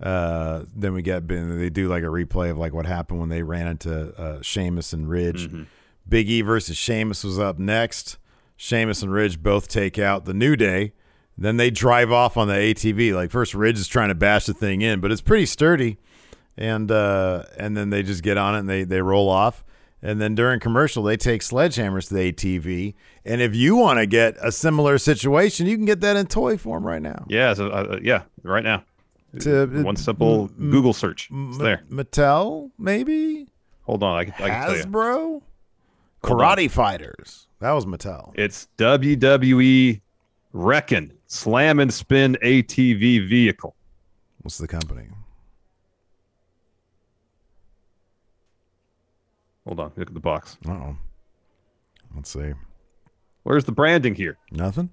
Uh, 0.00 0.64
then 0.74 0.94
we 0.94 1.02
get 1.02 1.28
they 1.28 1.68
do 1.68 1.88
like 1.88 2.02
a 2.02 2.06
replay 2.06 2.50
of 2.50 2.58
like 2.58 2.72
what 2.72 2.86
happened 2.86 3.20
when 3.20 3.28
they 3.28 3.42
ran 3.42 3.66
into 3.66 4.14
uh, 4.18 4.40
Sheamus 4.40 4.92
and 4.92 5.08
Ridge. 5.08 5.48
Mm-hmm. 5.48 5.64
Big 6.08 6.28
E 6.30 6.40
versus 6.40 6.76
Sheamus 6.76 7.22
was 7.22 7.38
up 7.38 7.58
next. 7.58 8.16
Sheamus 8.56 9.02
and 9.02 9.12
Ridge 9.12 9.42
both 9.42 9.68
take 9.68 9.98
out 9.98 10.24
the 10.24 10.34
New 10.34 10.56
Day. 10.56 10.92
Then 11.36 11.56
they 11.56 11.70
drive 11.70 12.12
off 12.12 12.36
on 12.36 12.48
the 12.48 12.54
ATV. 12.54 13.14
Like 13.14 13.30
first, 13.30 13.54
Ridge 13.54 13.78
is 13.78 13.88
trying 13.88 14.08
to 14.08 14.14
bash 14.14 14.46
the 14.46 14.54
thing 14.54 14.82
in, 14.82 15.00
but 15.00 15.12
it's 15.12 15.22
pretty 15.22 15.46
sturdy. 15.46 15.98
And 16.56 16.90
uh, 16.90 17.44
and 17.56 17.76
then 17.76 17.90
they 17.90 18.02
just 18.02 18.22
get 18.22 18.36
on 18.36 18.54
it 18.54 18.60
and 18.60 18.68
they 18.68 18.84
they 18.84 19.02
roll 19.02 19.28
off. 19.28 19.64
And 20.02 20.20
then 20.20 20.34
during 20.34 20.60
commercial, 20.60 21.02
they 21.02 21.16
take 21.16 21.42
sledgehammers 21.42 22.08
to 22.08 22.14
the 22.14 22.32
ATV. 22.32 22.94
And 23.24 23.42
if 23.42 23.54
you 23.54 23.76
want 23.76 23.98
to 23.98 24.06
get 24.06 24.36
a 24.40 24.50
similar 24.50 24.96
situation, 24.96 25.66
you 25.66 25.76
can 25.76 25.84
get 25.84 26.00
that 26.00 26.16
in 26.16 26.26
toy 26.26 26.56
form 26.56 26.86
right 26.86 27.02
now. 27.02 27.26
Yeah. 27.28 27.52
So, 27.52 27.68
uh, 27.68 27.98
yeah. 28.02 28.22
Right 28.42 28.64
now. 28.64 28.84
To- 29.40 29.66
One 29.84 29.96
simple 29.96 30.48
Google 30.48 30.92
search. 30.92 31.28
It's 31.32 31.58
there. 31.58 31.84
Mattel, 31.90 32.70
maybe 32.78 33.46
Hold 33.84 34.02
on. 34.02 34.18
I 34.18 34.24
can, 34.24 34.34
I 34.34 34.48
can 34.48 34.62
tell 34.66 34.76
you. 34.76 34.84
Hasbro, 34.84 35.42
Karate 36.22 36.70
Fighters. 36.70 37.46
That 37.60 37.72
was 37.72 37.86
Mattel. 37.86 38.32
It's 38.36 38.68
WWE 38.78 40.00
Wrekkin' 40.54 41.12
Slam 41.26 41.78
and 41.80 41.92
Spin 41.92 42.36
ATV 42.42 43.28
vehicle. 43.28 43.74
What's 44.42 44.58
the 44.58 44.68
company? 44.68 45.06
Hold 49.66 49.80
on. 49.80 49.92
Look 49.96 50.08
at 50.08 50.14
the 50.14 50.20
box. 50.20 50.56
Uh 50.66 50.72
oh. 50.72 50.96
Let's 52.16 52.30
see. 52.30 52.52
Where's 53.42 53.64
the 53.64 53.72
branding 53.72 54.14
here? 54.14 54.36
Nothing. 54.50 54.90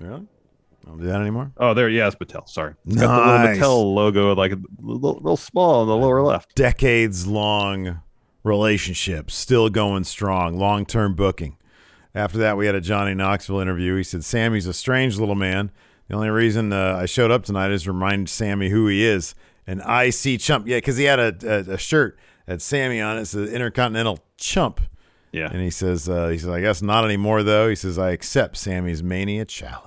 Yeah. 0.00 0.20
Don't 0.88 0.98
do 0.98 1.04
that 1.06 1.20
anymore. 1.20 1.52
Oh, 1.58 1.74
there. 1.74 1.88
Yeah, 1.90 2.06
it's 2.08 2.16
Mattel. 2.16 2.48
Sorry. 2.48 2.74
It's 2.86 2.96
got 2.96 3.18
the 3.18 3.44
Nice. 3.46 3.58
little 3.60 3.84
Mattel 3.84 3.94
logo, 3.94 4.34
like 4.34 4.52
a 4.52 4.58
little, 4.80 5.14
little 5.16 5.36
small 5.36 5.82
in 5.82 5.88
the 5.88 5.96
lower 5.96 6.22
left. 6.22 6.54
decades 6.54 7.26
long 7.26 8.00
relationship, 8.42 9.30
still 9.30 9.68
going 9.68 10.04
strong, 10.04 10.58
long 10.58 10.86
term 10.86 11.14
booking. 11.14 11.56
After 12.14 12.38
that, 12.38 12.56
we 12.56 12.64
had 12.66 12.74
a 12.74 12.80
Johnny 12.80 13.14
Knoxville 13.14 13.60
interview. 13.60 13.96
He 13.96 14.02
said, 14.02 14.24
Sami's 14.24 14.66
a 14.66 14.72
strange 14.72 15.18
little 15.18 15.34
man. 15.34 15.70
The 16.08 16.14
only 16.14 16.30
reason 16.30 16.72
uh, 16.72 16.96
I 17.02 17.04
showed 17.06 17.30
up 17.30 17.44
tonight 17.44 17.70
is 17.70 17.82
to 17.82 17.92
remind 17.92 18.30
Sami 18.30 18.70
who 18.70 18.86
he 18.88 19.04
is. 19.04 19.34
An 19.66 19.80
IC 19.80 20.40
chump. 20.40 20.66
Yeah, 20.66 20.78
because 20.78 20.96
he 20.96 21.04
had 21.04 21.18
a, 21.20 21.34
a, 21.44 21.74
a 21.74 21.78
shirt 21.78 22.18
that 22.46 22.62
Sami 22.62 23.02
on 23.02 23.18
it. 23.18 23.22
It 23.22 23.26
says 23.26 23.52
Intercontinental 23.52 24.18
Chump. 24.38 24.80
Yeah. 25.32 25.50
And 25.52 25.60
he 25.60 25.68
says, 25.68 26.08
uh, 26.08 26.28
he 26.28 26.38
says, 26.38 26.48
I 26.48 26.62
guess 26.62 26.80
not 26.80 27.04
anymore, 27.04 27.42
though. 27.42 27.68
He 27.68 27.74
says, 27.74 27.98
I 27.98 28.12
accept 28.12 28.56
Sami's 28.56 29.02
Mania 29.02 29.44
challenge. 29.44 29.84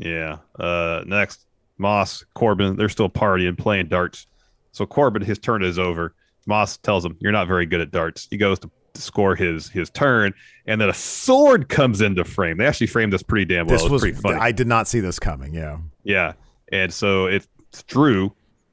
Yeah. 0.00 0.38
Uh, 0.58 1.04
next, 1.06 1.46
Moss, 1.78 2.24
Corbin, 2.34 2.76
they're 2.76 2.88
still 2.88 3.08
partying, 3.08 3.56
playing 3.56 3.88
darts. 3.88 4.26
So 4.72 4.86
Corbin, 4.86 5.22
his 5.22 5.38
turn 5.38 5.62
is 5.62 5.78
over. 5.78 6.14
Moss 6.46 6.78
tells 6.78 7.04
him, 7.04 7.16
"You're 7.20 7.32
not 7.32 7.46
very 7.46 7.66
good 7.66 7.80
at 7.80 7.90
darts." 7.90 8.26
He 8.30 8.36
goes 8.36 8.58
to, 8.60 8.70
to 8.94 9.02
score 9.02 9.36
his 9.36 9.68
his 9.68 9.90
turn, 9.90 10.32
and 10.66 10.80
then 10.80 10.88
a 10.88 10.94
sword 10.94 11.68
comes 11.68 12.00
into 12.00 12.24
frame. 12.24 12.56
They 12.56 12.66
actually 12.66 12.86
framed 12.86 13.12
this 13.12 13.22
pretty 13.22 13.44
damn 13.44 13.66
well. 13.66 13.78
This 13.78 13.88
was, 13.88 14.02
was. 14.02 14.36
I 14.36 14.52
did 14.52 14.66
not 14.66 14.88
see 14.88 15.00
this 15.00 15.18
coming. 15.18 15.54
Yeah. 15.54 15.78
yeah, 16.02 16.32
and 16.72 16.92
so 16.92 17.26
it's 17.26 17.46
Drew. 17.86 18.32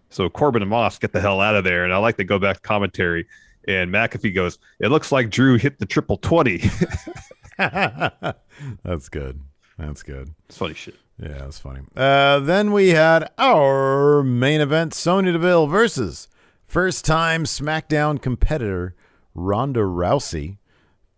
So 0.10 0.30
Corbin 0.30 0.62
and 0.62 0.72
Moss 0.72 0.98
get 0.98 1.12
the 1.12 1.20
hell 1.20 1.42
out 1.42 1.56
of 1.56 1.66
there, 1.66 1.84
and 1.84 1.94
I 1.94 1.98
like 1.98 2.18
to 2.18 2.24
go 2.24 2.40
back 2.40 2.58
to 2.58 2.62
commentary. 2.62 3.28
And 3.68 3.92
McAfee 3.92 4.34
goes, 4.34 4.60
"It 4.80 4.88
looks 4.88 5.12
like 5.12 5.30
Drew 5.30 5.58
hit 5.58 5.78
the 5.78 5.86
triple 5.86 6.18
20. 6.18 6.64
That's 7.58 9.10
good. 9.10 9.42
That's 9.78 10.04
good. 10.04 10.34
it's 10.50 10.58
funny 10.58 10.74
shit. 10.74 10.96
Yeah, 11.20 11.30
that's 11.40 11.60
funny. 11.60 11.82
Uh, 11.96 12.40
then 12.40 12.72
we 12.72 12.90
had 12.90 13.32
our 13.38 14.24
main 14.24 14.62
event: 14.62 14.94
Sonya 14.94 15.32
Deville 15.34 15.68
versus 15.68 16.28
first-time 16.68 17.44
SmackDown 17.46 18.22
competitor 18.22 18.96
Ronda 19.34 19.82
Rousey. 19.82 20.58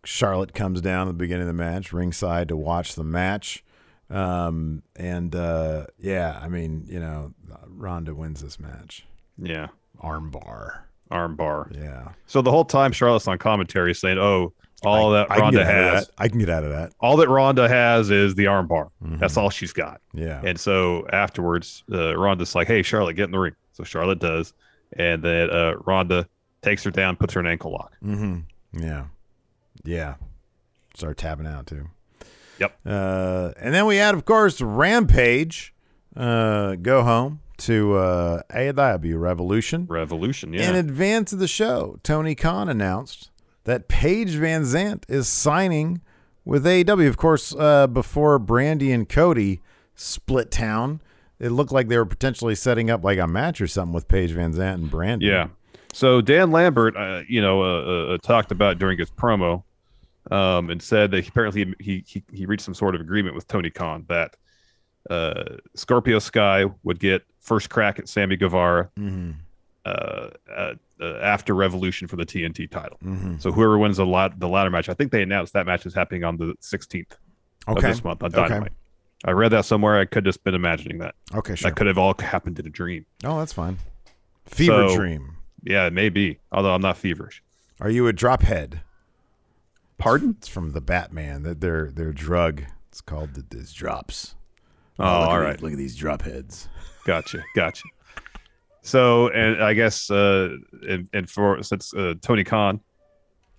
Charlotte 0.05 0.53
comes 0.53 0.79
down 0.81 1.07
at 1.07 1.11
the 1.11 1.13
beginning 1.17 1.43
of 1.43 1.47
the 1.47 1.53
match, 1.53 1.91
ringside 1.91 2.47
to 2.47 2.55
watch 2.57 2.95
the 2.95 3.03
match. 3.03 3.63
Um, 4.09 4.83
and 4.95 5.35
uh, 5.35 5.87
yeah, 5.99 6.39
I 6.41 6.47
mean, 6.47 6.85
you 6.87 6.99
know, 6.99 7.33
Ronda 7.67 8.15
wins 8.15 8.41
this 8.41 8.59
match. 8.59 9.05
Yeah, 9.37 9.67
Armbar. 10.03 10.79
armbar. 11.11 11.75
Yeah. 11.77 12.09
So 12.25 12.41
the 12.41 12.51
whole 12.51 12.65
time 12.65 12.91
Charlotte's 12.91 13.27
on 13.27 13.37
commentary 13.37 13.93
saying, 13.93 14.17
"Oh, 14.17 14.53
all 14.83 15.13
I- 15.13 15.19
that 15.27 15.29
Ronda 15.39 15.65
has, 15.65 16.07
that. 16.07 16.13
I 16.17 16.27
can 16.27 16.39
get 16.39 16.49
out 16.49 16.63
of 16.63 16.69
that. 16.71 16.93
all 16.99 17.17
that 17.17 17.29
Ronda 17.29 17.67
has 17.67 18.09
is 18.09 18.35
the 18.35 18.45
armbar. 18.45 18.89
Mhm. 19.03 19.19
That's 19.19 19.37
all 19.37 19.49
she's 19.49 19.73
got." 19.73 20.01
Yeah. 20.13 20.41
And 20.43 20.59
so 20.59 21.07
afterwards, 21.11 21.83
uh, 21.91 22.15
Ronda's 22.17 22.55
like, 22.55 22.67
"Hey, 22.67 22.81
Charlotte, 22.83 23.13
get 23.15 23.25
in 23.25 23.31
the 23.31 23.39
ring." 23.39 23.55
So 23.73 23.83
Charlotte 23.83 24.19
does, 24.19 24.53
and 24.97 25.23
then 25.23 25.49
uh, 25.49 25.73
Ronda 25.85 26.27
takes 26.61 26.83
her 26.83 26.91
down, 26.91 27.15
puts 27.15 27.33
her 27.33 27.39
in 27.39 27.45
an 27.45 27.51
ankle 27.53 27.71
lock. 27.71 27.93
Mm-hmm. 28.03 28.81
Yeah. 28.83 29.05
Yeah. 29.83 30.15
Start 30.95 31.17
tapping 31.17 31.47
out 31.47 31.67
too. 31.67 31.87
Yep. 32.59 32.77
Uh, 32.85 33.51
and 33.61 33.73
then 33.73 33.85
we 33.85 33.95
had, 33.95 34.13
of 34.15 34.25
course, 34.25 34.59
Rampage 34.61 35.73
uh, 36.17 36.75
go 36.75 37.03
home 37.03 37.39
to 37.59 37.93
uh, 37.95 38.41
AEW 38.49 39.17
Revolution. 39.19 39.85
Revolution, 39.89 40.51
yeah. 40.53 40.69
In 40.69 40.75
advance 40.75 41.31
of 41.31 41.39
the 41.39 41.47
show, 41.47 41.97
Tony 42.03 42.35
Khan 42.35 42.67
announced 42.67 43.31
that 43.69 43.87
Paige 43.87 44.31
VanZant 44.31 45.03
is 45.07 45.27
signing 45.27 46.01
with 46.43 46.65
AEW. 46.65 47.07
Of 47.07 47.17
course, 47.17 47.53
uh, 47.55 47.85
before 47.85 48.39
Brandi 48.39 48.91
and 48.91 49.07
Cody 49.07 49.61
split 49.93 50.49
town, 50.49 51.01
it 51.37 51.49
looked 51.49 51.71
like 51.71 51.87
they 51.87 51.97
were 51.97 52.05
potentially 52.07 52.55
setting 52.55 52.89
up 52.89 53.03
like 53.03 53.19
a 53.19 53.27
match 53.27 53.61
or 53.61 53.67
something 53.67 53.93
with 53.93 54.07
Paige 54.07 54.31
VanZant 54.31 54.73
and 54.73 54.89
Brandi. 54.89 55.21
Yeah. 55.21 55.49
So 55.93 56.19
Dan 56.19 56.49
Lambert, 56.49 56.97
uh, 56.97 57.21
you 57.27 57.41
know, 57.43 57.61
uh, 57.61 58.13
uh, 58.13 58.17
talked 58.23 58.51
about 58.51 58.79
during 58.79 58.97
his 58.97 59.11
promo, 59.11 59.61
um, 60.31 60.71
and 60.71 60.81
said 60.81 61.11
that 61.11 61.27
apparently 61.27 61.75
he, 61.79 62.03
he 62.07 62.23
he 62.33 62.47
reached 62.47 62.63
some 62.63 62.73
sort 62.73 62.95
of 62.95 63.01
agreement 63.01 63.35
with 63.35 63.47
Tony 63.47 63.69
Khan 63.69 64.05
that 64.09 64.35
uh, 65.11 65.43
Scorpio 65.75 66.17
Sky 66.17 66.65
would 66.83 66.99
get 66.99 67.21
first 67.39 67.69
crack 67.69 67.99
at 67.99 68.09
Sammy 68.09 68.35
Guevara 68.35 68.89
Mm-hmm. 68.97 69.31
Uh, 69.89 70.29
uh, 70.51 70.73
uh, 71.01 71.17
after 71.21 71.53
Revolution 71.55 72.07
for 72.07 72.15
the 72.15 72.25
TNT 72.25 72.67
title. 72.69 72.97
Mhm. 73.03 73.41
So 73.41 73.51
whoever 73.51 73.77
wins 73.77 73.97
the 73.97 74.05
lat- 74.05 74.39
the 74.39 74.47
ladder 74.47 74.69
match, 74.69 74.89
I 74.89 74.93
think 74.93 75.11
they 75.11 75.21
announced 75.23 75.53
that 75.53 75.65
match 75.65 75.85
is 75.85 75.93
happening 75.93 76.23
on 76.23 76.37
the 76.37 76.55
16th 76.59 77.17
of 77.67 77.77
Okay. 77.77 77.87
this 77.87 78.03
month 78.03 78.23
on 78.23 78.33
Okay. 78.33 78.47
Dynamite. 78.47 78.71
I 79.25 79.31
read 79.31 79.49
that 79.49 79.65
somewhere. 79.65 79.97
I 79.99 80.05
could 80.05 80.23
just 80.25 80.43
been 80.43 80.55
imagining 80.55 80.99
that. 80.99 81.15
Okay, 81.33 81.55
sure. 81.55 81.69
That 81.69 81.75
could 81.77 81.87
have 81.87 81.97
all 81.97 82.13
happened 82.19 82.57
in 82.59 82.65
a 82.65 82.69
dream. 82.69 83.05
Oh, 83.23 83.39
that's 83.39 83.51
fine. 83.53 83.77
Fever 84.45 84.87
So- 84.89 84.95
dream. 84.95 85.35
Yeah, 85.63 85.85
it 85.87 85.93
may 85.93 86.07
be. 86.09 86.39
Although 86.53 86.73
I'm 86.73 86.81
not 86.81 86.97
feverish. 86.97 87.43
Are 87.81 87.89
you 87.89 88.07
a 88.07 88.13
drop 88.13 88.43
head? 88.43 88.81
Pardon? 89.97 90.35
It's 90.37 90.47
from 90.47 90.71
the 90.71 90.79
Batman. 90.81 91.43
That 91.43 91.59
their 91.61 91.91
their 91.91 92.13
drug. 92.13 92.63
It's 92.89 93.01
called 93.01 93.33
the, 93.33 93.43
drops. 93.73 94.35
Oh, 94.97 95.03
look 95.03 95.29
all 95.29 95.39
right. 95.39 95.53
these- 95.57 95.61
look 95.63 95.71
at 95.73 95.77
these 95.77 95.95
drop 95.95 96.21
heads. 96.23 96.67
Gotcha, 97.05 97.43
gotcha. 97.55 97.83
So, 98.89 99.27
and 99.29 99.63
I 99.63 99.73
guess, 99.73 100.09
uh, 100.09 100.55
and, 100.87 101.07
and 101.13 101.29
for 101.29 101.61
since 101.61 101.93
uh, 101.93 102.15
Tony 102.21 102.43
Khan 102.43 102.79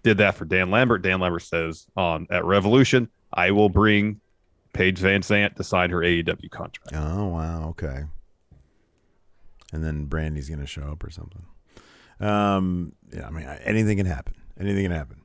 did 0.02 0.18
that 0.18 0.34
for 0.34 0.44
Dan 0.44 0.70
Lambert, 0.70 1.02
Dan 1.02 1.20
Lambert 1.20 1.42
says 1.42 1.86
on 1.96 2.26
at 2.30 2.44
Revolution, 2.44 3.08
I 3.32 3.52
will 3.52 3.68
bring 3.68 4.20
Paige 4.72 4.98
VanZant 5.00 5.54
to 5.54 5.62
sign 5.64 5.90
her 5.90 5.98
AEW 5.98 6.50
contract. 6.50 6.92
Oh 6.94 7.26
wow. 7.28 7.68
Okay. 7.70 8.02
and 9.72 9.84
then 9.84 10.06
Brandi's 10.06 10.48
going 10.48 10.60
to 10.60 10.66
show 10.66 10.82
up 10.82 11.04
or 11.04 11.10
something. 11.10 11.44
Um, 12.18 12.92
yeah, 13.12 13.26
I 13.26 13.30
mean, 13.30 13.44
anything 13.44 13.96
can 13.98 14.06
happen. 14.06 14.34
Anything 14.58 14.84
can 14.84 14.92
happen. 14.92 15.22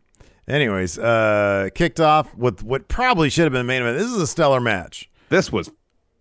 Anyways, 0.48 1.00
uh, 1.00 1.70
kicked 1.74 2.00
off 2.00 2.36
with 2.36 2.62
what 2.64 2.88
probably 2.88 3.30
should 3.32 3.46
have 3.46 3.52
been 3.54 3.66
the 3.66 3.74
main 3.74 3.82
event. 3.82 3.98
This 3.98 4.12
is 4.12 4.22
a 4.22 4.28
stellar 4.28 4.60
match. 4.62 5.10
This 5.30 5.52
was 5.52 5.72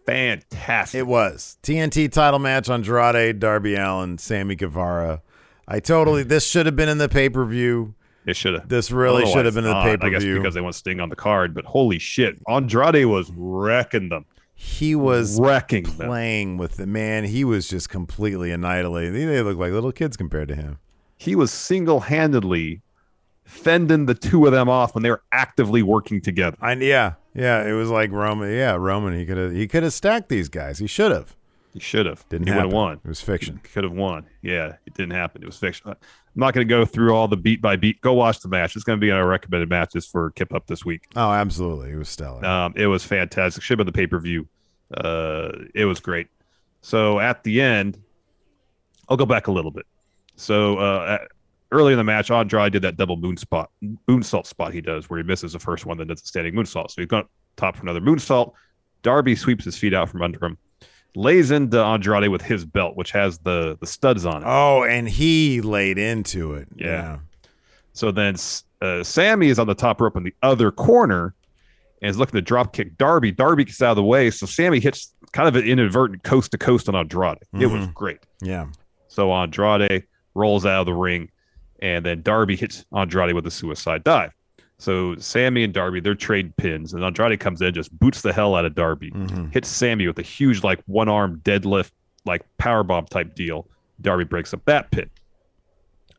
fantastic. 0.06 0.98
It 0.98 1.06
was 1.06 1.58
TNT 1.62 2.10
title 2.10 2.38
match 2.38 2.68
on 2.68 2.80
Andrade, 2.80 3.38
Darby 3.38 3.76
Allin, 3.76 4.18
Sammy 4.18 4.54
Guevara. 4.54 5.22
I 5.66 5.80
totally. 5.80 6.22
Hmm. 6.22 6.28
This 6.28 6.46
should 6.46 6.66
have 6.66 6.76
been 6.76 6.88
in 6.88 6.98
the 6.98 7.08
pay 7.08 7.28
per 7.28 7.44
view. 7.44 7.94
It 8.26 8.36
should 8.36 8.54
have. 8.54 8.68
This 8.68 8.90
really 8.90 9.26
should 9.30 9.44
have 9.44 9.54
been 9.54 9.64
in 9.64 9.70
the 9.70 9.82
pay 9.82 9.96
per 9.96 10.06
I 10.06 10.10
guess 10.10 10.22
view. 10.22 10.36
because 10.36 10.54
they 10.54 10.60
want 10.60 10.74
Sting 10.74 11.00
on 11.00 11.10
the 11.10 11.16
card, 11.16 11.54
but 11.54 11.64
holy 11.64 11.98
shit, 11.98 12.38
Andrade 12.48 13.06
was 13.06 13.30
wrecking 13.36 14.08
them. 14.08 14.24
He 14.54 14.94
was 14.94 15.38
wrecking 15.38 15.84
them. 15.84 16.08
playing 16.08 16.56
with 16.56 16.76
the 16.76 16.86
man. 16.86 17.24
He 17.24 17.44
was 17.44 17.68
just 17.68 17.90
completely 17.90 18.50
annihilated. 18.50 19.14
They, 19.14 19.24
they 19.24 19.42
look 19.42 19.58
like 19.58 19.72
little 19.72 19.92
kids 19.92 20.16
compared 20.16 20.48
to 20.48 20.54
him. 20.54 20.78
He 21.16 21.34
was 21.34 21.50
single 21.50 22.00
handedly 22.00 22.80
fending 23.44 24.06
the 24.06 24.14
two 24.14 24.46
of 24.46 24.52
them 24.52 24.68
off 24.68 24.94
when 24.94 25.02
they 25.02 25.10
were 25.10 25.22
actively 25.32 25.82
working 25.82 26.20
together. 26.20 26.56
I 26.60 26.72
yeah 26.74 27.14
yeah. 27.34 27.66
It 27.66 27.72
was 27.72 27.90
like 27.90 28.10
Roman. 28.10 28.52
Yeah, 28.52 28.74
Roman. 28.74 29.18
He 29.18 29.26
could 29.26 29.36
have 29.36 29.52
he 29.52 29.66
could 29.66 29.82
have 29.82 29.92
stacked 29.92 30.28
these 30.28 30.48
guys. 30.48 30.78
He 30.78 30.86
should 30.86 31.10
have. 31.10 31.36
He 31.72 31.80
should 31.80 32.06
have. 32.06 32.24
Didn't 32.28 32.46
he 32.46 32.54
would 32.54 32.62
have 32.62 32.72
won. 32.72 33.00
It 33.04 33.08
was 33.08 33.20
fiction. 33.20 33.60
Could 33.72 33.82
have 33.82 33.92
won. 33.92 34.26
Yeah, 34.42 34.76
it 34.86 34.94
didn't 34.94 35.12
happen. 35.12 35.42
It 35.42 35.46
was 35.46 35.56
fiction. 35.56 35.90
I'm 35.90 35.96
not 36.36 36.54
going 36.54 36.66
to 36.66 36.72
go 36.72 36.84
through 36.84 37.12
all 37.14 37.26
the 37.26 37.36
beat 37.36 37.60
by 37.60 37.74
beat. 37.74 38.00
Go 38.00 38.12
watch 38.12 38.38
the 38.40 38.48
match. 38.48 38.76
It's 38.76 38.84
going 38.84 38.96
to 38.96 39.00
be 39.00 39.10
on 39.10 39.18
our 39.18 39.26
recommended 39.26 39.68
matches 39.68 40.06
for 40.06 40.30
Kip 40.30 40.54
Up 40.54 40.68
this 40.68 40.84
week. 40.84 41.02
Oh, 41.16 41.32
absolutely. 41.32 41.90
It 41.90 41.96
was 41.96 42.08
stellar. 42.08 42.44
Um, 42.44 42.74
it 42.76 42.86
was 42.86 43.02
fantastic. 43.02 43.62
Should 43.64 43.78
have 43.78 43.86
been 43.86 43.92
the 43.92 43.96
pay 43.96 44.06
per 44.06 44.20
view. 44.20 44.46
Uh, 44.96 45.50
it 45.74 45.84
was 45.84 45.98
great. 45.98 46.28
So 46.80 47.18
at 47.18 47.42
the 47.42 47.60
end, 47.60 48.00
I'll 49.08 49.16
go 49.16 49.26
back 49.26 49.48
a 49.48 49.52
little 49.52 49.72
bit. 49.72 49.86
So 50.36 50.78
uh, 50.78 51.18
early 51.74 51.92
in 51.92 51.98
the 51.98 52.04
match, 52.04 52.30
Andrade 52.30 52.72
did 52.72 52.82
that 52.82 52.96
double 52.96 53.16
moon 53.16 53.36
spot, 53.36 53.70
moonsault 54.08 54.46
spot 54.46 54.72
he 54.72 54.80
does, 54.80 55.10
where 55.10 55.18
he 55.18 55.22
misses 55.24 55.52
the 55.52 55.58
first 55.58 55.84
one, 55.86 55.98
then 55.98 56.06
does 56.06 56.22
a 56.22 56.26
standing 56.26 56.54
moonsault. 56.54 56.90
So 56.90 57.02
he's 57.02 57.06
going 57.06 57.24
to 57.24 57.28
top 57.56 57.76
for 57.76 57.82
another 57.82 58.00
moonsault. 58.00 58.52
Darby 59.02 59.34
sweeps 59.36 59.64
his 59.64 59.76
feet 59.76 59.92
out 59.92 60.08
from 60.08 60.22
under 60.22 60.42
him, 60.44 60.56
lays 61.14 61.50
into 61.50 61.78
Andrade 61.82 62.28
with 62.30 62.42
his 62.42 62.64
belt, 62.64 62.96
which 62.96 63.10
has 63.12 63.38
the 63.38 63.76
the 63.80 63.86
studs 63.86 64.24
on 64.24 64.42
it. 64.42 64.46
Oh, 64.48 64.84
and 64.84 65.08
he 65.08 65.60
laid 65.60 65.98
into 65.98 66.54
it. 66.54 66.68
Yeah. 66.76 67.18
So 67.92 68.10
then 68.10 68.36
uh, 68.80 69.02
Sammy 69.04 69.48
is 69.48 69.58
on 69.58 69.66
the 69.66 69.74
top 69.74 70.00
rope 70.00 70.16
in 70.16 70.22
the 70.22 70.34
other 70.42 70.70
corner 70.70 71.34
and 72.02 72.10
is 72.10 72.18
looking 72.18 72.34
to 72.38 72.42
drop 72.42 72.72
kick 72.72 72.96
Darby. 72.98 73.30
Darby 73.30 73.64
gets 73.64 73.80
out 73.82 73.90
of 73.90 73.96
the 73.96 74.02
way. 74.02 74.30
So 74.30 74.46
Sammy 74.46 74.80
hits 74.80 75.14
kind 75.32 75.48
of 75.48 75.54
an 75.56 75.64
inadvertent 75.64 76.22
coast 76.24 76.50
to 76.52 76.58
coast 76.58 76.88
on 76.88 76.96
Andrade. 76.96 77.38
It 77.52 77.66
was 77.66 77.86
Mhm. 77.86 77.94
great. 77.94 78.18
Yeah. 78.42 78.66
So 79.08 79.32
Andrade 79.32 80.04
rolls 80.34 80.66
out 80.66 80.80
of 80.80 80.86
the 80.86 80.92
ring 80.94 81.30
and 81.84 82.04
then 82.06 82.22
Darby 82.22 82.56
hits 82.56 82.84
Andrade 82.96 83.34
with 83.34 83.46
a 83.46 83.50
suicide 83.50 84.02
dive. 84.04 84.32
So 84.78 85.14
Sammy 85.16 85.62
and 85.64 85.72
Darby, 85.72 86.00
they're 86.00 86.14
trade 86.14 86.56
pins, 86.56 86.94
and 86.94 87.04
Andrade 87.04 87.38
comes 87.38 87.60
in, 87.62 87.74
just 87.74 87.96
boots 87.98 88.22
the 88.22 88.32
hell 88.32 88.54
out 88.54 88.64
of 88.64 88.74
Darby, 88.74 89.10
Mhm. 89.10 89.52
hits 89.52 89.68
Sammy 89.68 90.06
with 90.06 90.18
a 90.18 90.22
huge, 90.22 90.64
like 90.64 90.80
one 90.86 91.08
arm 91.10 91.40
deadlift, 91.44 91.90
like 92.24 92.42
power 92.58 92.82
bomb 92.82 93.04
type 93.06 93.34
deal. 93.34 93.68
Darby 94.00 94.24
breaks 94.24 94.52
up 94.54 94.64
that 94.64 94.90
pin. 94.90 95.10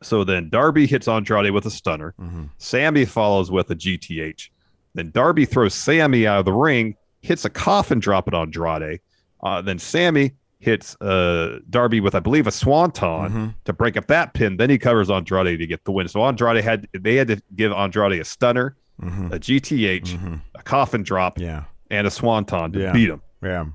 So 0.04 0.24
then 0.24 0.50
Darby 0.50 0.86
hits 0.86 1.08
Andrade 1.08 1.52
with 1.52 1.66
a 1.66 1.72
stunner. 1.72 2.14
Mhm. 2.22 2.50
Sammy 2.60 3.06
follows 3.06 3.50
with 3.50 3.70
a 3.72 3.76
GTH. 3.76 4.52
Then 4.94 5.10
Darby 5.12 5.46
throws 5.46 5.74
Sammy 5.74 6.28
out 6.28 6.40
of 6.40 6.46
the 6.46 6.54
ring, 6.54 6.96
hits 7.22 7.44
a 7.44 7.50
coffin 7.50 8.00
drop 8.00 8.28
at 8.28 8.34
Andrade. 8.36 9.00
Uh, 9.44 9.62
then 9.62 9.80
Sammy 9.80 10.32
hits 10.60 10.96
uh, 11.02 11.60
Darby 11.70 12.00
with, 12.00 12.16
I 12.16 12.20
believe, 12.20 12.48
a 12.48 12.52
swanton 12.52 13.30
Mhm. 13.32 13.54
to 13.66 13.74
break 13.74 13.98
up 13.98 14.08
that 14.08 14.34
pin. 14.34 14.58
Then 14.58 14.70
he 14.70 14.78
covers 14.78 15.10
Andrade 15.10 15.60
to 15.60 15.68
get 15.68 15.84
the 15.86 15.92
win. 15.92 16.08
So 16.08 16.24
Andrade 16.26 16.64
had 16.64 16.88
they 16.94 17.16
had 17.16 17.28
to 17.28 17.42
give 17.56 17.72
Andrade 17.72 18.20
a 18.20 18.26
stunner, 18.26 18.76
Mhm. 19.02 19.32
a 19.34 19.40
GTH, 19.40 20.18
Mhm. 20.18 20.42
a 20.56 20.64
coffin 20.64 21.04
drop, 21.04 21.38
Yeah. 21.40 21.64
and 21.92 22.08
a 22.08 22.12
swanton 22.12 22.72
to 22.74 22.80
Yeah. 22.80 22.94
beat 22.94 23.10
him. 23.10 23.22
Yeah. 23.44 23.66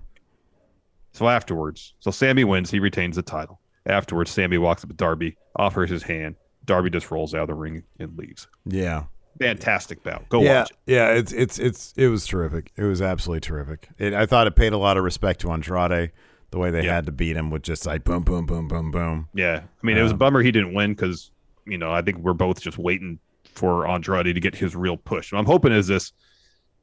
So 1.13 1.29
afterwards, 1.29 1.95
so 2.01 2.11
Sammy 2.11 2.45
wins. 2.45 2.71
He 2.71 2.79
retains 2.81 3.17
the 3.17 3.23
title. 3.23 3.61
Afterwards, 3.87 4.31
Sammy 4.31 4.59
walks 4.59 4.85
up 4.85 4.91
to 4.91 4.97
Darby, 4.97 5.37
offers 5.57 5.91
his 5.91 6.03
hand. 6.03 6.37
Darby 6.67 6.91
just 6.91 7.11
rolls 7.11 7.35
out 7.35 7.43
of 7.43 7.49
the 7.49 7.55
ring 7.55 7.83
and 7.99 8.17
leaves. 8.17 8.47
Yeah. 8.65 9.05
Fantastic 9.41 10.03
bout. 10.03 10.29
Go 10.29 10.43
yeah, 10.43 10.61
watch 10.61 10.71
it. 10.71 10.77
Yeah, 10.87 11.11
it's 11.13 11.33
it's 11.33 11.59
it's 11.59 11.95
it 11.97 12.09
was 12.09 12.27
terrific. 12.27 12.73
It 12.77 12.83
was 12.85 13.01
absolutely 13.01 13.41
terrific. 13.41 13.89
It, 13.99 14.13
I 14.13 14.27
thought 14.27 14.47
it 14.47 14.55
paid 14.55 14.73
a 14.73 14.77
lot 14.77 14.97
of 14.99 15.05
respect 15.05 15.41
to 15.41 15.51
Andrade, 15.51 16.11
the 16.51 16.59
way 16.59 16.71
they 16.71 16.85
Yeah. 16.85 16.95
had 16.97 17.07
to 17.07 17.13
beat 17.13 17.37
him 17.37 17.51
with 17.51 17.63
just 17.63 17.87
like 17.87 18.05
boom, 18.05 18.23
boom, 18.23 18.47
boom, 18.47 18.69
boom, 18.69 18.91
boom. 18.91 19.29
Yeah, 19.35 19.63
I 19.83 19.87
mean, 19.87 19.97
it 19.97 20.03
was 20.03 20.11
a 20.13 20.15
Um, 20.15 20.19
bummer 20.19 20.43
he 20.43 20.51
didn't 20.53 20.75
win 20.75 20.93
because 20.95 21.31
you 21.67 21.79
know 21.79 21.93
I 21.93 22.03
think 22.03 22.19
we're 22.19 22.33
both 22.33 22.61
just 22.61 22.79
waiting 22.79 23.19
for 23.45 23.87
Andrade 23.89 24.35
to 24.35 24.41
get 24.41 24.55
his 24.55 24.75
real 24.77 24.97
push. 24.97 25.33
I'm 25.33 25.45
hoping 25.47 25.73
is 25.73 25.87
this 25.89 26.13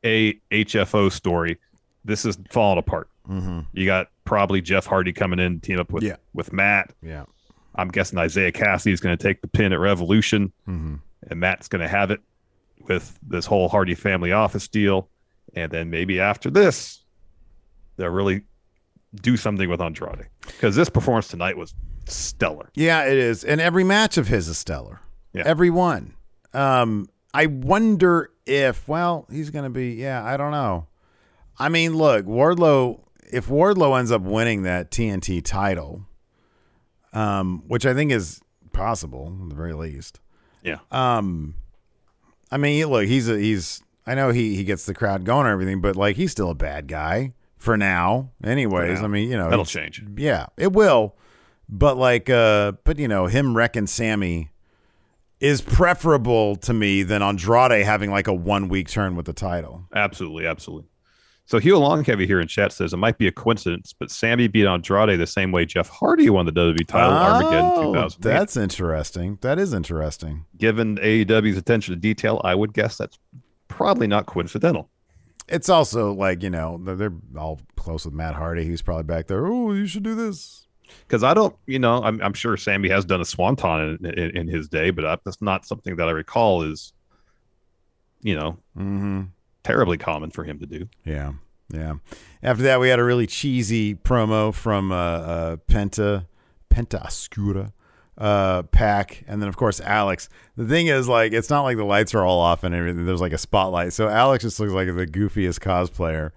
a 0.05 0.39
HFO 0.51 1.09
story. 1.11 1.57
This 2.05 2.25
is 2.25 2.37
falling 2.51 2.77
apart. 2.77 3.09
Mm-hmm. 3.29 3.61
You 3.73 3.85
got 3.85 4.07
probably 4.23 4.61
Jeff 4.61 4.85
Hardy 4.85 5.11
coming 5.11 5.39
in, 5.39 5.59
team 5.59 5.79
up 5.79 5.91
with 5.91 6.03
Yeah. 6.03 6.15
with 6.33 6.53
Matt. 6.53 6.93
Yeah. 7.01 7.25
I'm 7.75 7.89
guessing 7.89 8.17
Isiah 8.19 8.51
Kassidy 8.51 8.91
is 8.93 8.99
going 9.01 9.17
to 9.17 9.21
take 9.21 9.41
the 9.41 9.47
pin 9.47 9.73
at 9.73 9.79
Revolution, 9.79 10.51
Mm-hmm. 10.67 10.95
and 11.29 11.39
Matt's 11.39 11.67
going 11.67 11.81
to 11.81 11.87
have 11.87 12.09
it 12.11 12.21
with 12.87 13.19
this 13.21 13.45
whole 13.45 13.67
Hardy 13.67 13.95
family 13.95 14.31
office 14.31 14.67
deal. 14.67 15.09
And 15.55 15.71
then 15.71 15.89
maybe 15.89 16.19
after 16.19 16.49
this, 16.49 17.03
they'll 17.97 18.09
really 18.09 18.43
do 19.21 19.37
something 19.37 19.69
with 19.69 19.81
Andrade 19.81 20.27
because 20.45 20.75
this 20.75 20.89
performance 20.89 21.27
tonight 21.27 21.57
was 21.57 21.73
stellar. 22.05 22.69
Yeah, 22.75 23.05
it 23.05 23.17
is. 23.17 23.43
And 23.43 23.61
every 23.61 23.83
match 23.83 24.17
of 24.17 24.27
his 24.27 24.47
is 24.47 24.57
stellar. 24.57 25.01
Yeah. 25.33 25.43
Every 25.45 25.69
one. 25.69 26.13
Um, 26.53 27.09
I 27.33 27.47
wonder 27.47 28.31
if, 28.45 28.87
well, 28.87 29.27
he's 29.31 29.49
going 29.49 29.65
to 29.65 29.69
be, 29.69 29.93
yeah, 29.93 30.23
I 30.23 30.37
don't 30.37 30.51
know. 30.51 30.87
I 31.59 31.69
mean, 31.69 31.95
look, 31.95 32.25
Wardlow, 32.25 33.01
if 33.31 33.47
Wardlow 33.47 33.97
ends 33.99 34.11
up 34.11 34.21
winning 34.21 34.63
that 34.63 34.91
TNT 34.91 35.43
title, 35.43 36.05
um, 37.13 37.63
which 37.67 37.85
I 37.85 37.93
think 37.93 38.11
is 38.11 38.41
possible 38.73 39.37
at 39.43 39.49
the 39.49 39.55
very 39.55 39.73
least. 39.73 40.19
Yeah. 40.63 40.79
Um, 40.91 41.55
I 42.51 42.57
mean, 42.57 42.85
look, 42.87 43.05
he's 43.05 43.27
a, 43.27 43.37
he's, 43.37 43.81
I 44.05 44.15
know 44.15 44.29
he, 44.29 44.55
he 44.55 44.63
gets 44.63 44.85
the 44.85 44.93
crowd 44.93 45.25
going 45.25 45.45
and 45.45 45.53
everything, 45.53 45.81
but 45.81 45.95
like 45.95 46.15
he's 46.15 46.31
still 46.31 46.49
a 46.49 46.55
bad 46.55 46.87
guy 46.87 47.33
for 47.57 47.77
now. 47.77 48.31
Anyways, 48.43 48.99
now. 48.99 49.05
I 49.05 49.07
mean, 49.07 49.29
you 49.29 49.37
know, 49.37 49.49
That'll 49.49 49.65
change. 49.65 50.03
Yeah, 50.15 50.47
it 50.57 50.73
will. 50.73 51.15
But 51.69 51.97
like, 51.97 52.29
uh, 52.29 52.73
but 52.83 52.97
you 52.99 53.07
know, 53.07 53.27
him 53.27 53.55
wrecking 53.55 53.87
Sammy 53.87 54.51
is 55.39 55.61
preferable 55.61 56.55
to 56.55 56.73
me 56.73 57.03
than 57.03 57.21
Andrade 57.21 57.83
having 57.85 58.09
like 58.09 58.27
a 58.27 58.33
one 58.33 58.69
week 58.69 58.87
turn 58.89 59.15
with 59.15 59.25
the 59.25 59.33
title. 59.33 59.85
Absolutely, 59.93 60.47
absolutely. 60.47 60.87
So 61.45 61.59
Hugh 61.59 61.75
Longheavy 61.75 62.25
here 62.25 62.41
in 62.41 62.47
chat 62.49 62.73
says 62.73 62.91
it 62.91 62.97
might 62.97 63.17
be 63.17 63.27
a 63.27 63.31
coincidence, 63.31 63.93
but 63.97 64.11
Sammy 64.11 64.49
beat 64.49 64.65
Andrade 64.65 65.17
the 65.17 65.25
same 65.27 65.53
way 65.53 65.65
Jeff 65.65 65.87
Hardy 65.87 66.29
won 66.29 66.45
the 66.45 66.51
WWE 66.51 66.85
title 66.87 67.13
at 67.13 67.31
Armageddon 67.31 67.71
Oh, 67.73 67.83
2008. 67.93 68.21
That's 68.21 68.57
interesting. 68.57 69.37
That 69.41 69.57
is 69.57 69.73
interesting. 69.73 70.45
Given 70.57 70.97
AEW's 70.97 71.55
attention 71.57 71.93
to 71.93 71.99
detail, 71.99 72.41
I 72.43 72.53
would 72.53 72.73
guess 72.73 72.97
that's 72.97 73.17
probably 73.69 74.07
not 74.07 74.25
coincidental. 74.25 74.89
It's 75.47 75.69
also 75.69 76.13
like 76.13 76.43
you 76.43 76.49
know 76.49 76.79
they're, 76.83 76.95
they're 76.95 77.13
all 77.37 77.59
close 77.75 78.05
with 78.05 78.13
Matt 78.13 78.35
Hardy. 78.35 78.65
He's 78.65 78.81
probably 78.81 79.03
back 79.03 79.27
there. 79.27 79.45
Oh, 79.47 79.71
you 79.73 79.85
should 79.87 80.03
do 80.03 80.15
this. 80.15 80.67
Because 81.05 81.21
I 81.23 81.33
don't, 81.33 81.53
you 81.65 81.79
know, 81.79 82.01
I'm, 82.01 82.21
I'm 82.21 82.33
sure 82.33 82.55
Sammy 82.55 82.87
has 82.89 83.03
done 83.03 83.19
a 83.19 83.25
swanton 83.25 83.97
in, 84.01 84.05
in, 84.05 84.37
in 84.37 84.47
his 84.47 84.69
day, 84.69 84.89
but 84.89 85.05
I, 85.05 85.17
that's 85.25 85.41
not 85.41 85.65
something 85.65 85.97
that 85.97 86.07
I 86.07 86.11
recall 86.11 86.63
is, 86.63 86.93
you 88.21 88.35
know, 88.35 88.57
Mm-hmm. 88.77 89.23
terribly 89.63 89.97
common 89.97 90.31
for 90.31 90.45
him 90.45 90.59
to 90.59 90.65
do. 90.65 90.87
Yeah, 91.03 91.33
yeah. 91.69 91.95
After 92.41 92.63
that, 92.63 92.79
we 92.79 92.87
had 92.87 92.99
a 92.99 93.03
really 93.03 93.27
cheesy 93.27 93.95
promo 93.95 94.53
from 94.53 94.91
uh, 94.93 94.95
uh, 94.95 95.55
Penta 95.69 96.25
Penta 96.69 97.03
Oscuro 97.03 97.73
uh, 98.17 98.63
PAC, 98.63 99.23
and 99.27 99.41
then 99.41 99.49
of 99.49 99.57
course 99.57 99.79
Alex. 99.79 100.29
The 100.55 100.65
thing 100.65 100.87
is, 100.87 101.07
like, 101.07 101.33
it's 101.33 101.49
not 101.49 101.61
like 101.61 101.77
the 101.77 101.85
lights 101.85 102.15
are 102.15 102.23
all 102.23 102.39
off 102.39 102.63
and 102.63 102.73
everything. 102.73 103.05
There's 103.05 103.21
like 103.21 103.33
a 103.33 103.37
spotlight, 103.37 103.93
so 103.93 104.09
Alex 104.09 104.43
just 104.43 104.59
looks 104.59 104.73
like 104.73 104.87
the 104.87 105.05
goofiest 105.05 105.59
cosplayer. 105.59 106.31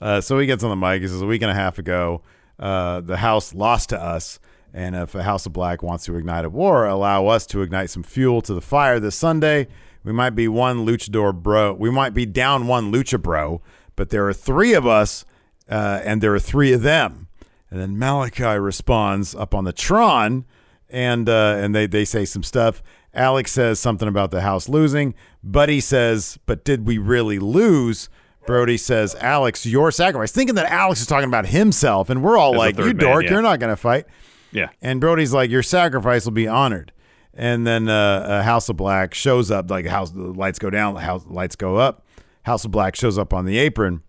Uh, 0.00 0.20
so 0.20 0.38
he 0.38 0.46
gets 0.46 0.64
on 0.64 0.70
the 0.70 0.76
mic. 0.76 1.02
He 1.02 1.08
says, 1.08 1.20
"A 1.20 1.26
week 1.26 1.42
and 1.42 1.50
a 1.50 1.54
half 1.54 1.78
ago, 1.78 2.22
uh, 2.58 3.00
the 3.00 3.18
house 3.18 3.54
lost 3.54 3.90
to 3.90 4.02
us." 4.02 4.40
And 4.72 4.94
if 4.94 5.14
a 5.14 5.22
House 5.22 5.46
of 5.46 5.52
Black 5.52 5.82
wants 5.82 6.04
to 6.04 6.16
ignite 6.16 6.44
a 6.44 6.50
war, 6.50 6.86
allow 6.86 7.26
us 7.26 7.44
to 7.48 7.62
ignite 7.62 7.90
some 7.90 8.04
fuel 8.04 8.40
to 8.42 8.54
the 8.54 8.60
fire 8.60 9.00
this 9.00 9.16
Sunday. 9.16 9.66
We 10.04 10.12
might 10.12 10.30
be 10.30 10.48
one 10.48 10.86
luchador 10.86 11.34
bro. 11.34 11.74
We 11.74 11.90
might 11.90 12.14
be 12.14 12.24
down 12.24 12.66
one 12.66 12.92
lucha 12.92 13.20
bro, 13.20 13.60
but 13.96 14.10
there 14.10 14.26
are 14.28 14.32
three 14.32 14.72
of 14.72 14.86
us, 14.86 15.24
uh, 15.68 16.00
and 16.04 16.22
there 16.22 16.34
are 16.34 16.40
three 16.40 16.72
of 16.72 16.82
them. 16.82 17.28
And 17.70 17.80
then 17.80 17.96
Malakai 17.96 18.62
responds 18.62 19.34
up 19.34 19.54
on 19.54 19.64
the 19.64 19.72
Tron, 19.72 20.44
and 20.90 21.28
uh, 21.28 21.56
and 21.58 21.74
they 21.74 21.86
they 21.86 22.04
say 22.04 22.24
some 22.24 22.42
stuff. 22.42 22.82
Alex 23.12 23.52
says 23.52 23.80
something 23.80 24.08
about 24.08 24.30
the 24.30 24.40
house 24.42 24.68
losing. 24.68 25.14
Buddy 25.42 25.80
says, 25.80 26.38
"But 26.46 26.64
did 26.64 26.86
we 26.86 26.98
really 26.98 27.38
lose?" 27.38 28.08
Brody 28.46 28.76
says, 28.76 29.14
"Alex, 29.16 29.66
your 29.66 29.90
sacrifice." 29.90 30.32
Thinking 30.32 30.54
that 30.54 30.70
Alex 30.70 31.00
is 31.00 31.06
talking 31.06 31.28
about 31.28 31.46
himself, 31.46 32.10
and 32.10 32.22
we're 32.22 32.36
all 32.36 32.54
As 32.54 32.58
like, 32.58 32.78
"You 32.78 32.84
man, 32.86 32.96
dork, 32.96 33.24
yeah. 33.24 33.30
you're 33.32 33.42
not 33.42 33.60
going 33.60 33.70
to 33.70 33.76
fight." 33.76 34.06
Yeah. 34.52 34.70
And 34.82 35.00
Brody's 35.00 35.32
like, 35.32 35.50
your 35.50 35.62
sacrifice 35.62 36.24
will 36.24 36.32
be 36.32 36.48
honored. 36.48 36.92
And 37.34 37.66
then 37.66 37.88
uh, 37.88 37.94
uh, 37.94 38.42
House 38.42 38.68
of 38.68 38.76
Black 38.76 39.14
shows 39.14 39.50
up, 39.50 39.70
like 39.70 39.86
house 39.86 40.10
the 40.10 40.20
lights 40.20 40.58
go 40.58 40.68
down, 40.68 40.96
house 40.96 41.24
lights 41.26 41.56
go 41.56 41.76
up. 41.76 42.04
House 42.42 42.64
of 42.64 42.70
Black 42.70 42.96
shows 42.96 43.18
up 43.18 43.32
on 43.32 43.44
the 43.44 43.56
apron. 43.58 44.02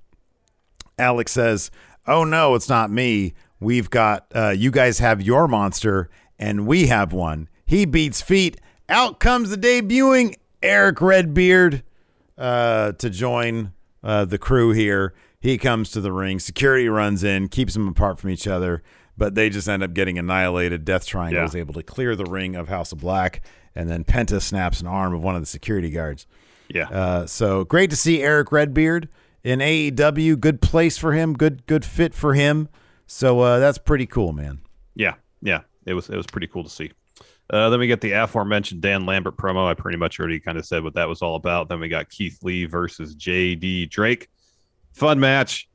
Alex 0.98 1.32
says, 1.32 1.70
"Oh 2.08 2.24
no, 2.24 2.56
it's 2.56 2.68
not 2.68 2.90
me. 2.90 3.34
We've 3.60 3.90
got 3.90 4.26
uh, 4.34 4.50
you 4.50 4.72
guys 4.72 5.00
have 5.00 5.22
your 5.22 5.48
monster, 5.48 6.10
and 6.42 6.68
we 6.68 6.88
have 6.88 7.14
one." 7.14 7.48
He 7.66 7.86
beats 7.86 8.22
feet. 8.22 8.60
Out 8.90 9.20
comes 9.22 9.50
the 9.50 9.58
debuting 9.58 10.36
Eric 10.62 11.00
Redbeard 11.02 11.84
uh, 12.38 12.92
to 12.94 13.10
join 13.10 13.72
uh, 14.04 14.26
the 14.26 14.38
crew 14.38 14.72
here. 14.72 15.14
He 15.40 15.58
comes 15.58 15.90
to 15.92 16.02
the 16.02 16.12
ring. 16.12 16.40
Security 16.40 16.90
runs 16.90 17.24
in, 17.24 17.48
keeps 17.48 17.74
them 17.74 17.88
apart 17.88 18.20
from 18.20 18.30
each 18.30 18.46
other, 18.48 18.84
but 19.18 19.34
they 19.36 19.50
just 19.50 19.68
end 19.70 19.82
up 19.84 19.94
getting 19.94 20.20
annihilated. 20.20 20.84
Death 20.86 21.06
Triangle 21.06 21.40
Yeah. 21.42 21.46
is 21.48 21.56
able 21.56 21.74
to 21.76 21.84
clear 21.84 22.16
the 22.16 22.26
ring 22.26 22.56
of 22.56 22.68
House 22.68 22.92
of 22.92 23.00
Black, 23.00 23.42
and 23.76 23.90
then 23.90 24.04
Penta 24.04 24.42
snaps 24.42 24.82
an 24.82 24.88
arm 24.88 25.14
of 25.14 25.24
one 25.24 25.36
of 25.36 25.42
the 25.42 25.46
security 25.48 25.90
guards. 25.90 26.28
Yeah. 26.68 26.90
Uh, 26.90 27.26
so 27.26 27.64
great 27.64 27.90
to 27.90 27.96
see 27.96 28.22
Eric 28.22 28.52
Redbeard 28.52 29.10
in 29.44 29.60
AEW. 29.60 30.40
Good 30.40 30.62
place 30.62 30.98
for 30.98 31.14
him. 31.14 31.34
Good 31.34 31.66
good 31.66 31.84
fit 31.86 32.14
for 32.14 32.34
him. 32.34 32.70
So 33.08 33.40
uh, 33.40 33.60
that's 33.60 33.78
pretty 33.78 34.06
cool, 34.06 34.32
man. 34.34 34.60
Yeah, 34.96 35.16
yeah, 35.42 35.62
it 35.86 35.94
was 35.94 36.10
it 36.10 36.18
was 36.18 36.26
pretty 36.26 36.48
cool 36.48 36.64
to 36.64 36.70
see. 36.70 36.92
Uh, 37.50 37.70
then 37.70 37.80
we 37.80 37.88
get 37.88 38.00
the 38.00 38.12
aforementioned 38.12 38.82
Dan 38.82 39.06
Lambert 39.06 39.36
promo. 39.36 39.68
I 39.68 39.74
pretty 39.74 39.98
much 39.98 40.20
already 40.20 40.40
kind 40.40 40.58
of 40.58 40.66
said 40.66 40.84
what 40.84 40.94
that 40.94 41.08
was 41.10 41.22
all 41.22 41.36
about. 41.36 41.68
Then 41.68 41.80
we 41.80 41.90
got 41.90 42.10
Keith 42.10 42.42
Lee 42.44 42.66
versus 42.66 43.16
JD 43.16 43.90
Drake. 43.90 44.30
Fun 44.94 45.20
match. 45.20 45.68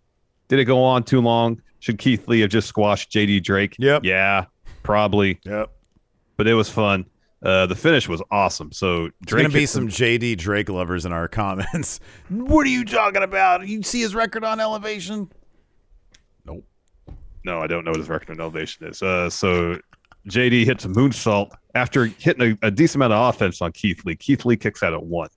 Did 0.48 0.58
it 0.58 0.64
go 0.64 0.82
on 0.82 1.02
too 1.02 1.20
long? 1.20 1.60
Should 1.80 1.98
Keith 1.98 2.26
Lee 2.28 2.40
have 2.40 2.50
just 2.50 2.68
squashed 2.68 3.10
JD 3.12 3.42
Drake? 3.42 3.76
Yep. 3.78 4.04
Yeah, 4.04 4.46
probably. 4.82 5.38
Yep. 5.44 5.70
But 6.38 6.48
it 6.48 6.54
was 6.54 6.70
fun. 6.70 7.04
Uh, 7.42 7.66
the 7.66 7.76
finish 7.76 8.08
was 8.08 8.22
awesome. 8.30 8.72
So 8.72 9.00
There's 9.00 9.12
Drake 9.26 9.42
gonna 9.44 9.54
be 9.54 9.66
some 9.66 9.88
JD 9.88 10.38
Drake 10.38 10.70
lovers 10.70 11.04
in 11.04 11.12
our 11.12 11.28
comments. 11.28 12.00
what 12.30 12.66
are 12.66 12.70
you 12.70 12.84
talking 12.84 13.22
about? 13.22 13.68
You 13.68 13.82
see 13.82 14.00
his 14.00 14.14
record 14.14 14.44
on 14.44 14.60
Elevation? 14.60 15.30
Nope. 16.46 16.64
No, 17.44 17.60
I 17.60 17.68
don't 17.68 17.84
know 17.84 17.92
what 17.92 18.00
his 18.00 18.08
record 18.08 18.30
on 18.30 18.40
elevation 18.40 18.88
is. 18.88 19.00
Uh, 19.00 19.30
so 19.30 19.78
JD 20.28 20.64
hits 20.64 20.84
a 20.84 20.88
moonsault 20.88 21.50
after 21.74 22.06
hitting 22.06 22.58
a, 22.62 22.66
a 22.66 22.70
decent 22.70 22.96
amount 22.96 23.12
of 23.12 23.34
offense 23.34 23.60
on 23.62 23.72
Keith 23.72 24.04
Lee. 24.04 24.16
Keith 24.16 24.44
Lee 24.44 24.56
kicks 24.56 24.82
out 24.82 24.92
at 24.92 25.02
one. 25.02 25.28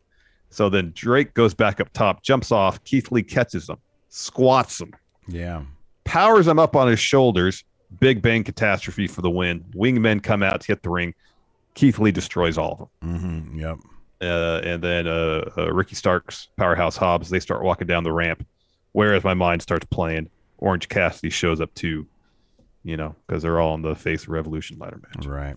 So 0.49 0.69
then 0.69 0.91
Drake 0.95 1.33
goes 1.35 1.53
back 1.53 1.79
up 1.79 1.91
top, 1.93 2.23
jumps 2.23 2.51
off. 2.51 2.83
Keith 2.83 3.11
Lee 3.11 3.21
catches 3.23 3.69
him, 3.69 3.77
squats 4.09 4.81
him, 4.81 4.93
Yeah. 5.27 5.61
powers 6.05 6.47
him 6.47 6.57
up 6.59 6.75
on 6.75 6.87
his 6.87 6.99
shoulders. 6.99 7.63
Big 7.99 8.21
bang 8.21 8.43
catastrophe 8.43 9.07
for 9.07 9.21
the 9.21 9.29
win. 9.29 9.63
Wingmen 9.75 10.21
come 10.23 10.41
out 10.43 10.61
to 10.61 10.67
hit 10.67 10.83
the 10.83 10.89
ring. 10.89 11.13
Keith 11.75 11.97
Lee 11.99 12.11
destroys 12.11 12.57
all 12.57 12.71
of 13.01 13.09
them. 13.09 13.19
Mm-hmm. 13.19 13.59
Yep. 13.59 13.77
Uh, 14.21 14.61
and 14.63 14.83
then 14.83 15.07
uh, 15.07 15.49
uh, 15.57 15.71
Ricky 15.71 15.95
Starks, 15.95 16.49
Powerhouse 16.57 16.97
Hobbs, 16.97 17.29
they 17.29 17.39
start 17.39 17.63
walking 17.63 17.87
down 17.87 18.03
the 18.03 18.11
ramp. 18.11 18.45
Whereas 18.91 19.23
my 19.23 19.33
mind 19.33 19.61
starts 19.61 19.85
playing, 19.89 20.29
Orange 20.57 20.89
Cassidy 20.89 21.29
shows 21.29 21.61
up 21.61 21.73
too, 21.73 22.05
you 22.83 22.97
know, 22.97 23.15
because 23.27 23.43
they're 23.43 23.59
all 23.59 23.73
on 23.73 23.81
the 23.81 23.95
face 23.95 24.27
Revolution 24.27 24.77
ladder 24.79 24.99
match. 25.15 25.25
Right. 25.25 25.55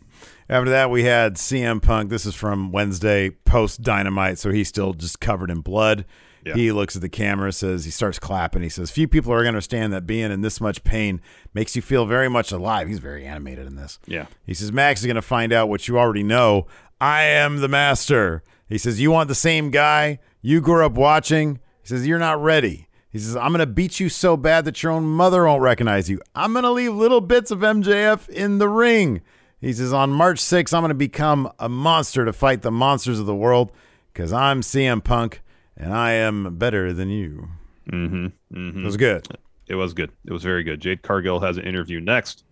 After 0.49 0.71
that, 0.71 0.91
we 0.91 1.05
had 1.05 1.37
CM 1.37 1.81
Punk. 1.81 2.11
This 2.11 2.27
is 2.27 2.35
from 2.35 2.73
Wednesday 2.73 3.31
post 3.31 3.83
Dynamite, 3.83 4.39
so 4.39 4.51
he's 4.51 4.69
still 4.69 4.93
just 4.93 5.21
covered 5.21 5.51
in 5.51 5.61
blood. 5.61 6.05
Yeah. 6.45 6.55
He 6.55 6.73
looks 6.73 6.97
at 6.97 7.03
the 7.03 7.09
camera, 7.09 7.53
says 7.53 7.85
he 7.85 7.93
starts 7.93 8.19
clapping. 8.19 8.63
He 8.63 8.69
says, 8.69 8.91
"Few 8.91 9.07
people 9.07 9.33
are 9.33 9.37
going 9.37 9.53
to 9.53 9.59
understand 9.59 9.93
that 9.93 10.07
being 10.07 10.33
in 10.33 10.41
this 10.41 10.61
much 10.61 10.83
pain 10.83 11.21
makes 11.55 11.77
you 11.77 11.83
feel 11.83 12.05
very 12.05 12.29
much 12.29 12.51
alive." 12.51 12.89
He's 12.89 12.99
very 12.99 13.25
animated 13.25 13.67
in 13.67 13.77
this. 13.77 14.01
Yeah. 14.07 14.27
He 14.45 14.53
says, 14.53 14.73
"Max 14.73 15.01
is 15.01 15.07
going 15.07 15.15
to 15.15 15.23
find 15.23 15.53
out 15.53 15.69
what 15.69 15.87
you 15.87 15.99
already 15.99 16.25
know. 16.25 16.67
I 17.01 17.23
am 17.23 17.59
the 17.59 17.69
master." 17.69 18.43
He 18.69 18.79
says, 18.79 19.01
"You 19.01 19.13
want 19.13 19.29
the 19.29 19.37
same 19.37 19.71
guy 19.71 20.19
you 20.41 20.61
grew 20.61 20.85
up 20.85 20.93
watching?" 20.93 21.61
He 21.83 21.89
says, 21.89 22.09
"You're 22.09 22.19
not 22.19 22.43
ready." 22.43 22.89
He 23.13 23.19
says, 23.19 23.37
I'm 23.37 23.53
going 23.53 23.61
to 23.61 23.67
beat 23.67 24.01
you 24.01 24.09
so 24.09 24.39
bad 24.39 24.65
that 24.65 24.83
your 24.83 24.91
own 24.91 25.05
mother 25.05 25.45
won't 25.45 25.61
recognize 25.61 26.09
you. 26.09 26.21
I'm 26.35 26.55
going 26.55 26.63
to 26.63 26.71
leave 26.71 26.95
little 26.95 27.21
bits 27.21 27.51
of 27.51 27.59
MJF 27.59 28.29
in 28.31 28.57
the 28.57 28.71
ring. 28.71 29.21
He 29.61 29.75
says, 29.75 29.93
On 29.93 30.11
March 30.11 30.39
6th, 30.39 30.73
I'm 30.73 30.81
going 30.81 30.89
to 30.89 30.95
become 30.95 31.53
a 31.59 31.69
monster 31.69 32.25
to 32.25 32.33
fight 32.33 32.63
the 32.63 32.71
monsters 32.71 33.21
of 33.21 33.27
the 33.27 33.35
world 33.35 33.71
because 34.13 34.33
I'm 34.33 34.63
CM 34.63 35.05
Punk 35.05 35.43
and 35.77 35.93
I 35.93 36.13
am 36.13 36.57
better 36.57 36.95
than 36.95 37.11
you. 37.11 37.49
Mm-hmm. 37.91 38.27
mm-hmm. 38.57 38.79
It 38.81 38.85
was 38.85 38.97
good. 38.97 39.29
It 39.67 39.75
was 39.75 39.93
good. 39.93 40.11
It 40.27 40.33
was 40.33 40.43
very 40.43 40.63
good. 40.63 40.81
Jade 40.81 41.03
Cargill 41.03 41.41
has 41.41 41.59
an 41.59 41.65
interview 41.65 42.01
next. 42.01 42.45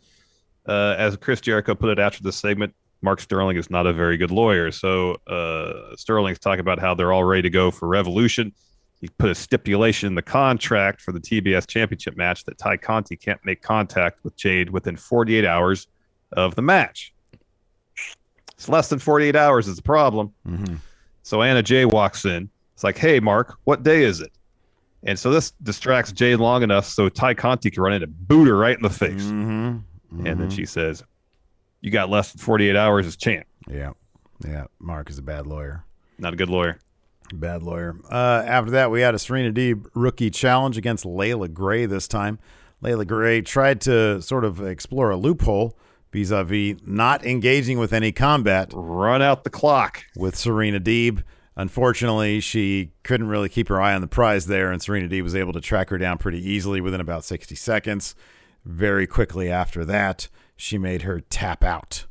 Uh, 0.67 0.95
as 0.99 1.17
Chris 1.17 1.41
Jericho 1.41 1.75
put 1.75 1.89
it 1.89 1.99
after 1.99 2.23
the 2.23 2.33
segment, 2.33 2.75
Mark 3.03 3.21
Sterling 3.21 3.57
is 3.57 3.71
not 3.71 3.87
a 3.87 3.95
very 3.95 4.19
good 4.19 4.31
lawyer. 4.31 4.71
So 4.71 5.17
uh, 5.27 5.97
Sterling's 5.97 6.39
talking 6.39 6.61
about 6.61 6.79
how 6.79 6.95
they're 6.95 7.13
all 7.13 7.25
ready 7.25 7.43
to 7.43 7.51
go 7.51 7.71
for 7.71 7.89
Revolution. 7.89 8.53
He 9.01 9.09
put 9.09 9.31
a 9.31 9.35
stipulation 9.35 10.09
in 10.09 10.15
the 10.15 10.23
contract 10.23 11.01
for 11.01 11.13
the 11.13 11.21
TBS 11.21 11.67
Championship 11.67 12.17
match 12.17 12.45
that 12.45 12.59
Tay 12.59 12.77
Conti 12.77 13.17
can't 13.17 13.43
make 13.45 13.63
contact 13.63 14.23
with 14.25 14.37
Jade 14.37 14.71
within 14.71 14.97
48 14.97 15.47
hours 15.47 15.87
of 16.33 16.55
the 16.55 16.63
match. 16.63 17.15
It's 18.53 18.69
less 18.69 18.89
than 18.89 18.99
48 18.99 19.37
hours 19.37 19.69
is 19.69 19.77
the 19.77 19.83
problem. 19.83 20.35
Mm-hmm. 20.47 20.77
So 21.23 21.43
Anna 21.43 21.63
Jay 21.63 21.87
walks 21.87 22.27
in. 22.27 22.51
It's 22.75 22.85
like, 22.85 22.99
hey, 22.99 23.21
Mark, 23.21 23.57
what 23.65 23.83
day 23.83 24.03
is 24.05 24.21
it? 24.21 24.33
And 25.03 25.19
so 25.19 25.31
this 25.31 25.53
distracts 25.63 26.13
Jade 26.13 26.39
long 26.39 26.63
enough 26.63 26.85
so 26.85 27.09
Tay 27.09 27.35
Conti 27.35 27.71
can 27.71 27.83
run 27.83 27.95
in 27.95 28.03
and 28.03 28.29
boot 28.29 28.49
her 28.49 28.57
right 28.57 28.77
in 28.77 28.83
the 28.83 28.91
face. 28.91 29.25
Mm-hmm. 29.25 30.27
And 30.27 30.41
then 30.41 30.51
she 30.51 30.67
says, 30.67 31.03
You 31.81 31.91
got 31.91 32.11
less 32.11 32.33
than 32.33 32.41
48 32.41 32.77
hours 32.77 33.07
as 33.07 33.17
champ. 33.17 33.47
Yeah. 33.69 33.93
Yeah. 34.45 34.65
Mark 34.79 35.09
is 35.09 35.19
a 35.19 35.23
bad 35.23 35.47
lawyer. 35.47 35.85
Not 36.19 36.35
a 36.35 36.37
good 36.37 36.51
lawyer. 36.51 36.79
Bad 37.33 37.63
lawyer. 37.63 37.97
Uh, 38.11 38.43
after 38.47 38.71
that, 38.73 38.91
we 38.91 39.03
had 39.03 39.15
a 39.15 39.19
Serena 39.19 39.53
Deeb 39.53 39.87
rookie 39.95 40.31
challenge 40.31 40.77
against 40.77 41.05
Leila 41.07 41.49
Grey 41.49 41.87
this 41.87 42.09
time. 42.09 42.39
Leila 42.81 43.05
Grey 43.05 43.41
tried 43.41 43.81
to 43.83 44.21
sort 44.23 44.45
of 44.45 44.61
explore 44.63 45.11
a 45.11 45.17
loophole 45.17 45.79
vis 46.13 46.31
a 46.33 46.43
vis 46.43 46.77
not 46.85 47.25
engaging 47.25 47.79
with 47.79 47.93
any 47.93 48.11
combat 48.11 48.71
Run 48.75 49.23
out 49.23 49.45
the 49.45 49.51
clock. 49.51 50.05
with 50.17 50.35
Serena 50.35 50.81
Deeb. 50.81 51.23
Unfortunately, 51.57 52.41
she 52.41 52.91
couldn't 53.05 53.29
really 53.29 53.49
keep 53.49 53.69
her 53.69 53.81
eye 53.81 53.95
on 53.95 54.01
the 54.01 54.07
prize 54.09 54.47
there, 54.47 54.73
and 54.73 54.83
Serena 54.83 55.09
Deeb 55.09 55.23
was 55.23 55.37
able 55.37 55.53
to 55.53 55.61
track 55.61 55.91
her 55.91 55.99
down 55.99 56.19
pretty 56.19 56.39
easily 56.45 56.81
within 56.81 57.01
about 57.01 57.25
60 57.25 57.55
seconds. 57.55 58.15
Very 58.65 59.07
quickly 59.07 59.51
after 59.51 59.85
that, 59.85 60.29
she 60.57 60.79
made 60.79 61.03
her 61.03 61.21
tap 61.21 61.63
out, 61.63 62.07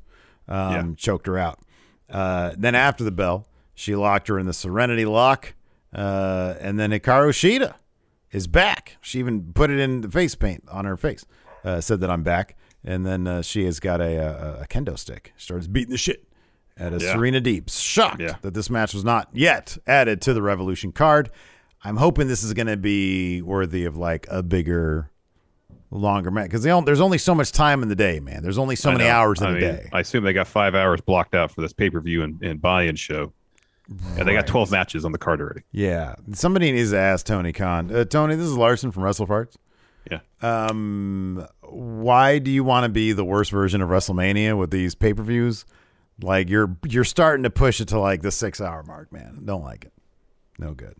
um, 0.47 0.72
Yeah. 0.74 0.84
choked 0.95 1.28
her 1.28 1.38
out. 1.38 1.59
Uh, 2.09 2.53
then 2.57 2.74
after 2.76 3.03
the 3.03 3.11
bell, 3.11 3.47
she 3.80 3.95
locked 3.95 4.27
her 4.27 4.38
in 4.38 4.45
the 4.45 4.53
Serenity 4.53 5.05
lock, 5.05 5.53
uh, 5.93 6.55
and 6.59 6.77
then 6.77 6.91
Hikaru 6.91 7.30
Shida 7.32 7.75
is 8.32 8.45
back. 8.45 8.97
She 9.01 9.19
even 9.19 9.53
put 9.53 9.69
it 9.69 9.80
in 9.80 10.01
the 10.01 10.09
face 10.11 10.36
paint 10.36 10.63
on 10.69 10.84
her 10.86 10.97
face, 10.97 11.25
uh, 11.63 11.80
said 11.80 12.01
that 12.01 12.09
I'm 12.09 12.21
back, 12.23 12.57
and 12.84 13.05
then 13.05 13.25
uh, 13.25 13.41
she 13.41 13.63
has 13.63 13.80
got 13.80 14.01
a, 14.01 14.17
a, 14.17 14.61
a 14.63 14.67
kendo 14.67 14.99
stick, 14.99 15.34
starts 15.38 15.67
beating 15.67 15.91
the 15.91 15.97
shit 15.97 16.27
at 16.77 16.93
a 16.93 16.97
Yeah. 16.97 17.13
Serena 17.13 17.39
Deeb. 17.39 17.69
Shocked 17.71 18.19
Yeah. 18.21 18.36
that 18.41 18.53
this 18.53 18.69
match 18.69 18.93
was 18.93 19.05
not 19.05 19.30
yet 19.34 19.77
added 19.88 20.21
to 20.23 20.34
the 20.34 20.41
Revolution 20.41 20.91
card. 20.91 21.30
I'm 21.82 21.95
hoping 21.97 22.27
this 22.27 22.43
is 22.43 22.53
going 22.53 22.67
to 22.67 22.75
be 22.77 23.41
worthy 23.41 23.86
of 23.86 23.95
like 23.95 24.27
a 24.30 24.43
bigger, 24.43 25.09
longer 25.89 26.30
match 26.32 26.47
because 26.51 26.63
there's 26.63 26.99
only 27.01 27.17
so 27.17 27.34
much 27.34 27.51
time 27.53 27.82
in 27.82 27.88
the 27.89 27.95
day, 27.95 28.19
man. 28.19 28.43
There's 28.43 28.57
only 28.57 28.75
so 28.75 28.89
I 28.89 28.93
many 28.93 29.05
know. 29.05 29.11
hours 29.11 29.39
in 29.41 29.47
I 29.47 29.49
a 29.49 29.53
mean, 29.53 29.61
day. 29.61 29.89
I 29.93 30.01
assume 30.01 30.23
they 30.25 30.34
got 30.34 30.47
five 30.47 30.75
hours 30.75 30.99
blocked 31.01 31.34
out 31.36 31.51
for 31.51 31.61
this 31.61 31.71
pay 31.73 31.89
per 31.89 32.01
view 32.01 32.23
and, 32.23 32.41
and 32.43 32.61
buy 32.61 32.84
in 32.84 32.95
show. 32.97 33.32
And 34.17 34.27
they 34.27 34.33
got 34.33 34.45
12 34.45 34.69
matches 34.71 35.03
on 35.03 35.11
the 35.11 35.17
card 35.17 35.41
already. 35.41 35.61
Yeah, 35.71 36.15
somebody 36.33 36.71
needs 36.71 36.91
to 36.91 36.99
ask 36.99 37.25
Tony 37.25 37.51
Khan. 37.51 37.93
Uh, 37.93 38.05
Tony, 38.05 38.35
this 38.35 38.45
is 38.45 38.55
Larson 38.55 38.91
from 38.91 39.03
Wrestle 39.03 39.25
Farts. 39.25 39.55
Yeah. 40.09 40.19
Um, 40.41 41.47
why 41.61 42.39
do 42.39 42.51
you 42.51 42.63
want 42.63 42.85
to 42.85 42.89
be 42.89 43.11
the 43.11 43.25
worst 43.25 43.51
version 43.51 43.81
of 43.81 43.89
WrestleMania 43.89 44.57
with 44.57 44.71
these 44.71 44.95
pay 44.95 45.13
per 45.13 45.23
views? 45.23 45.65
Like 46.21 46.49
you're 46.49 46.75
you're 46.85 47.03
starting 47.03 47.43
to 47.43 47.49
push 47.49 47.79
it 47.79 47.87
to 47.89 47.99
like 47.99 48.21
the 48.21 48.31
six 48.31 48.59
hour 48.61 48.83
mark, 48.83 49.11
man. 49.11 49.41
Don't 49.45 49.63
like 49.63 49.85
it. 49.85 49.93
No 50.57 50.73
good. 50.73 50.95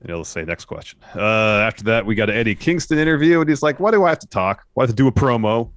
And 0.00 0.10
he'll 0.10 0.24
say 0.24 0.44
next 0.44 0.66
question. 0.66 0.98
Uh, 1.14 1.20
after 1.20 1.84
that, 1.84 2.04
we 2.04 2.14
got 2.14 2.28
an 2.28 2.36
Eddie 2.36 2.54
Kingston 2.54 2.98
interview, 2.98 3.40
and 3.40 3.48
he's 3.48 3.62
like, 3.62 3.80
"Why 3.80 3.90
do 3.90 4.04
I 4.04 4.10
have 4.10 4.18
to 4.18 4.26
talk? 4.26 4.64
Why 4.74 4.82
have 4.84 4.90
to 4.90 4.96
do 4.96 5.08
a 5.08 5.12
promo?" 5.12 5.70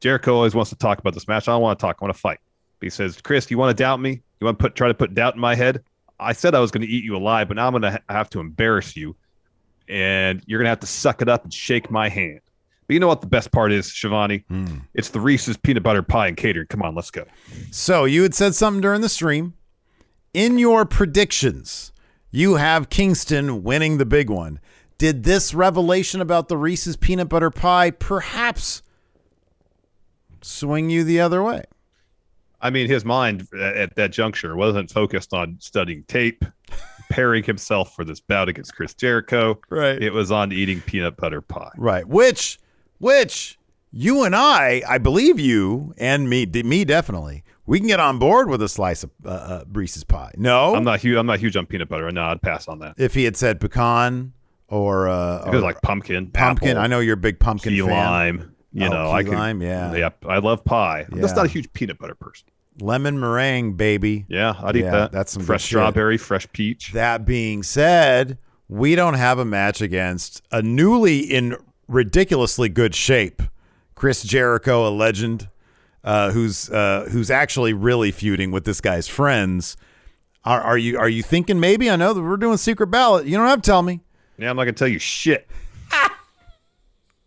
Jericho 0.00 0.34
always 0.34 0.54
wants 0.54 0.70
to 0.70 0.76
talk 0.76 0.98
about 0.98 1.14
this 1.14 1.28
match. 1.28 1.48
I 1.48 1.52
don't 1.52 1.62
want 1.62 1.78
to 1.78 1.86
talk. 1.86 1.98
I 2.00 2.04
want 2.04 2.14
to 2.14 2.20
fight. 2.20 2.40
He 2.84 2.90
says, 2.90 3.18
"Chris, 3.20 3.50
you 3.50 3.56
want 3.56 3.76
to 3.76 3.82
doubt 3.82 3.98
me? 4.00 4.22
You 4.40 4.44
want 4.44 4.58
to 4.58 4.62
put 4.62 4.74
try 4.74 4.88
to 4.88 4.94
put 4.94 5.14
doubt 5.14 5.34
in 5.34 5.40
my 5.40 5.54
head? 5.54 5.82
I 6.20 6.34
said 6.34 6.54
I 6.54 6.60
was 6.60 6.70
going 6.70 6.86
to 6.86 6.86
eat 6.86 7.02
you 7.02 7.16
alive, 7.16 7.48
but 7.48 7.56
now 7.56 7.66
I'm 7.66 7.72
going 7.72 7.82
to 7.82 7.92
ha- 7.92 7.98
have 8.08 8.30
to 8.30 8.40
embarrass 8.40 8.94
you, 8.94 9.16
and 9.88 10.42
you're 10.46 10.58
going 10.58 10.66
to 10.66 10.70
have 10.70 10.80
to 10.80 10.86
suck 10.86 11.22
it 11.22 11.28
up 11.28 11.44
and 11.44 11.52
shake 11.52 11.90
my 11.90 12.08
hand." 12.08 12.40
But 12.86 12.94
you 12.94 13.00
know 13.00 13.08
what 13.08 13.22
the 13.22 13.26
best 13.26 13.50
part 13.50 13.72
is, 13.72 13.86
Shivani? 13.86 14.44
Hmm. 14.48 14.80
It's 14.92 15.08
the 15.08 15.20
Reese's 15.20 15.56
peanut 15.56 15.82
butter 15.82 16.02
pie 16.02 16.28
and 16.28 16.36
catering. 16.36 16.66
Come 16.66 16.82
on, 16.82 16.94
let's 16.94 17.10
go. 17.10 17.24
So 17.70 18.04
you 18.04 18.22
had 18.22 18.34
said 18.34 18.54
something 18.54 18.82
during 18.82 19.00
the 19.00 19.08
stream. 19.08 19.54
In 20.34 20.58
your 20.58 20.84
predictions, 20.84 21.92
you 22.30 22.56
have 22.56 22.90
Kingston 22.90 23.62
winning 23.62 23.96
the 23.96 24.04
big 24.04 24.28
one. 24.28 24.60
Did 24.98 25.24
this 25.24 25.54
revelation 25.54 26.20
about 26.20 26.48
the 26.48 26.58
Reese's 26.58 26.96
peanut 26.96 27.30
butter 27.30 27.50
pie 27.50 27.90
perhaps 27.90 28.82
swing 30.42 30.90
you 30.90 31.04
the 31.04 31.20
other 31.20 31.42
way. 31.42 31.64
I 32.64 32.70
mean, 32.70 32.88
his 32.88 33.04
mind 33.04 33.46
at 33.54 33.76
at 33.76 33.96
that 33.96 34.10
juncture 34.10 34.56
wasn't 34.56 34.90
focused 34.90 35.32
on 35.32 35.56
studying 35.60 36.02
tape, 36.08 36.44
preparing 37.08 37.44
himself 37.44 37.94
for 37.94 38.04
this 38.04 38.18
bout 38.20 38.48
against 38.48 38.74
Chris 38.74 38.94
Jericho. 38.94 39.60
Right. 39.70 40.02
It 40.02 40.12
was 40.12 40.32
on 40.32 40.50
eating 40.52 40.80
peanut 40.80 41.16
butter 41.16 41.40
pie. 41.40 41.70
Right. 41.76 42.06
Which, 42.08 42.58
which 42.98 43.58
you 43.92 44.24
and 44.24 44.34
I, 44.34 44.82
I 44.88 44.98
believe 44.98 45.38
you 45.38 45.94
and 45.98 46.28
me, 46.28 46.46
me 46.46 46.84
definitely, 46.84 47.44
we 47.66 47.78
can 47.78 47.86
get 47.88 48.00
on 48.00 48.18
board 48.18 48.48
with 48.48 48.60
a 48.62 48.68
slice 48.68 49.04
of 49.04 49.10
uh, 49.24 49.28
uh, 49.28 49.64
Reese's 49.72 50.04
pie. 50.04 50.32
No, 50.36 50.74
I'm 50.74 50.84
not 50.84 51.00
huge. 51.00 51.16
I'm 51.16 51.26
not 51.26 51.38
huge 51.40 51.56
on 51.56 51.66
peanut 51.66 51.88
butter. 51.88 52.10
No, 52.10 52.22
I'd 52.24 52.42
pass 52.42 52.66
on 52.68 52.78
that. 52.80 52.94
if 52.98 53.14
he 53.14 53.24
had 53.24 53.36
said 53.36 53.60
pecan 53.60 54.32
or 54.68 55.08
uh, 55.08 55.44
It 55.46 55.50
was 55.50 55.60
or 55.60 55.64
like 55.64 55.80
pumpkin, 55.82 56.30
pumpkin. 56.30 56.70
apple, 56.70 56.82
I 56.82 56.86
know 56.88 57.00
you're 57.00 57.14
a 57.14 57.18
big 57.18 57.38
pumpkin 57.38 57.72
key 57.74 57.80
fan. 57.80 57.90
lime. 57.90 58.50
You 58.76 58.86
Oh, 58.86 58.90
know, 58.90 59.10
I 59.12 59.22
can. 59.22 59.34
lime, 59.34 59.62
yeah. 59.62 59.94
yeah. 59.94 60.08
I 60.28 60.38
love 60.38 60.64
pie. 60.64 61.06
I'm 61.12 61.20
just 61.20 61.36
not 61.36 61.44
a 61.44 61.48
huge 61.48 61.72
peanut 61.74 61.96
butter 61.96 62.16
person. 62.16 62.48
Lemon 62.80 63.18
meringue, 63.20 63.74
baby. 63.74 64.24
Yeah, 64.28 64.54
I'd 64.62 64.76
eat 64.76 64.84
Yeah, 64.84 64.90
that. 64.90 65.12
that's 65.12 65.32
some 65.32 65.42
fresh 65.44 65.62
shit. 65.62 65.68
strawberry, 65.68 66.16
fresh 66.18 66.46
peach. 66.52 66.92
That 66.92 67.24
being 67.24 67.62
said, 67.62 68.38
we 68.68 68.94
don't 68.94 69.14
have 69.14 69.38
a 69.38 69.44
match 69.44 69.80
against 69.80 70.42
a 70.50 70.60
newly 70.62 71.20
in 71.20 71.56
ridiculously 71.88 72.68
good 72.68 72.94
shape, 72.94 73.42
Chris 73.94 74.22
Jericho, 74.24 74.88
a 74.88 74.90
legend, 74.90 75.48
uh, 76.02 76.32
who's 76.32 76.68
uh, 76.70 77.08
who's 77.10 77.30
actually 77.30 77.72
really 77.72 78.10
feuding 78.10 78.50
with 78.50 78.64
this 78.64 78.80
guy's 78.80 79.06
friends. 79.08 79.76
Are, 80.44 80.60
are 80.60 80.76
you 80.78 80.98
are 80.98 81.08
you 81.08 81.22
thinking 81.22 81.60
maybe? 81.60 81.88
I 81.88 81.96
know 81.96 82.12
that 82.12 82.22
we're 82.22 82.36
doing 82.36 82.56
secret 82.58 82.88
ballot. 82.88 83.26
You 83.26 83.36
don't 83.36 83.46
have 83.46 83.62
to 83.62 83.70
tell 83.70 83.82
me. 83.82 84.00
Yeah, 84.36 84.50
I'm 84.50 84.56
not 84.56 84.64
gonna 84.64 84.72
tell 84.72 84.88
you 84.88 84.98
shit. 84.98 85.46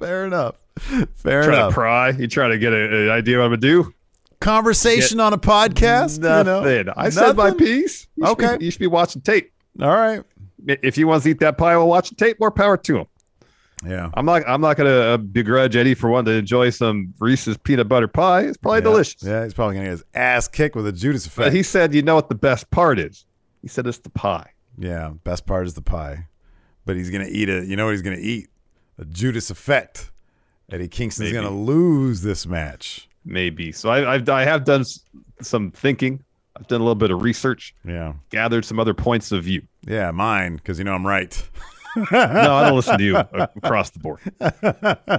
Fair 0.00 0.26
enough. 0.26 0.56
Fair 1.16 1.42
enough. 1.42 1.44
Try 1.44 1.54
enough. 1.56 1.70
to 1.70 1.74
pry. 1.74 2.10
You 2.10 2.26
try 2.26 2.48
to 2.48 2.58
get 2.58 2.72
a- 2.72 3.02
an 3.04 3.10
idea 3.10 3.38
what 3.38 3.44
I'm 3.44 3.50
gonna 3.50 3.60
do. 3.60 3.92
Conversation 4.40 5.18
Get 5.18 5.24
on 5.24 5.32
a 5.34 5.38
podcast. 5.38 6.16
you 6.16 6.22
know? 6.44 6.60
Nothing. 6.60 6.88
I 6.96 7.10
said 7.10 7.36
my 7.36 7.50
piece. 7.50 8.06
You 8.16 8.26
should 8.26 8.38
be- 8.38 8.44
Okay. 8.46 8.64
you 8.64 8.70
should 8.70 8.80
be 8.80 8.86
watching 8.86 9.20
tape. 9.22 9.52
All 9.80 9.88
right. 9.90 10.22
If 10.66 10.96
he 10.96 11.04
wants 11.04 11.24
to 11.24 11.30
eat 11.30 11.40
that 11.40 11.58
pie 11.58 11.76
while 11.76 11.88
watching 11.88 12.16
tape, 12.16 12.38
more 12.40 12.50
power 12.50 12.76
to 12.78 12.98
him. 12.98 13.06
Yeah. 13.86 14.10
I'm 14.14 14.26
not. 14.26 14.42
I'm 14.46 14.60
not 14.60 14.76
gonna 14.76 14.90
uh, 14.90 15.16
begrudge 15.16 15.74
Eddie 15.74 15.94
for 15.94 16.10
wanting 16.10 16.32
to 16.34 16.38
enjoy 16.38 16.68
some 16.70 17.14
Reese's 17.18 17.56
peanut 17.56 17.88
butter 17.88 18.08
pie. 18.08 18.42
It's 18.42 18.58
probably 18.58 18.78
Yeah. 18.80 18.84
delicious. 18.84 19.22
Yeah, 19.22 19.44
he's 19.44 19.54
probably 19.54 19.76
gonna 19.76 19.86
get 19.86 19.92
his 19.92 20.04
ass 20.14 20.48
kicked 20.48 20.76
with 20.76 20.86
a 20.86 20.92
Judas 20.92 21.24
effect. 21.26 21.46
But 21.46 21.52
he 21.54 21.62
said, 21.62 21.94
"You 21.94 22.02
know 22.02 22.14
what 22.14 22.28
the 22.28 22.34
best 22.34 22.70
part 22.70 22.98
is?" 22.98 23.24
He 23.62 23.68
said, 23.68 23.86
"It's 23.86 23.96
the 23.98 24.10
pie." 24.10 24.50
Yeah, 24.78 25.12
best 25.24 25.46
part 25.46 25.66
is 25.66 25.72
the 25.74 25.80
pie. 25.82 26.26
But 26.84 26.96
he's 26.96 27.08
gonna 27.08 27.28
eat 27.30 27.48
it. 27.48 27.68
You 27.68 27.76
know 27.76 27.86
what 27.86 27.92
he's 27.92 28.02
gonna 28.02 28.16
eat? 28.20 28.48
A 29.00 29.04
Judas 29.06 29.50
effect. 29.50 30.10
Eddie 30.70 30.86
Kingston's 30.88 31.32
Maybe. 31.32 31.42
gonna 31.42 31.56
lose 31.56 32.20
this 32.22 32.46
match. 32.46 33.08
Maybe. 33.24 33.72
So 33.72 33.88
I, 33.90 34.14
I've 34.14 34.28
I 34.28 34.44
have 34.44 34.64
done 34.64 34.84
some 35.42 35.70
thinking. 35.72 36.22
I've 36.56 36.66
done 36.68 36.80
a 36.80 36.84
little 36.84 36.94
bit 36.94 37.10
of 37.10 37.22
research. 37.22 37.74
Yeah. 37.84 38.12
Gathered 38.30 38.64
some 38.64 38.78
other 38.78 38.92
points 38.94 39.32
of 39.32 39.44
view. 39.44 39.62
Yeah, 39.86 40.10
mine, 40.10 40.56
because 40.56 40.78
you 40.78 40.84
know 40.84 40.92
I'm 40.94 41.06
right. 41.06 41.42
no, 41.96 42.06
I 42.12 42.64
don't 42.68 42.76
listen 42.76 42.98
to 42.98 43.04
you 43.04 43.16
across 43.56 43.90
the 43.90 43.98
board. 43.98 44.20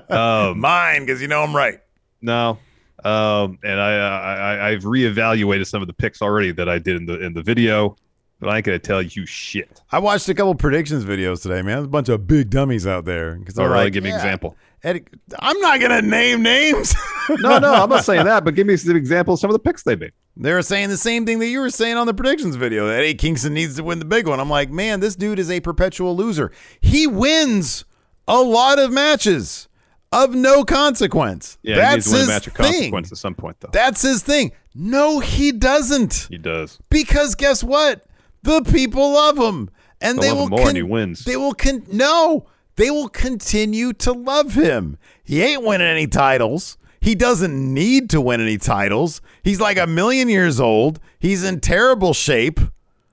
Um, 0.10 0.60
mine, 0.60 1.06
because 1.06 1.22
you 1.22 1.28
know 1.28 1.42
I'm 1.44 1.56
right. 1.56 1.80
No. 2.22 2.60
Um, 3.04 3.58
and 3.64 3.82
I 3.82 3.94
I- 3.96 4.70
I've 4.70 4.84
reevaluated 4.84 5.66
some 5.68 5.82
of 5.82 5.88
the 5.88 5.94
picks 5.94 6.22
already 6.22 6.52
that 6.52 6.70
I 6.70 6.78
did 6.78 6.96
in 6.98 7.06
the 7.08 7.20
in 7.20 7.34
the 7.34 7.42
video, 7.42 7.96
but 8.42 8.50
I 8.50 8.58
ain't 8.58 8.66
gonna 8.66 8.80
tell 8.80 9.02
you 9.02 9.26
shit. 9.26 9.82
I 9.92 10.00
watched 10.00 10.28
a 10.28 10.34
couple 10.34 10.54
predictions 10.56 11.06
videos 11.06 11.42
today, 11.44 11.62
man. 11.62 11.78
There's 11.78 11.86
a 11.86 11.90
bunch 11.90 12.10
of 12.10 12.28
big 12.28 12.50
dummies 12.50 12.86
out 12.86 13.06
there. 13.06 13.36
Because 13.36 13.58
Oh, 13.58 13.64
really? 13.66 13.90
Give 13.92 14.04
me 14.04 14.10
an 14.10 14.18
example. 14.18 14.58
Eddie, 14.84 15.04
I'm 15.40 15.58
not 15.62 15.80
gonna 15.80 16.02
name 16.02 16.42
names. 16.44 16.94
No, 17.30 17.60
no, 17.60 17.72
I'm 17.74 17.90
not 17.90 18.04
saying 18.04 18.26
that, 18.26 18.44
but 18.44 18.56
give 18.56 18.68
me 18.68 18.76
some 18.76 18.96
examples 18.96 19.38
of 19.40 19.42
some 19.42 19.50
of 19.52 19.54
the 19.54 19.60
picks 19.60 19.84
they 19.84 19.96
made. 19.96 20.12
They 20.36 20.52
were 20.52 20.64
saying 20.64 20.90
the 20.90 20.98
same 20.98 21.26
thing 21.26 21.40
that 21.40 21.48
you 21.48 21.60
were 21.62 21.70
saying 21.70 21.96
on 21.96 22.08
the 22.08 22.14
predictions 22.16 22.56
video. 22.58 22.88
That 22.88 22.96
Eddie 23.00 23.14
Kingston 23.14 23.54
needs 23.54 23.78
to 23.78 23.84
win 23.84 24.00
the 24.00 24.06
big 24.06 24.28
one. 24.28 24.40
I'm 24.42 24.50
like, 24.50 24.70
man, 24.70 25.00
this 25.00 25.16
dude 25.16 25.40
is 25.40 25.50
a 25.50 25.62
perpetual 25.62 26.14
loser. 26.18 26.52
He 26.82 27.08
wins 27.08 27.86
a 28.28 28.42
lot 28.42 28.80
of 28.80 28.92
matches 28.92 29.70
of 30.12 30.34
no 30.36 30.66
consequence. 30.66 31.58
Yeah, 31.62 31.76
he 31.76 31.80
That's 31.82 31.96
needs 31.96 32.06
to 32.08 32.12
win 32.12 32.20
his 32.20 32.28
a 32.28 32.32
match 32.34 32.48
of 32.48 32.54
thing. 32.54 32.66
consequence 32.74 33.12
at 33.14 33.18
some 33.20 33.36
point, 33.36 33.58
though. 33.62 33.70
That's 33.72 34.02
his 34.02 34.24
thing. 34.24 34.52
No, 34.76 35.20
he 35.20 35.52
doesn't. 35.54 36.28
He 36.30 36.38
does. 36.38 36.80
Because 36.90 37.36
guess 37.36 37.64
what? 37.64 38.06
The 38.44 38.62
people 38.64 39.14
love 39.14 39.38
him, 39.38 39.70
and 40.00 40.20
they 40.20 40.32
will 40.32 40.50
more 40.50 40.66
con- 40.66 40.76
he 40.76 40.84
wins. 40.84 41.26
They 41.26 41.38
will 41.38 41.54
con- 41.54 41.86
no, 41.92 42.48
they 42.76 42.90
will 42.90 43.10
continue 43.10 43.94
to 43.94 44.12
love 44.12 44.54
him. 44.54 44.98
He 45.24 45.42
ain't 45.42 45.64
winning 45.64 45.88
any 45.88 46.08
titles. 46.08 46.78
He 47.02 47.16
doesn't 47.16 47.74
need 47.74 48.10
to 48.12 48.22
win 48.22 48.42
any 48.42 48.58
titles. 48.58 49.22
He's 49.44 49.60
like 49.60 49.78
a 49.78 49.88
million 49.88 50.30
years 50.30 50.60
old. 50.60 51.00
He's 51.20 51.44
in 51.44 51.60
terrible 51.60 52.14
shape. 52.14 52.60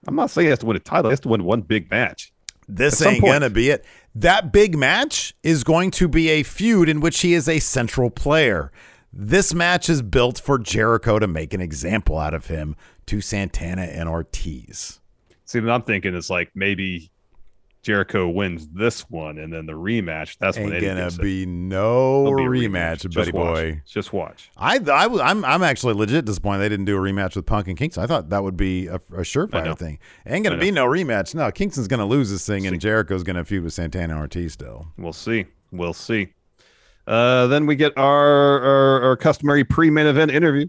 I'm 0.06 0.14
not 0.14 0.30
saying 0.30 0.46
he 0.46 0.50
has 0.50 0.58
to 0.60 0.66
win 0.66 0.76
a 0.76 0.80
title. 0.80 1.10
He 1.10 1.12
has 1.12 1.20
to 1.20 1.28
win 1.28 1.44
one 1.44 1.62
big 1.62 1.90
match. 1.90 2.32
This 2.68 3.00
ain't 3.00 3.20
point. 3.20 3.32
gonna 3.32 3.50
be 3.50 3.70
it. 3.70 3.84
That 4.14 4.52
big 4.52 4.76
match 4.76 5.34
is 5.42 5.64
going 5.64 5.90
to 5.92 6.08
be 6.08 6.28
a 6.28 6.42
feud 6.42 6.88
in 6.88 7.00
which 7.00 7.20
he 7.20 7.34
is 7.34 7.48
a 7.48 7.60
central 7.60 8.10
player. 8.10 8.72
This 9.12 9.54
match 9.54 9.88
is 9.88 10.02
built 10.02 10.38
for 10.38 10.58
Jericho 10.58 11.18
to 11.18 11.26
make 11.26 11.54
an 11.54 11.60
example 11.60 12.18
out 12.18 12.34
of 12.34 12.46
him 12.46 12.76
to 13.06 13.20
Santana 13.20 13.82
and 13.82 14.08
Ortiz. 14.08 15.00
See, 15.48 15.60
what 15.60 15.70
I'm 15.70 15.80
thinking 15.80 16.14
is 16.14 16.28
like 16.28 16.50
maybe 16.54 17.10
Jericho 17.82 18.28
wins 18.28 18.68
this 18.68 19.08
one, 19.08 19.38
and 19.38 19.50
then 19.50 19.64
the 19.64 19.72
rematch. 19.72 20.36
That's 20.38 20.58
Ain't 20.58 20.74
Eddie 20.74 20.84
gonna 20.88 21.10
be 21.12 21.46
no 21.46 22.24
be 22.36 22.42
a 22.42 22.46
rematch, 22.68 23.08
Just 23.08 23.14
buddy 23.14 23.32
watch. 23.32 23.54
boy. 23.54 23.82
Just 23.86 24.12
watch. 24.12 24.50
I, 24.58 24.78
I, 24.92 25.06
was- 25.06 25.22
I'm, 25.22 25.46
I'm 25.46 25.62
actually 25.62 25.94
legit 25.94 26.26
disappointed 26.26 26.58
they 26.58 26.68
didn't 26.68 26.84
do 26.84 26.98
a 26.98 27.00
rematch 27.00 27.34
with 27.34 27.46
Punk 27.46 27.66
and 27.66 27.78
Kingston. 27.78 28.04
I 28.04 28.06
thought 28.06 28.28
that 28.28 28.42
would 28.44 28.58
be 28.58 28.88
a, 28.88 28.92
know. 28.92 28.98
surefire 29.20 29.78
thing. 29.78 29.98
Ain't 30.26 30.44
gonna 30.44 30.58
be 30.58 30.70
no 30.70 30.84
rematch. 30.84 31.34
No, 31.34 31.50
Kingston's 31.50 31.88
gonna 31.88 32.04
lose 32.04 32.30
this 32.30 32.46
thing, 32.46 32.66
and 32.66 32.78
Jericho's 32.78 33.22
gonna 33.22 33.42
feud 33.42 33.64
with 33.64 33.72
Santana 33.72 34.18
Ortiz 34.18 34.52
still. 34.52 34.88
We'll 34.98 35.14
see. 35.14 35.46
We'll 35.72 35.94
see. 35.94 36.28
Uh, 37.06 37.46
then 37.46 37.64
we 37.64 37.74
get 37.74 37.96
our, 37.96 38.60
our, 38.60 39.02
our 39.02 39.16
customary 39.16 39.64
pre-main 39.64 40.06
event 40.06 40.30
interview. 40.30 40.66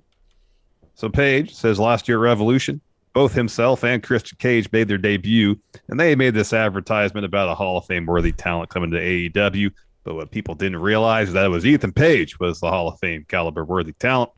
So 0.93 1.09
Paige 1.09 1.53
says 1.53 1.79
last 1.81 2.07
year 2.07 2.17
Revolution, 2.17 2.79
both 3.13 3.33
himself 3.33 3.83
and 3.83 4.03
Christian 4.03 4.37
Cage 4.39 4.71
made 4.71 4.87
their 4.87 4.97
debut, 4.97 5.59
and 5.87 5.99
they 5.99 6.15
made 6.15 6.33
this 6.33 6.53
advertisement 6.53 7.25
about 7.25 7.49
a 7.49 7.55
Hall 7.55 7.77
of 7.77 7.85
Fame 7.85 8.05
worthy 8.05 8.31
talent 8.31 8.69
coming 8.69 8.91
to 8.91 8.97
AEW. 8.97 9.71
But 10.03 10.15
what 10.15 10.31
people 10.31 10.55
didn't 10.55 10.79
realize 10.79 11.29
is 11.29 11.33
that 11.33 11.45
it 11.45 11.49
was 11.49 11.65
Ethan 11.65 11.93
Page 11.93 12.39
was 12.39 12.59
the 12.59 12.69
Hall 12.69 12.87
of 12.87 12.99
Fame 12.99 13.25
caliber 13.27 13.65
worthy 13.65 13.93
talent. 13.93 14.31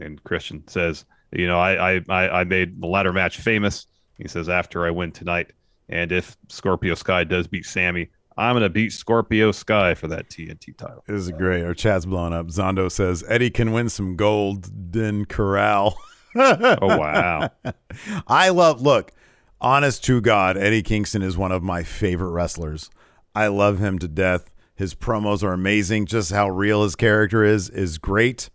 And 0.00 0.22
Christian 0.24 0.66
says, 0.68 1.04
you 1.32 1.46
know, 1.46 1.58
I 1.58 2.00
I 2.08 2.40
I 2.40 2.44
made 2.44 2.80
the 2.80 2.86
ladder 2.86 3.12
match 3.12 3.38
famous. 3.38 3.86
He 4.18 4.28
says 4.28 4.48
after 4.48 4.86
I 4.86 4.90
win 4.90 5.12
tonight, 5.12 5.52
and 5.88 6.12
if 6.12 6.36
Scorpio 6.48 6.94
Sky 6.94 7.24
does 7.24 7.48
beat 7.48 7.66
Sammy, 7.66 8.08
I'm 8.36 8.54
gonna 8.54 8.68
beat 8.68 8.92
Scorpio 8.92 9.52
Sky 9.52 9.94
for 9.94 10.08
that 10.08 10.28
TNT 10.28 10.76
title. 10.76 11.02
This 11.06 11.22
is 11.22 11.30
great. 11.32 11.64
Our 11.64 11.74
chat's 11.74 12.06
blown 12.06 12.32
up. 12.32 12.46
Zondo 12.46 12.90
says 12.90 13.24
Eddie 13.28 13.50
can 13.50 13.72
win 13.72 13.88
some 13.88 14.16
Golden 14.16 15.24
Corral. 15.24 15.96
Oh 16.36 16.98
wow! 16.98 17.50
I 18.26 18.48
love. 18.50 18.80
Look, 18.80 19.12
honest 19.60 20.04
to 20.04 20.20
God, 20.20 20.56
Eddie 20.56 20.82
Kingston 20.82 21.22
is 21.22 21.36
one 21.36 21.52
of 21.52 21.62
my 21.62 21.82
favorite 21.82 22.30
wrestlers. 22.30 22.90
I 23.34 23.48
love 23.48 23.78
him 23.78 23.98
to 24.00 24.08
death. 24.08 24.50
His 24.74 24.94
promos 24.94 25.42
are 25.42 25.52
amazing. 25.52 26.06
Just 26.06 26.32
how 26.32 26.48
real 26.48 26.82
his 26.82 26.96
character 26.96 27.44
is 27.44 27.70
is 27.70 27.98
great. 27.98 28.50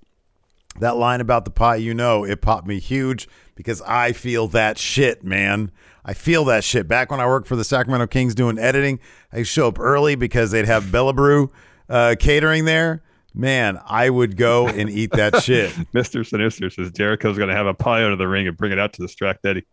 That 0.80 0.97
line 0.97 1.19
about 1.19 1.45
the 1.45 1.51
pot, 1.51 1.82
you 1.82 1.93
know, 1.93 2.23
it 2.23 2.41
popped 2.41 2.67
me 2.67 2.80
huge 2.80 3.27
because 3.55 3.82
I 3.82 4.13
feel 4.13 4.47
that 4.49 4.77
shit, 4.77 5.23
man. 5.23 5.71
I 6.05 6.13
feel 6.13 6.45
that 6.45 6.63
shit. 6.63 6.88
Back 6.88 7.11
when 7.11 7.19
I 7.19 7.27
worked 7.27 7.47
for 7.47 7.55
the 7.55 7.63
Sacramento 7.63 8.07
Kings 8.07 8.34
doing 8.34 8.57
editing, 8.57 8.99
I 9.34 9.43
show 9.43 9.67
up 9.67 9.80
early 9.80 10.15
because 10.15 10.51
they'd 10.51 10.65
have 10.65 10.91
Bella 10.91 11.13
Brew 11.13 11.51
uh, 11.89 12.15
catering 12.17 12.65
there. 12.65 13.03
Man, 13.34 13.80
I 13.86 14.09
would 14.09 14.38
go 14.38 14.67
and 14.67 14.89
eat 14.89 15.11
that 15.11 15.43
shit. 15.43 15.71
Mr. 15.93 16.25
Sinister 16.25 16.69
says 16.69 16.91
Jericho's 16.91 17.38
going 17.38 17.49
to 17.49 17.55
have 17.55 17.67
a 17.67 17.73
pie 17.73 18.03
out 18.03 18.11
of 18.11 18.17
the 18.17 18.27
ring 18.27 18.47
and 18.47 18.57
bring 18.57 18.71
it 18.71 18.80
out 18.80 18.93
to 18.93 19.01
distract 19.01 19.45
Eddie. 19.45 19.65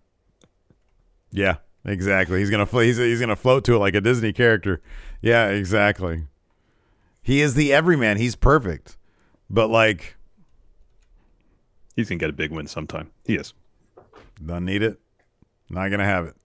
Yeah, 1.33 1.57
exactly. 1.85 2.39
He's 2.39 2.51
gonna 2.51 2.67
he's, 2.67 2.97
he's 2.97 3.21
gonna 3.21 3.37
float 3.37 3.65
to 3.65 3.75
it 3.75 3.79
like 3.79 3.95
a 3.95 4.01
Disney 4.01 4.33
character. 4.33 4.81
Yeah, 5.21 5.49
exactly. 5.49 6.25
He 7.23 7.41
is 7.41 7.55
the 7.55 7.73
everyman. 7.73 8.17
He's 8.17 8.37
perfect, 8.37 8.97
but 9.51 9.69
like 9.69 10.17
He's 11.97 12.11
going 12.11 12.19
to 12.19 12.23
get 12.23 12.31
a 12.31 12.35
big 12.35 12.53
win 12.53 12.67
sometime. 12.67 13.11
He 13.25 13.37
is. 13.37 13.55
Don't 14.45 14.67
need 14.67 14.83
it. 14.83 15.01
Not 15.71 15.91
gonna 15.91 16.05
have 16.05 16.27
it. 16.27 16.37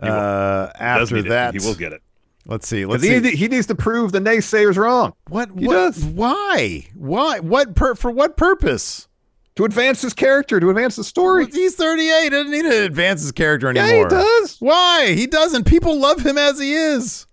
Uh, 0.00 0.68
after 0.78 1.14
need 1.14 1.26
it. 1.26 1.28
that, 1.30 1.54
he 1.54 1.66
will 1.66 1.74
get 1.74 1.92
it. 1.92 2.02
Let's 2.46 2.68
see. 2.68 2.84
Let's 2.84 3.02
see. 3.02 3.34
he 3.34 3.48
needs 3.48 3.66
to 3.68 3.74
prove 3.74 4.12
the 4.12 4.18
naysayers 4.20 4.76
wrong. 4.76 5.14
What? 5.28 5.50
He 5.58 5.66
what 5.66 5.74
does. 5.74 6.04
Why? 6.04 6.86
Why? 6.94 7.40
What? 7.40 7.74
Per, 7.74 7.94
for 7.94 8.10
what 8.10 8.36
purpose? 8.36 9.08
To 9.56 9.64
advance 9.64 10.02
his 10.02 10.12
character, 10.12 10.58
to 10.58 10.68
advance 10.68 10.96
the 10.96 11.04
story. 11.04 11.46
He's 11.46 11.76
38. 11.76 12.30
Doesn't 12.30 12.50
need 12.50 12.62
to 12.62 12.84
advance 12.84 13.22
his 13.22 13.30
character 13.32 13.68
anymore. 13.68 13.88
Yeah, 13.88 14.02
he 14.02 14.08
does. 14.08 14.56
Why? 14.58 15.12
He 15.14 15.26
doesn't. 15.28 15.64
People 15.64 15.98
love 15.98 16.20
him 16.26 16.36
as 16.36 16.58
he 16.58 16.74
is. 16.74 17.26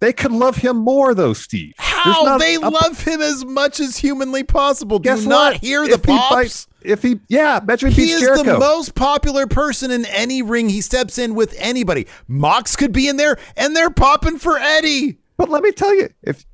They 0.00 0.12
could 0.12 0.32
love 0.32 0.56
him 0.56 0.76
more, 0.76 1.14
though, 1.14 1.32
Steve. 1.32 1.74
How? 1.78 2.36
They 2.38 2.56
a- 2.56 2.60
love 2.60 3.00
him 3.02 3.20
as 3.22 3.44
much 3.44 3.80
as 3.80 3.96
humanly 3.96 4.42
possible. 4.44 4.98
Do 4.98 5.08
Guess 5.08 5.22
you 5.22 5.28
not 5.28 5.52
what? 5.54 5.60
hear 5.62 5.86
the 5.86 5.94
If 5.94 6.04
he 6.04 6.12
pops? 6.12 6.34
bites- 6.34 6.66
if 6.82 7.02
he, 7.02 7.20
yeah, 7.28 7.60
imagine 7.60 7.90
He 7.90 8.10
is 8.10 8.20
Jericho. 8.20 8.44
the 8.44 8.58
most 8.58 8.94
popular 8.94 9.46
person 9.46 9.90
in 9.90 10.04
any 10.06 10.42
ring 10.42 10.68
he 10.68 10.80
steps 10.80 11.18
in 11.18 11.34
with 11.34 11.54
anybody. 11.58 12.06
Mox 12.28 12.76
could 12.76 12.92
be 12.92 13.08
in 13.08 13.16
there, 13.16 13.38
and 13.56 13.74
they're 13.74 13.90
popping 13.90 14.38
for 14.38 14.58
Eddie. 14.58 15.18
But 15.36 15.48
let 15.48 15.62
me 15.62 15.72
tell 15.72 15.94
you, 15.94 16.08
if 16.22 16.44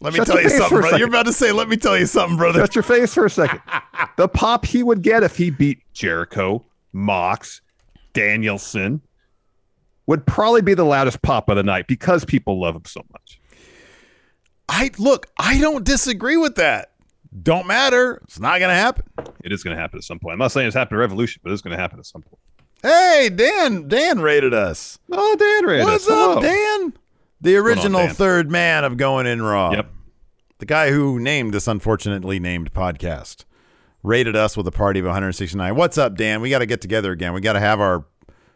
Let 0.00 0.14
me 0.14 0.24
tell 0.24 0.40
you 0.40 0.48
something, 0.48 0.80
brother. 0.80 0.98
You're 0.98 1.08
about 1.08 1.26
to 1.26 1.32
say, 1.32 1.52
let 1.52 1.68
me 1.68 1.76
tell 1.76 1.96
you 1.98 2.06
something, 2.06 2.36
brother. 2.36 2.60
shut 2.60 2.74
your 2.74 2.82
face 2.82 3.14
for 3.14 3.26
a 3.26 3.30
second, 3.30 3.60
the 4.16 4.28
pop 4.28 4.64
he 4.64 4.82
would 4.82 5.02
get 5.02 5.22
if 5.22 5.36
he 5.36 5.50
beat 5.50 5.78
Jericho, 5.92 6.64
Mox, 6.92 7.60
Danielson 8.12 9.00
would 10.06 10.26
probably 10.26 10.62
be 10.62 10.74
the 10.74 10.84
loudest 10.84 11.22
pop 11.22 11.48
of 11.48 11.56
the 11.56 11.62
night 11.62 11.86
because 11.86 12.24
people 12.24 12.60
love 12.60 12.74
him 12.74 12.84
so 12.84 13.00
much. 13.12 13.40
I 14.68 14.90
look, 14.98 15.26
I 15.38 15.58
don't 15.58 15.84
disagree 15.84 16.36
with 16.36 16.56
that. 16.56 16.89
Don't 17.42 17.66
matter. 17.66 18.20
It's 18.24 18.40
not 18.40 18.58
gonna 18.60 18.74
happen. 18.74 19.04
It 19.44 19.52
is 19.52 19.62
going 19.62 19.74
to 19.74 19.80
happen 19.80 19.96
at 19.98 20.04
some 20.04 20.18
point. 20.18 20.34
I'm 20.34 20.38
not 20.38 20.52
saying 20.52 20.66
it's 20.66 20.76
happened 20.76 20.96
to 20.96 21.00
Revolution, 21.00 21.40
but 21.42 21.52
it's 21.52 21.62
going 21.62 21.74
to 21.74 21.80
happen 21.80 21.98
at 21.98 22.04
some 22.04 22.20
point. 22.22 22.38
Hey, 22.82 23.30
Dan, 23.34 23.88
Dan 23.88 24.20
rated 24.20 24.52
us. 24.52 24.98
Oh, 25.10 25.36
Dan 25.36 25.64
rated 25.68 25.86
What's 25.86 26.04
us. 26.06 26.10
What's 26.10 26.36
up. 26.36 26.42
Dan? 26.42 26.92
The 27.40 27.52
going 27.52 27.56
on, 27.62 27.66
original 27.66 28.00
Dan? 28.06 28.14
third 28.14 28.50
man 28.50 28.84
of 28.84 28.96
Going 28.98 29.26
In 29.26 29.40
Raw. 29.40 29.72
Yep. 29.72 29.86
The 30.58 30.66
guy 30.66 30.90
who 30.90 31.18
named 31.18 31.54
this 31.54 31.66
unfortunately 31.68 32.38
named 32.38 32.72
podcast 32.74 33.44
rated 34.02 34.36
us 34.36 34.56
with 34.58 34.66
a 34.66 34.70
party 34.72 35.00
of 35.00 35.06
169. 35.06 35.74
What's 35.74 35.96
up, 35.96 36.16
Dan? 36.16 36.42
We 36.42 36.50
got 36.50 36.58
to 36.58 36.66
get 36.66 36.82
together 36.82 37.12
again. 37.12 37.32
We 37.32 37.40
got 37.40 37.54
to 37.54 37.60
have 37.60 37.80
our 37.80 38.04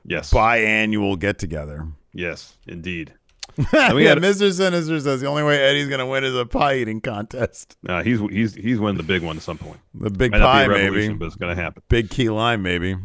Yes. 0.04 0.30
biannual 0.32 1.18
get 1.18 1.38
together. 1.38 1.86
Yes, 2.12 2.56
indeed. 2.66 3.14
yeah, 3.72 3.92
we 3.92 4.04
had- 4.04 4.18
Mr. 4.18 4.52
Sinister 4.52 4.98
says 5.00 5.20
the 5.20 5.26
only 5.26 5.42
way 5.42 5.62
Eddie's 5.62 5.88
going 5.88 6.00
to 6.00 6.06
win 6.06 6.24
is 6.24 6.34
a 6.34 6.44
pie 6.46 6.76
eating 6.76 7.00
contest. 7.00 7.76
Uh, 7.88 8.02
he's 8.02 8.18
he's 8.30 8.54
he's 8.54 8.78
winning 8.80 8.96
the 8.96 9.02
big 9.02 9.22
one 9.22 9.36
at 9.36 9.42
some 9.42 9.58
point. 9.58 9.78
The 9.94 10.10
big 10.10 10.32
Might 10.32 10.40
pie, 10.40 10.66
maybe. 10.66 11.12
but 11.12 11.26
it's 11.26 11.36
going 11.36 11.54
to 11.54 11.62
happen. 11.62 11.82
Big 11.88 12.08
key 12.10 12.30
lime, 12.30 12.62
maybe. 12.62 12.96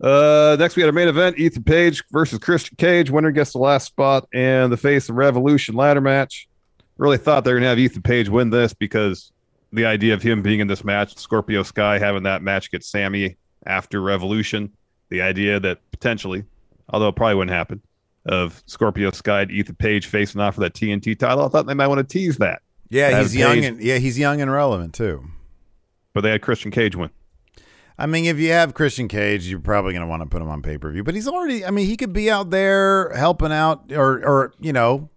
Uh, 0.00 0.56
next 0.58 0.76
we 0.76 0.82
had 0.82 0.88
a 0.88 0.92
main 0.92 1.08
event: 1.08 1.38
Ethan 1.38 1.64
Page 1.64 2.04
versus 2.12 2.38
Christian 2.38 2.76
Cage. 2.76 3.10
Winner 3.10 3.32
gets 3.32 3.52
the 3.52 3.58
last 3.58 3.86
spot 3.86 4.28
and 4.32 4.72
the 4.72 4.76
face 4.76 5.08
of 5.08 5.16
Revolution 5.16 5.74
ladder 5.74 6.00
match. 6.00 6.48
Really 6.98 7.18
thought 7.18 7.44
they 7.44 7.52
were 7.52 7.58
gonna 7.58 7.68
have 7.68 7.78
Ethan 7.80 8.02
Page 8.02 8.28
win 8.28 8.50
this 8.50 8.72
because 8.72 9.32
the 9.72 9.84
idea 9.86 10.14
of 10.14 10.22
him 10.22 10.40
being 10.40 10.60
in 10.60 10.68
this 10.68 10.84
match, 10.84 11.16
Scorpio 11.18 11.62
Sky 11.64 11.98
having 11.98 12.22
that 12.22 12.40
match 12.42 12.70
get 12.70 12.84
Sammy 12.84 13.36
after 13.66 14.00
Revolution, 14.00 14.72
the 15.10 15.20
idea 15.20 15.58
that 15.60 15.78
potentially, 15.90 16.44
although 16.90 17.08
it 17.08 17.16
probably 17.16 17.34
wouldn't 17.34 17.54
happen, 17.56 17.82
of 18.28 18.62
Scorpio 18.66 19.10
Sky 19.10 19.42
and 19.42 19.50
Ethan 19.50 19.74
Page 19.76 20.06
facing 20.06 20.40
off 20.40 20.54
for 20.54 20.60
that 20.60 20.74
TNT 20.74 21.18
title. 21.18 21.44
I 21.44 21.48
thought 21.48 21.66
they 21.66 21.74
might 21.74 21.86
want 21.88 21.98
to 21.98 22.04
tease 22.04 22.36
that, 22.38 22.62
Yeah, 22.90 23.20
he's 23.20 23.34
young 23.34 23.64
and 23.64 23.80
yeah, 23.80 23.96
he's 23.98 24.18
young 24.18 24.40
and 24.40 24.50
relevant 24.52 24.94
too. 24.94 25.24
but 26.14 26.20
they 26.22 26.30
had 26.30 26.42
Christian 26.42 26.70
Cage 26.70 26.94
win. 26.94 27.10
I 28.00 28.06
mean, 28.06 28.26
if 28.26 28.38
you 28.38 28.50
have 28.52 28.74
Christian 28.74 29.08
Cage, 29.08 29.48
you're 29.48 29.58
probably 29.58 29.92
going 29.92 30.02
to 30.02 30.06
want 30.06 30.22
to 30.22 30.28
put 30.28 30.40
him 30.40 30.48
on 30.48 30.62
pay 30.62 30.78
per 30.78 30.90
view. 30.92 31.02
But 31.02 31.14
he's 31.16 31.26
already. 31.26 31.64
I 31.64 31.70
mean, 31.72 31.86
he 31.86 31.96
could 31.96 32.12
be 32.12 32.30
out 32.30 32.50
there 32.50 33.10
helping 33.16 33.50
out, 33.52 33.90
or 33.92 34.24
or 34.24 34.52
you 34.60 34.72
know, 34.72 35.08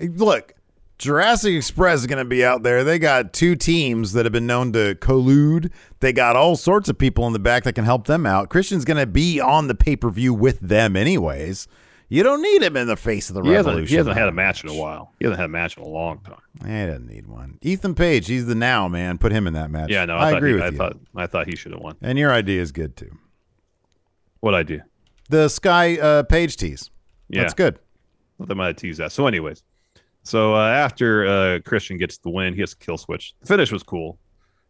look, 0.00 0.52
Jurassic 0.98 1.54
Express 1.54 2.00
is 2.00 2.06
going 2.06 2.18
to 2.20 2.24
be 2.24 2.44
out 2.44 2.62
there. 2.62 2.84
They 2.84 2.98
got 3.00 3.32
two 3.32 3.56
teams 3.56 4.12
that 4.12 4.24
have 4.24 4.32
been 4.32 4.46
known 4.46 4.72
to 4.74 4.94
collude. 5.00 5.72
They 6.00 6.12
got 6.12 6.36
all 6.36 6.54
sorts 6.54 6.88
of 6.88 6.96
people 6.96 7.26
in 7.26 7.32
the 7.32 7.38
back 7.40 7.64
that 7.64 7.72
can 7.74 7.84
help 7.84 8.06
them 8.06 8.24
out. 8.26 8.50
Christian's 8.50 8.84
going 8.84 8.98
to 8.98 9.06
be 9.06 9.40
on 9.40 9.66
the 9.66 9.74
pay 9.74 9.96
per 9.96 10.08
view 10.10 10.32
with 10.32 10.60
them, 10.60 10.94
anyways. 10.96 11.66
You 12.10 12.22
don't 12.22 12.40
need 12.40 12.62
him 12.62 12.76
in 12.76 12.86
the 12.86 12.96
face 12.96 13.28
of 13.28 13.34
the 13.34 13.42
He 13.42 13.50
hasn't, 13.50 13.66
revolution. 13.66 13.88
he 13.92 13.96
hasn't 13.96 14.16
had 14.16 14.28
a 14.28 14.32
match 14.32 14.64
in 14.64 14.70
a 14.70 14.74
while. 14.74 15.12
He 15.18 15.26
hasn't 15.26 15.38
had 15.40 15.44
a 15.46 15.52
match 15.52 15.76
in 15.76 15.82
a 15.82 15.86
long 15.88 16.20
time. 16.20 16.40
He 16.62 16.86
doesn't 16.86 17.06
need 17.06 17.26
one. 17.26 17.58
Ethan 17.60 17.94
Page, 17.94 18.26
he's 18.28 18.46
the 18.46 18.54
now 18.54 18.88
man. 18.88 19.18
Put 19.18 19.30
him 19.32 19.46
in 19.46 19.52
that 19.54 19.70
match. 19.70 19.90
Yeah, 19.90 20.06
no, 20.06 20.16
I, 20.16 20.30
I, 20.30 20.36
agree 20.38 20.50
he, 20.50 20.54
with 20.54 20.62
I 20.62 20.68
you. 20.68 20.76
thought 20.76 20.96
I 21.14 21.26
thought 21.26 21.46
he 21.48 21.54
should 21.56 21.72
have 21.72 21.80
won. 21.82 21.96
and 22.00 22.18
your 22.18 22.32
idea 22.32 22.62
is 22.62 22.72
good 22.72 22.96
too. 22.96 23.10
What 24.40 24.54
I 24.54 24.62
do? 24.62 24.80
The 25.28 25.48
Sky 25.48 25.98
uh, 25.98 26.22
Page 26.22 26.56
tease. 26.56 26.90
Yeah, 27.28 27.42
That's 27.42 27.54
good. 27.54 27.78
They 28.40 28.54
might 28.54 28.68
have 28.68 28.76
teased 28.76 29.00
that. 29.00 29.12
So, 29.12 29.26
anyways, 29.26 29.62
so 30.22 30.54
uh, 30.54 30.68
after 30.68 31.26
uh, 31.26 31.58
Christian 31.64 31.98
gets 31.98 32.16
the 32.18 32.30
win, 32.30 32.54
he 32.54 32.60
gets 32.60 32.72
a 32.72 32.76
kill 32.78 32.96
switch. 32.96 33.34
The 33.40 33.46
finish 33.48 33.70
was 33.72 33.82
cool. 33.82 34.18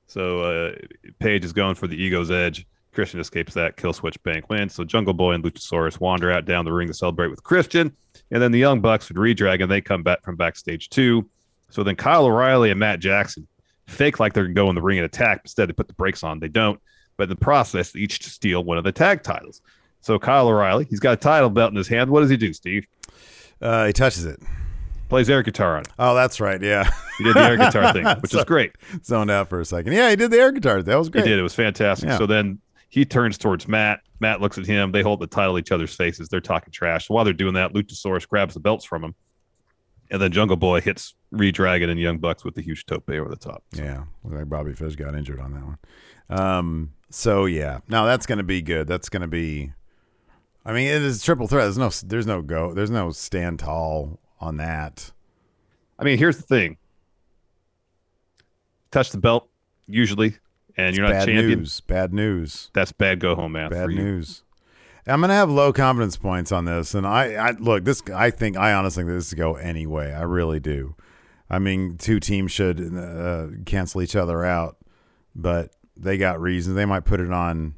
So 0.08 0.40
uh, 0.40 0.72
Page 1.20 1.44
is 1.44 1.52
going 1.52 1.74
for 1.76 1.86
the 1.86 2.02
ego's 2.02 2.30
edge. 2.30 2.66
Christian 2.98 3.20
escapes 3.20 3.54
that 3.54 3.76
kill 3.76 3.92
switch 3.92 4.20
bank 4.24 4.50
win. 4.50 4.68
So 4.68 4.82
Jungle 4.82 5.14
Boy 5.14 5.34
and 5.34 5.44
Luchasaurus 5.44 6.00
wander 6.00 6.32
out 6.32 6.46
down 6.46 6.64
the 6.64 6.72
ring 6.72 6.88
to 6.88 6.94
celebrate 6.94 7.28
with 7.28 7.44
Christian, 7.44 7.96
and 8.32 8.42
then 8.42 8.50
the 8.50 8.58
Young 8.58 8.80
Bucks 8.80 9.08
would 9.08 9.16
redragon. 9.16 9.68
They 9.68 9.80
come 9.80 10.02
back 10.02 10.24
from 10.24 10.34
backstage 10.34 10.88
too. 10.88 11.30
So 11.70 11.84
then 11.84 11.94
Kyle 11.94 12.24
O'Reilly 12.24 12.72
and 12.72 12.80
Matt 12.80 12.98
Jackson 12.98 13.46
fake 13.86 14.18
like 14.18 14.32
they're 14.32 14.42
going 14.46 14.56
to 14.56 14.60
go 14.62 14.68
in 14.68 14.74
the 14.74 14.82
ring 14.82 14.98
and 14.98 15.04
attack. 15.04 15.42
Instead, 15.44 15.68
they 15.68 15.74
put 15.74 15.86
the 15.86 15.94
brakes 15.94 16.24
on. 16.24 16.40
They 16.40 16.48
don't. 16.48 16.80
But 17.16 17.24
in 17.24 17.28
the 17.28 17.36
process, 17.36 17.92
they 17.92 18.00
each 18.00 18.26
steal 18.26 18.64
one 18.64 18.78
of 18.78 18.82
the 18.82 18.90
tag 18.90 19.22
titles. 19.22 19.62
So 20.00 20.18
Kyle 20.18 20.48
O'Reilly, 20.48 20.88
he's 20.90 20.98
got 20.98 21.12
a 21.12 21.16
title 21.16 21.50
belt 21.50 21.70
in 21.70 21.76
his 21.76 21.86
hand. 21.86 22.10
What 22.10 22.22
does 22.22 22.30
he 22.30 22.36
do, 22.36 22.52
Steve? 22.52 22.84
Uh, 23.62 23.86
he 23.86 23.92
touches 23.92 24.24
it. 24.24 24.40
Plays 25.08 25.30
air 25.30 25.44
guitar 25.44 25.76
on 25.76 25.82
it. 25.82 25.88
Oh, 26.00 26.16
that's 26.16 26.40
right. 26.40 26.60
Yeah. 26.60 26.90
He 27.16 27.22
did 27.22 27.36
the 27.36 27.44
air 27.44 27.56
guitar 27.56 27.92
thing, 27.94 28.04
which 28.22 28.34
is 28.34 28.44
great. 28.44 28.72
Zoned 29.04 29.30
out 29.30 29.48
for 29.48 29.60
a 29.60 29.64
second. 29.64 29.92
Yeah, 29.92 30.10
he 30.10 30.16
did 30.16 30.32
the 30.32 30.38
air 30.38 30.50
guitar. 30.50 30.82
That 30.82 30.96
was 30.96 31.08
great. 31.08 31.24
He 31.24 31.30
did. 31.30 31.38
It 31.38 31.42
was 31.42 31.54
fantastic. 31.54 32.08
Yeah. 32.08 32.18
So 32.18 32.26
then 32.26 32.58
he 32.88 33.04
turns 33.04 33.38
towards 33.38 33.68
Matt. 33.68 34.00
Matt 34.20 34.40
looks 34.40 34.58
at 34.58 34.66
him. 34.66 34.92
They 34.92 35.02
hold 35.02 35.20
the 35.20 35.26
title 35.26 35.58
each 35.58 35.72
other's 35.72 35.94
faces. 35.94 36.28
They're 36.28 36.40
talking 36.40 36.72
trash. 36.72 37.08
While 37.08 37.24
they're 37.24 37.34
doing 37.34 37.54
that, 37.54 37.72
Luchasaurus 37.72 38.26
grabs 38.26 38.54
the 38.54 38.60
belts 38.60 38.84
from 38.84 39.04
him. 39.04 39.14
And 40.10 40.22
then 40.22 40.32
Jungle 40.32 40.56
Boy 40.56 40.80
hits 40.80 41.14
Redragon 41.32 41.90
and 41.90 42.00
Young 42.00 42.18
Bucks 42.18 42.44
with 42.44 42.54
the 42.54 42.62
huge 42.62 42.86
tope 42.86 43.08
over 43.10 43.28
the 43.28 43.36
top. 43.36 43.62
Yeah. 43.72 44.04
Looked 44.24 44.36
like 44.36 44.48
Bobby 44.48 44.72
Fish 44.72 44.96
got 44.96 45.14
injured 45.14 45.38
on 45.38 45.52
that 45.52 45.64
one. 45.64 45.78
Um, 46.30 46.92
so 47.10 47.44
yeah. 47.44 47.80
Now 47.88 48.06
that's 48.06 48.24
gonna 48.24 48.42
be 48.42 48.62
good. 48.62 48.88
That's 48.88 49.10
gonna 49.10 49.28
be 49.28 49.72
I 50.64 50.72
mean, 50.72 50.88
it 50.88 51.02
is 51.02 51.22
triple 51.22 51.48
threat. 51.48 51.64
There's 51.64 51.78
no 51.78 51.90
there's 52.06 52.26
no 52.26 52.42
go 52.42 52.74
there's 52.74 52.90
no 52.90 53.10
stand 53.10 53.58
tall 53.58 54.18
on 54.40 54.58
that. 54.58 55.10
I 55.98 56.04
mean, 56.04 56.18
here's 56.18 56.36
the 56.36 56.42
thing 56.42 56.76
touch 58.90 59.10
the 59.10 59.18
belt, 59.18 59.48
usually, 59.86 60.36
and 60.78 60.96
you're 60.96 61.06
not 61.06 61.12
Bad 61.12 61.26
champion. 61.26 61.58
news. 61.58 61.80
Bad 61.80 62.14
news. 62.14 62.70
That's 62.72 62.92
bad 62.92 63.20
go 63.20 63.34
home 63.34 63.52
math 63.52 63.70
Bad 63.72 63.90
news. 63.90 64.44
I'm 65.06 65.20
gonna 65.22 65.34
have 65.34 65.50
low 65.50 65.72
confidence 65.72 66.16
points 66.16 66.52
on 66.52 66.66
this, 66.66 66.94
and 66.94 67.06
I, 67.06 67.34
I 67.34 67.50
look 67.52 67.84
this. 67.84 68.02
I 68.14 68.30
think 68.30 68.56
I 68.56 68.72
honestly 68.74 69.02
think 69.04 69.14
this 69.14 69.30
to 69.30 69.36
go 69.36 69.54
anyway. 69.56 70.12
I 70.12 70.22
really 70.22 70.60
do. 70.60 70.94
I 71.50 71.58
mean, 71.58 71.96
two 71.96 72.20
teams 72.20 72.52
should 72.52 72.78
uh, 72.94 73.46
cancel 73.64 74.02
each 74.02 74.14
other 74.14 74.44
out, 74.44 74.76
but 75.34 75.70
they 75.96 76.18
got 76.18 76.40
reasons. 76.40 76.76
They 76.76 76.84
might 76.84 77.06
put 77.06 77.20
it 77.20 77.32
on. 77.32 77.74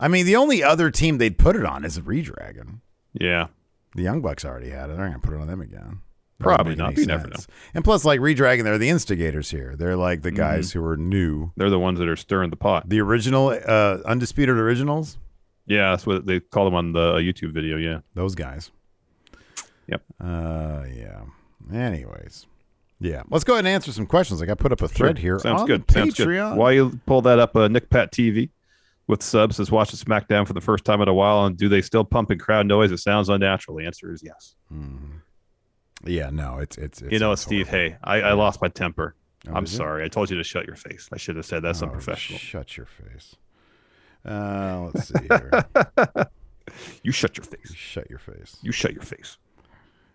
I 0.00 0.08
mean, 0.08 0.24
the 0.26 0.36
only 0.36 0.62
other 0.62 0.90
team 0.90 1.18
they'd 1.18 1.38
put 1.38 1.56
it 1.56 1.64
on 1.64 1.84
is 1.84 1.98
Redragon. 2.00 2.80
Yeah. 3.12 3.48
The 3.94 4.02
Young 4.02 4.20
Bucks 4.22 4.44
already 4.46 4.70
had 4.70 4.88
it. 4.90 4.96
They're 4.96 5.06
gonna 5.06 5.18
put 5.18 5.34
it 5.34 5.40
on 5.40 5.46
them 5.46 5.60
again. 5.60 6.00
Probably 6.38 6.74
not. 6.76 6.96
You 6.98 7.06
never 7.06 7.28
sense. 7.28 7.46
And 7.74 7.82
plus, 7.82 8.04
like 8.04 8.20
Redragon, 8.20 8.64
they're 8.64 8.76
the 8.78 8.88
instigators 8.90 9.50
here. 9.50 9.74
They're 9.76 9.96
like 9.96 10.18
Mm-hmm. 10.18 10.22
the 10.24 10.32
guys 10.32 10.72
who 10.72 10.84
are 10.84 10.96
new. 10.96 11.50
They're 11.56 11.70
the 11.70 11.78
ones 11.78 11.98
that 11.98 12.08
are 12.08 12.16
stirring 12.16 12.50
the 12.50 12.56
pot. 12.56 12.88
The 12.88 13.00
original, 13.00 13.48
uh, 13.66 13.98
undisputed 14.04 14.56
originals. 14.56 15.16
Yeah, 15.66 15.90
that's 15.90 16.06
what 16.06 16.26
they 16.26 16.40
call 16.40 16.64
them 16.66 16.74
on 16.74 16.92
the 16.92 17.00
uh, 17.00 17.14
YouTube 17.18 17.52
video. 17.52 17.76
Yeah. 17.76 18.00
Those 18.14 18.34
guys. 18.34 18.70
Yep. 19.88 20.02
Uh, 20.20 20.82
yeah. 20.94 21.20
Anyways, 21.72 22.46
yeah, 23.00 23.22
let's 23.30 23.44
go 23.44 23.54
ahead 23.54 23.64
and 23.66 23.74
answer 23.74 23.90
some 23.92 24.06
questions. 24.06 24.40
Like 24.40 24.48
I 24.50 24.54
put 24.54 24.70
up 24.72 24.80
a 24.82 24.88
thread 24.88 25.18
here. 25.18 25.38
Sounds 25.38 25.62
on 25.62 25.66
good. 25.66 25.86
the 25.86 25.92
Sounds 25.94 26.14
Patreon. 26.14 26.50
good. 26.52 26.58
While 26.58 26.72
you 26.72 27.00
pull 27.06 27.22
that 27.22 27.38
up, 27.38 27.56
uh, 27.56 27.66
Nick 27.68 27.90
Pat 27.90 28.12
TV 28.12 28.50
with 29.08 29.22
subs 29.22 29.56
says 29.56 29.70
watching 29.70 29.98
SmackDown 29.98 30.46
for 30.46 30.52
the 30.52 30.60
first 30.60 30.84
time 30.84 31.00
in 31.00 31.08
a 31.08 31.14
while, 31.14 31.44
and 31.46 31.56
do 31.56 31.68
they 31.68 31.82
still 31.82 32.04
pump 32.04 32.30
in 32.30 32.38
crowd 32.38 32.66
noise? 32.66 32.92
It 32.92 32.98
sounds 32.98 33.28
unnatural. 33.28 33.76
The 33.78 33.84
answer 33.86 34.12
is 34.12 34.22
yes. 34.24 34.54
Yeah, 36.08 36.30
no, 36.30 36.58
it's 36.58 36.76
it's. 36.78 37.02
it's 37.02 37.12
you 37.12 37.18
know 37.18 37.32
it's 37.32 37.42
Steve? 37.42 37.68
horrible. 37.68 37.90
Hey, 37.92 37.98
I, 38.02 38.20
I 38.20 38.32
lost 38.32 38.60
my 38.62 38.68
temper. 38.68 39.14
Oh, 39.48 39.52
I'm 39.54 39.66
sorry. 39.66 40.04
I 40.04 40.08
told 40.08 40.28
you 40.30 40.36
to 40.36 40.44
shut 40.44 40.66
your 40.66 40.76
face. 40.76 41.08
I 41.12 41.16
should 41.18 41.36
have 41.36 41.46
said 41.46 41.62
that's 41.62 41.82
Oh, 41.82 41.86
unprofessional. 41.86 42.38
Shut 42.38 42.76
your 42.76 42.86
face. 42.86 43.36
Uh, 44.24 44.90
let's 44.92 45.08
see 45.08 45.24
here. 45.28 45.50
You 47.04 47.12
shut 47.12 47.36
your 47.38 47.44
face. 47.44 47.72
shut 47.74 48.10
your 48.10 48.18
face. 48.18 48.56
You 48.60 48.72
shut 48.72 48.92
your 48.92 49.02
face. 49.04 49.38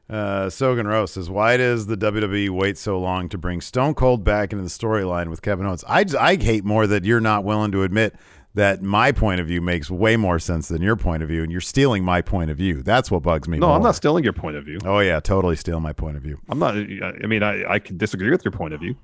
Uh, 0.09 0.47
Sogan 0.49 0.85
Rose 0.85 1.11
says, 1.13 1.29
"Why 1.29 1.55
does 1.55 1.87
the 1.87 1.95
WWE 1.95 2.49
wait 2.49 2.77
so 2.77 2.99
long 2.99 3.29
to 3.29 3.37
bring 3.37 3.61
Stone 3.61 3.93
Cold 3.95 4.25
back 4.25 4.51
into 4.51 4.61
the 4.63 4.69
storyline 4.69 5.29
with 5.29 5.41
Kevin 5.41 5.65
Owens?" 5.65 5.85
I 5.87 6.03
I 6.19 6.35
hate 6.35 6.65
more 6.65 6.85
that 6.87 7.05
you're 7.05 7.21
not 7.21 7.45
willing 7.45 7.71
to 7.71 7.83
admit 7.83 8.13
that 8.53 8.81
my 8.81 9.11
point 9.11 9.39
of 9.39 9.47
view 9.47 9.61
makes 9.61 9.89
way 9.89 10.17
more 10.17 10.37
sense 10.37 10.67
than 10.67 10.81
your 10.81 10.95
point 10.95 11.23
of 11.23 11.29
view, 11.29 11.43
and 11.43 11.51
you're 11.51 11.61
stealing 11.61 12.03
my 12.03 12.21
point 12.21 12.51
of 12.51 12.57
view. 12.57 12.83
That's 12.83 13.09
what 13.09 13.23
bugs 13.23 13.47
me. 13.47 13.57
No, 13.57 13.67
more. 13.67 13.77
I'm 13.77 13.83
not 13.83 13.95
stealing 13.95 14.23
your 14.23 14.33
point 14.33 14.57
of 14.57 14.65
view. 14.65 14.79
Oh 14.83 14.99
yeah, 14.99 15.19
totally 15.19 15.55
stealing 15.55 15.83
my 15.83 15.93
point 15.93 16.17
of 16.17 16.23
view. 16.23 16.39
I'm 16.49 16.59
not. 16.59 16.75
I 16.75 17.27
mean, 17.27 17.43
I, 17.43 17.63
I 17.73 17.79
can 17.79 17.97
disagree 17.97 18.29
with 18.29 18.43
your 18.43 18.51
point 18.51 18.73
of 18.73 18.81
view. 18.81 18.95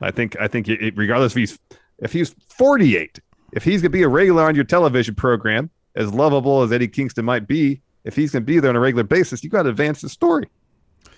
I 0.00 0.10
think 0.10 0.36
I 0.40 0.48
think 0.48 0.68
it, 0.68 0.96
regardless 0.96 1.32
if 1.32 1.36
he's 1.36 1.58
if 1.98 2.12
he's 2.12 2.34
48, 2.56 3.20
if 3.52 3.64
he's 3.64 3.82
gonna 3.82 3.90
be 3.90 4.02
a 4.02 4.08
regular 4.08 4.44
on 4.44 4.54
your 4.54 4.64
television 4.64 5.14
program, 5.14 5.70
as 5.96 6.12
lovable 6.12 6.62
as 6.62 6.72
Eddie 6.72 6.88
Kingston 6.88 7.24
might 7.24 7.46
be, 7.48 7.80
if 8.04 8.14
he's 8.14 8.30
gonna 8.30 8.44
be 8.44 8.60
there 8.60 8.70
on 8.70 8.76
a 8.76 8.80
regular 8.80 9.04
basis, 9.04 9.42
you 9.42 9.50
got 9.50 9.64
to 9.64 9.70
advance 9.70 10.00
the 10.00 10.08
story. 10.08 10.48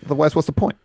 Otherwise, 0.05 0.35
what's 0.35 0.47
the 0.47 0.53
point? 0.53 0.77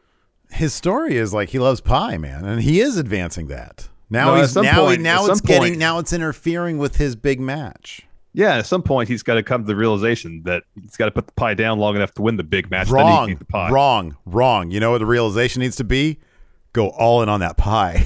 His 0.49 0.73
story 0.73 1.15
is 1.15 1.33
like 1.33 1.49
he 1.49 1.59
loves 1.59 1.79
pie, 1.79 2.17
man, 2.17 2.43
and 2.43 2.61
he 2.61 2.81
is 2.81 2.97
advancing 2.97 3.47
that. 3.47 3.87
Now 4.11 4.35
No, 4.35 4.41
he's 4.41 4.55
now 4.55 4.83
point- 4.85 4.97
he, 4.99 5.03
now 5.03 5.25
it's 5.25 5.41
getting 5.41 5.61
point- 5.71 5.77
now 5.79 5.97
it's 5.97 6.13
interfering 6.13 6.77
with 6.77 6.97
his 6.97 7.15
big 7.15 7.39
match. 7.39 8.01
Yeah, 8.33 8.57
at 8.57 8.65
some 8.65 8.83
point 8.83 9.09
he's 9.09 9.23
got 9.23 9.33
to 9.35 9.43
come 9.43 9.61
to 9.63 9.67
the 9.67 9.75
realization 9.75 10.43
that 10.43 10.63
he's 10.79 10.95
got 10.97 11.05
to 11.05 11.11
put 11.11 11.27
the 11.27 11.33
pie 11.33 11.53
down 11.53 11.79
long 11.79 11.95
enough 11.95 12.13
to 12.13 12.21
win 12.21 12.37
the 12.37 12.43
big 12.43 12.69
match. 12.71 12.87
he 12.87 12.93
Wrong, 12.93 13.29
eat 13.31 13.39
the 13.39 13.45
pie. 13.45 13.69
wrong, 13.71 14.15
wrong. 14.25 14.69
You 14.71 14.79
know 14.79 14.91
what 14.91 14.99
the 14.99 15.05
realization 15.05 15.61
needs 15.61 15.75
to 15.77 15.83
be? 15.83 16.19
Go 16.73 16.89
all 16.89 17.21
in 17.23 17.29
on 17.29 17.39
that 17.41 17.57
pie. 17.57 18.05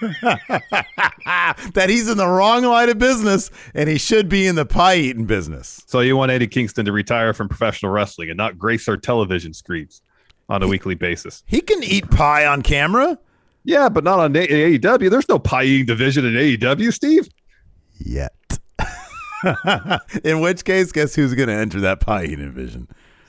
that 0.02 1.86
he's 1.88 2.08
in 2.08 2.16
the 2.18 2.26
wrong 2.26 2.62
line 2.64 2.88
of 2.88 2.98
business 2.98 3.50
and 3.74 3.88
he 3.88 3.96
should 3.98 4.28
be 4.28 4.46
in 4.46 4.54
the 4.54 4.66
pie 4.66 4.96
eating 4.96 5.24
business. 5.26 5.82
So 5.86 6.00
you 6.00 6.16
want 6.16 6.30
Eddie 6.30 6.46
Kingston 6.48 6.84
to 6.86 6.92
retire 6.92 7.32
from 7.32 7.48
professional 7.48 7.92
wrestling 7.92 8.30
and 8.30 8.36
not 8.36 8.58
grace 8.58 8.88
our 8.88 8.96
television 8.96 9.54
screens 9.54 10.02
on 10.48 10.62
a 10.62 10.68
weekly 10.68 10.94
basis? 10.94 11.42
He 11.46 11.60
can 11.60 11.82
eat 11.82 12.10
pie 12.10 12.44
on 12.46 12.62
camera. 12.62 13.18
Yeah, 13.64 13.88
but 13.88 14.04
not 14.04 14.18
on 14.20 14.34
AEW. 14.34 15.10
There's 15.10 15.28
no 15.28 15.38
pie 15.38 15.64
eating 15.64 15.86
division 15.86 16.24
in 16.26 16.34
AEW, 16.34 16.92
Steve. 16.92 17.28
Yet. 17.98 18.32
in 20.24 20.40
which 20.40 20.64
case, 20.64 20.92
guess 20.92 21.14
who's 21.14 21.34
going 21.34 21.48
to 21.48 21.54
enter 21.54 21.80
that 21.80 22.00
pie 22.00 22.24
eating 22.24 22.44
division? 22.44 22.88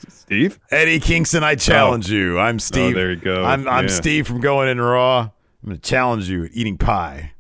Steve? 0.09 0.59
Eddie 0.71 0.99
Kingston, 0.99 1.43
I 1.43 1.55
challenge 1.55 2.09
you. 2.11 2.38
I'm 2.39 2.59
Steve. 2.59 2.95
Oh, 2.95 2.99
there 2.99 3.11
you 3.11 3.15
go. 3.17 3.43
I'm, 3.45 3.67
I'm 3.67 3.86
Yeah. 3.86 3.91
Steve 3.93 4.27
from 4.27 4.41
Going 4.41 4.67
in 4.69 4.79
Raw. 4.81 5.19
I'm 5.63 5.69
going 5.69 5.77
to 5.77 5.81
challenge 5.81 6.29
you 6.29 6.45
at 6.45 6.51
eating 6.53 6.77
pie. 6.77 7.31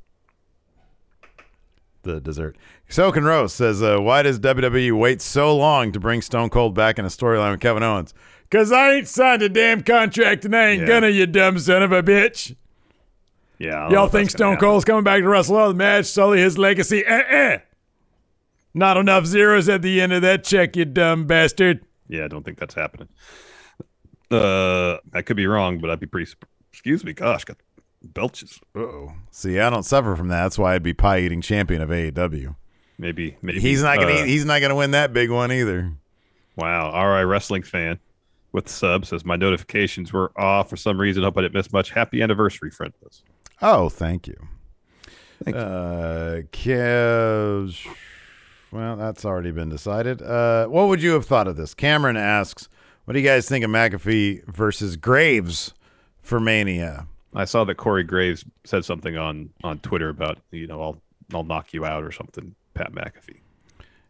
The 2.03 2.21
dessert. 2.21 2.55
Soak 2.87 3.17
and 3.17 3.25
Rose 3.25 3.53
says, 3.53 3.81
uh, 3.81 3.97
Why 3.99 4.21
does 4.21 4.39
WWE 4.39 4.97
wait 4.97 5.21
so 5.21 5.55
long 5.55 5.91
to 5.91 5.99
bring 5.99 6.21
Stone 6.21 6.49
Cold 6.49 6.75
back 6.75 6.99
in 6.99 7.05
a 7.05 7.09
storyline 7.09 7.51
with 7.51 7.59
Kevin 7.59 7.81
Owens? 7.83 8.13
Because 8.43 8.71
I 8.71 8.93
ain't 8.93 9.07
signed 9.07 9.41
a 9.41 9.49
damn 9.49 9.81
contract 9.81 10.45
and 10.45 10.55
I 10.55 10.67
ain't 10.69 10.81
Yeah. 10.81 10.87
gonna, 10.87 11.09
you 11.09 11.25
dumb 11.25 11.57
son 11.57 11.81
of 11.81 11.91
a 11.91 12.03
bitch. 12.03 12.55
Yeah. 13.59 13.69
I 13.75 13.79
don't 13.83 13.89
know 13.91 13.95
Y'all 13.99 14.07
think 14.09 14.29
Stone 14.29 14.53
happen. 14.53 14.67
Cold's 14.67 14.85
coming 14.85 15.03
back 15.03 15.21
to 15.21 15.27
wrestle 15.29 15.55
another 15.57 15.73
match, 15.73 16.05
sully 16.07 16.39
his 16.39 16.57
legacy? 16.57 17.05
Uh-uh. 17.05 17.59
Not 18.73 18.97
enough 18.97 19.25
zeros 19.25 19.69
at 19.69 19.81
the 19.81 20.01
end 20.01 20.11
of 20.13 20.21
that 20.23 20.43
check, 20.43 20.75
you 20.75 20.83
dumb 20.85 21.25
bastard. 21.27 21.85
Yeah, 22.09 22.25
I 22.25 22.27
don't 22.27 22.43
think 22.43 22.57
that's 22.59 22.73
happening. 22.75 23.07
Uh, 24.31 24.97
I 25.13 25.21
could 25.21 25.37
be 25.37 25.47
wrong, 25.47 25.79
but 25.79 25.89
I'd 25.89 25.99
be 25.99 26.07
pretty. 26.07 26.25
sup- 26.25 26.45
Excuse 26.71 27.03
me, 27.05 27.13
gosh, 27.13 27.45
got 27.45 27.57
belches. 28.03 28.59
Uh-oh. 28.75 29.13
See, 29.31 29.59
I 29.59 29.69
don't 29.69 29.83
suffer 29.83 30.15
from 30.15 30.27
that. 30.27 30.43
That's 30.43 30.57
why 30.59 30.75
I'd 30.75 30.83
be 30.83 30.93
pie 30.93 31.19
eating 31.19 31.41
champion 31.41 31.81
of 31.81 31.89
AEW. 31.89 32.55
Maybe, 32.97 33.37
maybe 33.41 33.59
He's 33.59 33.81
not 33.81 33.97
gonna. 33.97 34.11
uh, 34.13 34.23
eat, 34.23 34.27
he's 34.27 34.45
not 34.45 34.59
gonna 34.61 34.75
win 34.75 34.91
that 34.91 35.13
big 35.13 35.29
one 35.31 35.51
either. 35.51 35.93
Wow. 36.57 36.91
RI 37.17 37.23
Wrestling 37.25 37.63
fan 37.63 37.99
with 38.51 38.67
sub 38.69 39.05
says 39.05 39.25
my 39.25 39.35
notifications 39.35 40.11
were 40.13 40.31
off 40.39 40.69
for 40.69 40.77
some 40.77 40.99
reason. 40.99 41.23
Hope 41.23 41.37
I 41.37 41.41
didn't 41.41 41.53
miss 41.55 41.71
much. 41.73 41.91
Happy 41.91 42.21
anniversary, 42.21 42.71
friend. 42.71 42.93
List. 43.61 43.63
Oh, 43.73 43.89
thank 43.89 44.27
you. 44.27 44.35
Thank 45.43 45.55
you. 45.55 45.61
Uh, 45.61 46.41
Kev. 46.51 47.85
Well, 48.71 48.95
that's 48.95 49.25
already 49.25 49.51
been 49.51 49.69
decided. 49.69 50.21
Uh, 50.21 50.67
what 50.67 50.87
would 50.87 51.01
you 51.01 51.11
have 51.11 51.25
thought 51.25 51.47
of 51.47 51.55
this? 51.55 51.73
Cameron 51.73 52.17
asks, 52.17 52.67
"What 53.05 53.13
do 53.13 53.19
you 53.19 53.25
guys 53.25 53.47
think 53.47 53.63
of 53.63 53.71
McAfee 53.71 54.45
versus 54.47 54.97
Graves 54.97 55.73
for 56.21 56.39
Mania?" 56.39 57.07
I 57.33 57.45
saw 57.45 57.63
that 57.65 57.75
Corey 57.75 58.03
Graves 58.03 58.45
said 58.63 58.85
something 58.85 59.17
on 59.17 59.49
on 59.63 59.79
Twitter 59.79 60.09
about 60.09 60.39
you 60.51 60.67
know 60.67 60.81
I'll 60.81 61.01
I'll 61.33 61.43
knock 61.43 61.73
you 61.73 61.85
out 61.85 62.03
or 62.03 62.11
something. 62.11 62.55
Pat 62.73 62.91
McAfee. 62.91 63.39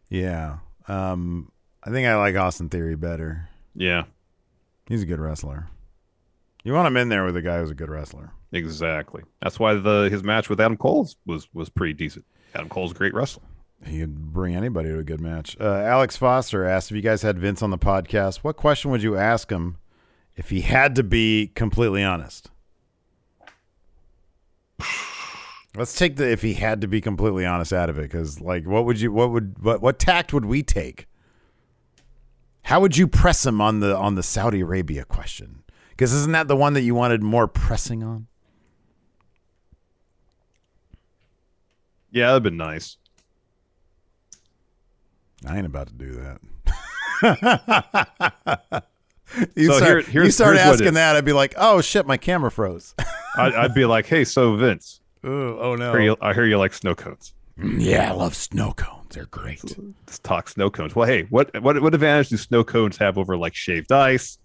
Yeah. 0.08 0.58
Um, 0.88 1.50
I 1.82 1.90
think 1.90 2.06
I 2.06 2.16
like 2.16 2.36
Austin 2.36 2.68
Theory 2.68 2.96
better. 2.96 3.48
Yeah, 3.74 4.04
He's 4.86 5.02
a 5.02 5.06
good 5.06 5.20
wrestler. 5.20 5.68
You 6.66 6.72
want 6.72 6.88
him 6.88 6.96
in 6.96 7.10
there 7.10 7.24
with 7.24 7.36
a 7.36 7.42
guy 7.42 7.60
who's 7.60 7.70
a 7.70 7.76
good 7.76 7.90
wrestler. 7.90 8.32
exactly. 8.50 9.22
That's 9.40 9.60
why 9.60 9.74
the 9.74 10.08
his 10.10 10.24
match 10.24 10.50
with 10.50 10.60
Adam 10.60 10.76
Cole 10.76 11.08
was 11.24 11.48
was 11.54 11.68
pretty 11.68 11.92
decent. 11.92 12.24
Adam 12.56 12.68
Cole's 12.68 12.90
a 12.90 12.94
great 12.94 13.14
wrestler. 13.14 13.44
He 13.86 14.00
could 14.00 14.32
bring 14.32 14.56
anybody 14.56 14.88
to 14.88 14.98
a 14.98 15.04
good 15.04 15.20
match. 15.20 15.56
Uh, 15.60 15.76
Alex 15.76 16.16
Foster 16.16 16.64
asked 16.64 16.90
if 16.90 16.96
you 16.96 17.02
guys 17.02 17.22
had 17.22 17.38
Vince 17.38 17.62
on 17.62 17.70
the 17.70 17.78
podcast, 17.78 18.38
what 18.38 18.56
question 18.56 18.90
would 18.90 19.00
you 19.00 19.16
ask 19.16 19.48
him 19.48 19.76
if 20.34 20.50
he 20.50 20.62
had 20.62 20.96
to 20.96 21.04
be 21.04 21.52
completely 21.54 22.02
honest? 22.02 22.50
Let's 25.76 25.94
take 25.94 26.16
the 26.16 26.28
if 26.28 26.42
he 26.42 26.54
had 26.54 26.80
to 26.80 26.88
be 26.88 27.00
completely 27.00 27.46
honest 27.46 27.72
out 27.72 27.90
of 27.90 27.96
it, 27.96 28.10
because 28.10 28.40
like, 28.40 28.66
what 28.66 28.86
would 28.86 29.00
you, 29.00 29.12
what 29.12 29.30
would, 29.30 29.62
what, 29.62 29.80
what 29.80 30.00
tact 30.00 30.32
would 30.32 30.46
we 30.46 30.64
take? 30.64 31.06
How 32.62 32.80
would 32.80 32.96
you 32.96 33.06
press 33.06 33.46
him 33.46 33.60
on 33.60 33.78
the 33.78 33.96
on 33.96 34.16
the 34.16 34.24
Saudi 34.24 34.62
Arabia 34.62 35.04
question? 35.04 35.62
Because 35.96 36.12
isn't 36.12 36.32
that 36.32 36.46
the 36.46 36.56
one 36.56 36.74
that 36.74 36.82
you 36.82 36.94
wanted 36.94 37.22
more 37.22 37.48
pressing 37.48 38.02
on? 38.02 38.26
Yeah, 42.10 42.26
that'd 42.28 42.42
been 42.42 42.56
nice. 42.58 42.98
I 45.46 45.56
ain't 45.56 45.66
about 45.66 45.88
to 45.88 45.94
do 45.94 46.12
that. 46.12 46.40
you 49.54 49.70
So 49.70 49.78
start, 49.78 50.06
here- 50.06 50.24
you 50.24 50.30
start 50.30 50.54
here's 50.56 50.66
what 50.66 50.74
it 50.74 50.80
asking 50.82 50.94
that, 50.94 51.16
I'd 51.16 51.24
be 51.24 51.32
like, 51.32 51.54
oh 51.56 51.80
shit, 51.80 52.06
my 52.06 52.16
camera 52.16 52.50
froze. 52.50 52.94
I'd, 53.38 53.54
I'd 53.54 53.74
be 53.74 53.84
like, 53.86 54.06
hey, 54.06 54.24
so 54.24 54.56
Vince, 54.56 55.00
Ooh, 55.24 55.58
oh 55.60 55.72
I 55.74 55.76
no. 55.76 55.92
hear, 55.92 56.00
you, 56.02 56.16
I 56.20 56.32
hear 56.34 56.44
you 56.46 56.58
like 56.58 56.72
snow 56.74 56.94
cones. 56.94 57.34
Mm, 57.58 57.76
yeah, 57.82 58.10
I 58.10 58.14
love 58.14 58.34
snow 58.34 58.72
cones. 58.72 59.14
They're 59.14 59.26
great. 59.26 59.62
Let's 60.06 60.18
talk 60.18 60.48
snow 60.48 60.68
cones. 60.70 60.94
Well, 60.94 61.06
hey, 61.08 61.22
what 61.30 61.50
what 61.62 61.80
what 61.80 61.94
advantage 61.94 62.28
do 62.30 62.36
snow 62.36 62.64
cones 62.64 62.96
have 62.98 63.16
over 63.18 63.36
like 63.36 63.54
shaved 63.54 63.92
ice? 63.92 64.38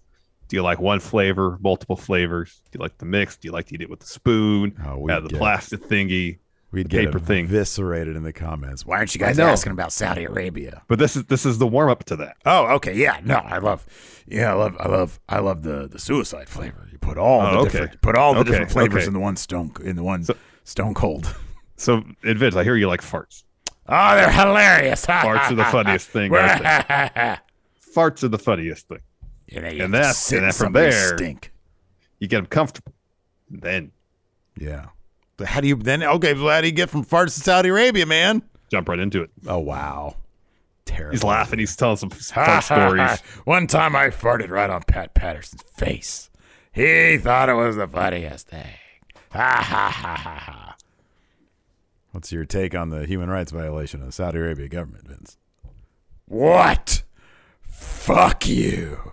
Do 0.52 0.56
you 0.56 0.62
like 0.62 0.80
one 0.80 1.00
flavor, 1.00 1.56
multiple 1.62 1.96
flavors? 1.96 2.60
Do 2.70 2.76
you 2.78 2.82
like 2.82 2.98
the 2.98 3.06
mix? 3.06 3.38
Do 3.38 3.48
you 3.48 3.52
like 3.52 3.68
to 3.68 3.74
eat 3.74 3.80
it 3.80 3.88
with 3.88 4.00
the 4.00 4.06
spoon? 4.06 4.76
Oh, 4.86 4.98
we 4.98 5.10
Have 5.10 5.22
the 5.22 5.30
get- 5.30 5.38
plastic 5.38 5.80
thingy, 5.80 6.40
We'd 6.72 6.84
the 6.84 6.88
get 6.90 7.06
paper 7.06 7.18
thing. 7.20 7.46
eviscerated 7.46 8.16
in 8.16 8.22
the 8.22 8.34
comments. 8.34 8.84
Why 8.84 8.98
aren't 8.98 9.14
you 9.14 9.18
guys 9.18 9.38
asking 9.38 9.72
about 9.72 9.94
Saudi 9.94 10.24
Arabia? 10.24 10.82
But 10.88 10.98
this 10.98 11.16
is 11.16 11.24
this 11.24 11.46
is 11.46 11.56
the 11.56 11.66
warm 11.66 11.88
up 11.88 12.04
to 12.04 12.16
that. 12.16 12.36
Oh, 12.44 12.66
okay, 12.74 12.94
yeah, 12.94 13.18
no, 13.24 13.36
I 13.36 13.56
love, 13.60 13.86
yeah, 14.26 14.50
I 14.50 14.52
love, 14.52 14.76
I 14.78 14.88
love, 14.88 15.20
I 15.26 15.38
love 15.38 15.62
the 15.62 15.88
the 15.88 15.98
suicide 15.98 16.50
flavor. 16.50 16.86
You 16.92 16.98
put 16.98 17.16
all 17.16 17.40
Oh, 17.40 17.50
the 17.50 17.56
okay. 17.60 17.70
different, 17.70 18.02
put 18.02 18.16
all 18.18 18.34
the 18.34 18.40
Okay, 18.40 18.50
different 18.50 18.72
flavors 18.72 18.96
okay. 19.04 19.06
in 19.06 19.14
the 19.14 19.20
one 19.20 19.36
stone, 19.36 19.72
in 19.82 19.96
the 19.96 20.02
one 20.04 20.22
So- 20.24 20.36
stone 20.64 20.92
cold. 20.92 21.34
So, 21.78 22.02
Vince, 22.22 22.54
I 22.56 22.62
hear 22.62 22.76
you 22.76 22.86
like 22.88 23.00
farts. 23.00 23.42
Oh, 23.88 24.14
they're 24.14 24.30
hilarious. 24.30 25.04
Farts 25.06 25.50
are 25.50 25.54
the 25.54 25.64
funniest 25.64 26.10
thing. 26.10 26.30
Farts 27.96 28.22
are 28.22 28.28
the 28.28 28.38
funniest 28.38 28.88
thing. 28.88 29.00
Yeah, 29.52 29.60
And 29.60 29.76
you 29.76 29.82
have 29.82 29.90
to 29.90 29.92
that's- 29.92 30.32
and 30.32 30.38
in 30.38 30.42
then 30.44 30.52
from 30.52 30.72
there- 30.72 31.16
stink. 31.16 31.52
You 32.18 32.28
get 32.28 32.36
them 32.36 32.46
comfortable. 32.46 32.92
Then 33.50 33.92
Yeah. 34.58 34.86
But 35.36 35.48
how 35.48 35.60
do 35.60 35.68
you 35.68 35.76
then? 35.76 36.02
Okay, 36.02 36.34
well, 36.34 36.48
how 36.54 36.60
do 36.60 36.66
you 36.66 36.72
get 36.72 36.88
from 36.90 37.04
farts 37.04 37.34
to 37.34 37.40
Saudi 37.40 37.68
Arabia, 37.70 38.06
man? 38.06 38.42
jump 38.70 38.88
right 38.88 38.98
into 38.98 39.22
it. 39.22 39.30
Oh 39.46 39.58
wow, 39.58 40.16
terrible. 40.86 41.12
He's 41.12 41.24
laughing. 41.24 41.58
He's 41.58 41.74
telling 41.76 41.96
some 41.96 42.10
fart 42.10 42.64
stories. 42.64 43.20
One 43.44 43.66
time 43.66 43.94
I 43.96 44.08
farted 44.08 44.48
right 44.50 44.70
on 44.70 44.82
Pat 44.86 45.14
Patterson's 45.14 45.62
face. 45.62 46.30
He 46.72 47.18
thought 47.18 47.48
it 47.50 47.54
was 47.54 47.76
the 47.76 47.86
funniest 47.88 48.48
thing. 48.48 48.66
Ha 49.32 49.56
ha 49.62 49.90
ha 49.90 50.16
ha 50.16 50.38
ha. 50.38 50.76
What's 52.12 52.30
your 52.32 52.44
take 52.44 52.74
on 52.74 52.90
the 52.90 53.06
human 53.06 53.28
rights 53.30 53.52
violation 53.52 54.00
of 54.00 54.06
the 54.06 54.12
Saudi 54.12 54.38
Arabia 54.38 54.68
government, 54.68 55.08
Vince? 55.08 55.36
What? 56.26 57.02
Fuck 57.66 58.46
you. 58.46 59.11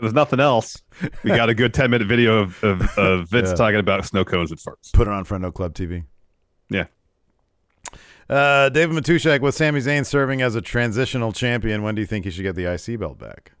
There's 0.00 0.12
nothing 0.14 0.40
else, 0.40 0.82
we 1.22 1.30
got 1.30 1.48
a 1.48 1.54
good 1.54 1.72
10 1.72 1.90
minute 1.90 2.08
video 2.08 2.38
of, 2.40 2.62
of, 2.64 2.98
of 2.98 3.28
Vince 3.30 3.50
Yeah. 3.50 3.54
talking 3.54 3.78
about 3.78 4.04
snow 4.04 4.24
cones 4.24 4.50
at 4.50 4.58
first. 4.58 4.92
Put 4.94 5.06
it 5.06 5.12
on 5.12 5.22
Front 5.24 5.44
Friendo 5.44 5.54
Club 5.54 5.74
TV. 5.74 6.04
Yeah. 6.70 6.86
Uh, 8.28 8.68
David 8.70 8.96
Matushak 8.96 9.40
with 9.42 9.54
Sami 9.54 9.78
Zayn 9.80 10.04
serving 10.06 10.42
as 10.42 10.54
a 10.56 10.60
transitional 10.60 11.32
champion. 11.32 11.82
When 11.82 11.94
do 11.94 12.00
you 12.00 12.06
think 12.06 12.24
he 12.24 12.30
should 12.32 12.42
get 12.42 12.56
the 12.56 12.64
IC 12.72 12.98
belt 12.98 13.18
back? 13.18 13.52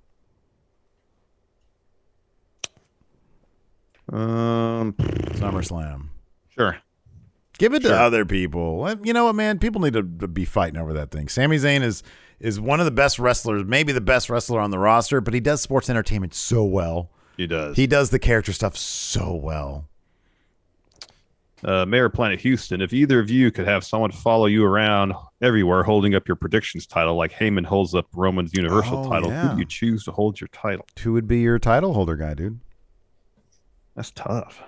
Um, 4.12 4.92
SummerSlam. 4.94 6.08
sure. 6.50 6.78
Give 7.58 7.74
it 7.74 7.80
to 7.82 7.88
Sure. 7.88 7.98
other 7.98 8.24
people. 8.24 8.92
You 9.04 9.12
know 9.12 9.26
what, 9.26 9.34
man? 9.34 9.58
People 9.58 9.82
need 9.82 9.92
to, 9.92 10.02
to 10.02 10.26
be 10.26 10.44
fighting 10.44 10.80
over 10.80 10.92
that 10.94 11.10
thing. 11.10 11.28
Sami 11.28 11.58
Zayn 11.58 11.82
is 11.82 12.02
is 12.42 12.60
one 12.60 12.80
of 12.80 12.84
the 12.84 12.90
best 12.90 13.18
wrestlers, 13.18 13.64
maybe 13.64 13.92
the 13.92 14.00
best 14.00 14.28
wrestler 14.28 14.60
on 14.60 14.70
the 14.70 14.78
roster, 14.78 15.20
but 15.20 15.32
he 15.32 15.40
does 15.40 15.60
sports 15.62 15.88
entertainment 15.88 16.34
so 16.34 16.64
well. 16.64 17.08
He 17.36 17.46
does. 17.46 17.76
He 17.76 17.86
does 17.86 18.10
the 18.10 18.18
character 18.18 18.52
stuff 18.52 18.76
so 18.76 19.34
well. 19.34 19.88
uh, 21.64 21.86
Mayor 21.86 22.08
Planet 22.08 22.40
Houston, 22.40 22.80
if 22.82 22.92
either 22.92 23.20
of 23.20 23.30
you 23.30 23.50
could 23.52 23.66
have 23.66 23.84
someone 23.84 24.10
follow 24.10 24.46
you 24.46 24.64
around 24.64 25.14
everywhere 25.40 25.82
holding 25.84 26.14
up 26.14 26.26
your 26.26 26.36
predictions 26.36 26.86
title, 26.86 27.14
like 27.14 27.32
Heyman 27.32 27.64
holds 27.64 27.94
up 27.94 28.06
Roman's 28.14 28.52
Universal 28.54 29.06
Oh, 29.06 29.08
title, 29.10 29.30
yeah. 29.30 29.48
who 29.48 29.54
do 29.54 29.58
you 29.60 29.64
choose 29.66 30.04
to 30.04 30.10
hold 30.12 30.40
your 30.40 30.48
title? 30.48 30.84
Who 31.00 31.12
would 31.12 31.28
be 31.28 31.38
your 31.40 31.58
title 31.60 31.94
holder 31.94 32.16
guy, 32.16 32.34
dude? 32.34 32.58
That's 33.94 34.10
tough. 34.10 34.60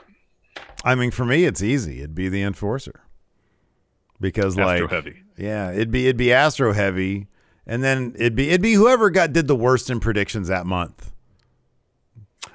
I 0.84 0.94
mean, 0.94 1.10
for 1.10 1.24
me, 1.24 1.44
it's 1.44 1.62
easy. 1.62 1.98
It'd 1.98 2.14
be 2.14 2.28
the 2.28 2.42
enforcer 2.42 3.00
because, 4.20 4.56
Astro 4.58 4.82
like, 4.82 4.90
heavy. 4.90 5.22
yeah, 5.36 5.72
it'd 5.72 5.90
be 5.90 6.04
it'd 6.06 6.16
be 6.16 6.32
Astro 6.32 6.72
heavy, 6.72 7.26
and 7.66 7.82
then 7.82 8.14
it'd 8.16 8.34
be 8.34 8.48
it'd 8.48 8.62
be 8.62 8.74
whoever 8.74 9.10
got 9.10 9.32
did 9.32 9.48
the 9.48 9.56
worst 9.56 9.90
in 9.90 10.00
predictions 10.00 10.48
that 10.48 10.66
month. 10.66 11.12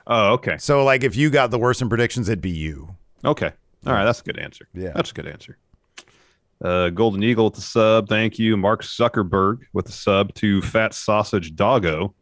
Oh, 0.07 0.33
okay. 0.33 0.57
So, 0.57 0.83
like, 0.83 1.03
if 1.03 1.15
you 1.15 1.29
got 1.29 1.51
the 1.51 1.59
worst 1.59 1.81
in 1.81 1.89
predictions, 1.89 2.29
it'd 2.29 2.41
be 2.41 2.49
you. 2.49 2.95
Okay. 3.23 3.51
All 3.85 3.93
right. 3.93 4.05
That's 4.05 4.21
a 4.21 4.23
good 4.23 4.39
answer. 4.39 4.67
Yeah. 4.73 4.91
That's 4.95 5.11
a 5.11 5.13
good 5.13 5.27
answer. 5.27 5.57
Uh, 6.63 6.89
Golden 6.89 7.23
Eagle 7.23 7.45
with 7.45 7.53
the 7.53 7.61
sub. 7.61 8.09
Thank 8.09 8.39
you. 8.39 8.57
Mark 8.57 8.83
Zuckerberg 8.83 9.59
with 9.71 9.85
the 9.85 9.91
sub 9.91 10.33
to 10.35 10.61
Fat 10.61 10.93
Sausage 10.93 11.55
Doggo. 11.55 12.13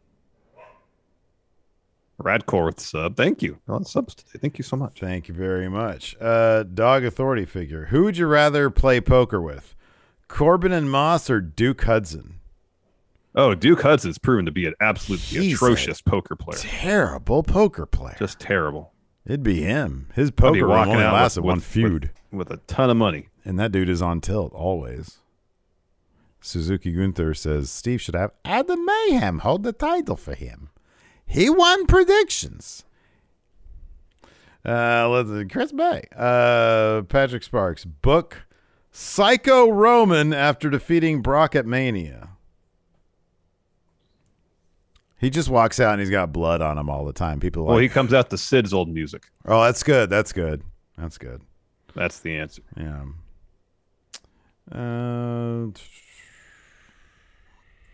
Radcore 2.22 2.66
with 2.66 2.76
the 2.76 2.82
sub. 2.82 3.16
Thank 3.16 3.42
you. 3.42 3.58
A 3.68 3.72
lot 3.72 3.80
of 3.82 3.88
subs 3.88 4.14
today. 4.14 4.38
Thank 4.40 4.58
you 4.58 4.64
so 4.64 4.76
much. 4.76 5.00
Thank 5.00 5.28
you 5.28 5.34
very 5.34 5.68
much. 5.68 6.16
Uh, 6.20 6.64
dog 6.64 7.04
authority 7.04 7.44
figure. 7.44 7.86
Who 7.86 8.04
would 8.04 8.16
you 8.16 8.26
rather 8.26 8.70
play 8.70 9.00
poker 9.00 9.40
with, 9.40 9.74
Corbin 10.26 10.72
and 10.72 10.90
Moss 10.90 11.30
or 11.30 11.40
Duke 11.40 11.82
Hudson? 11.84 12.37
Oh, 13.38 13.54
Duke 13.54 13.80
Hudson's 13.82 14.18
proven 14.18 14.44
to 14.46 14.50
be 14.50 14.66
an 14.66 14.74
absolutely 14.80 15.26
He's 15.46 15.54
atrocious 15.54 16.00
poker 16.02 16.34
player. 16.36 16.58
Terrible 16.58 17.42
poker 17.44 17.86
player. 17.86 18.16
Just 18.18 18.40
terrible. 18.40 18.92
It'd 19.24 19.42
be 19.44 19.62
him. 19.62 20.08
His 20.14 20.30
poker 20.32 20.60
room 20.62 20.70
walking 20.70 20.92
only 20.94 21.04
out 21.04 21.12
lasted 21.14 21.40
with- 21.42 21.46
one 21.46 21.56
with- 21.58 21.64
feud. 21.64 22.10
with 22.32 22.50
a 22.50 22.56
ton 22.66 22.90
of 22.90 22.96
money. 22.96 23.28
And 23.44 23.58
that 23.58 23.70
dude 23.72 23.88
is 23.88 24.02
on 24.02 24.20
tilt 24.20 24.52
always. 24.52 25.18
Suzuki 26.40 26.92
Gunther 26.92 27.34
says 27.34 27.70
Steve 27.70 28.00
should 28.00 28.14
have 28.16 28.32
Adam 28.44 28.84
Mayhem 28.84 29.38
hold 29.40 29.62
the 29.62 29.72
title 29.72 30.16
for 30.16 30.34
him. 30.34 30.70
He 31.24 31.48
won 31.50 31.86
predictions. 31.86 32.84
Uh, 34.66 35.08
let's 35.08 35.52
Chris 35.52 35.72
Bay. 35.72 36.02
Uh, 36.16 37.02
Patrick 37.02 37.42
Sparks 37.42 37.84
book 37.84 38.42
Psycho 38.90 39.70
Roman 39.70 40.32
after 40.34 40.68
defeating 40.70 41.22
Brock 41.22 41.54
at 41.54 41.66
Mania. 41.66 42.27
He 45.18 45.30
just 45.30 45.48
walks 45.48 45.80
out 45.80 45.92
and 45.94 46.00
he's 46.00 46.10
got 46.10 46.32
blood 46.32 46.62
on 46.62 46.78
him 46.78 46.88
all 46.88 47.04
the 47.04 47.12
time. 47.12 47.40
People 47.40 47.62
are 47.64 47.66
Well, 47.66 47.78
he 47.78 47.88
comes 47.88 48.12
out 48.14 48.30
to 48.30 48.38
Sid's 48.38 48.72
old 48.72 48.88
music. 48.88 49.24
oh, 49.46 49.62
that's 49.64 49.82
good. 49.82 50.08
That's 50.10 50.32
good. 50.32 50.62
That's 50.96 51.18
good. 51.18 51.40
That's 51.94 52.20
the 52.20 52.36
answer. 52.36 52.62
Yeah. 52.76 53.04
Uh, 54.72 55.68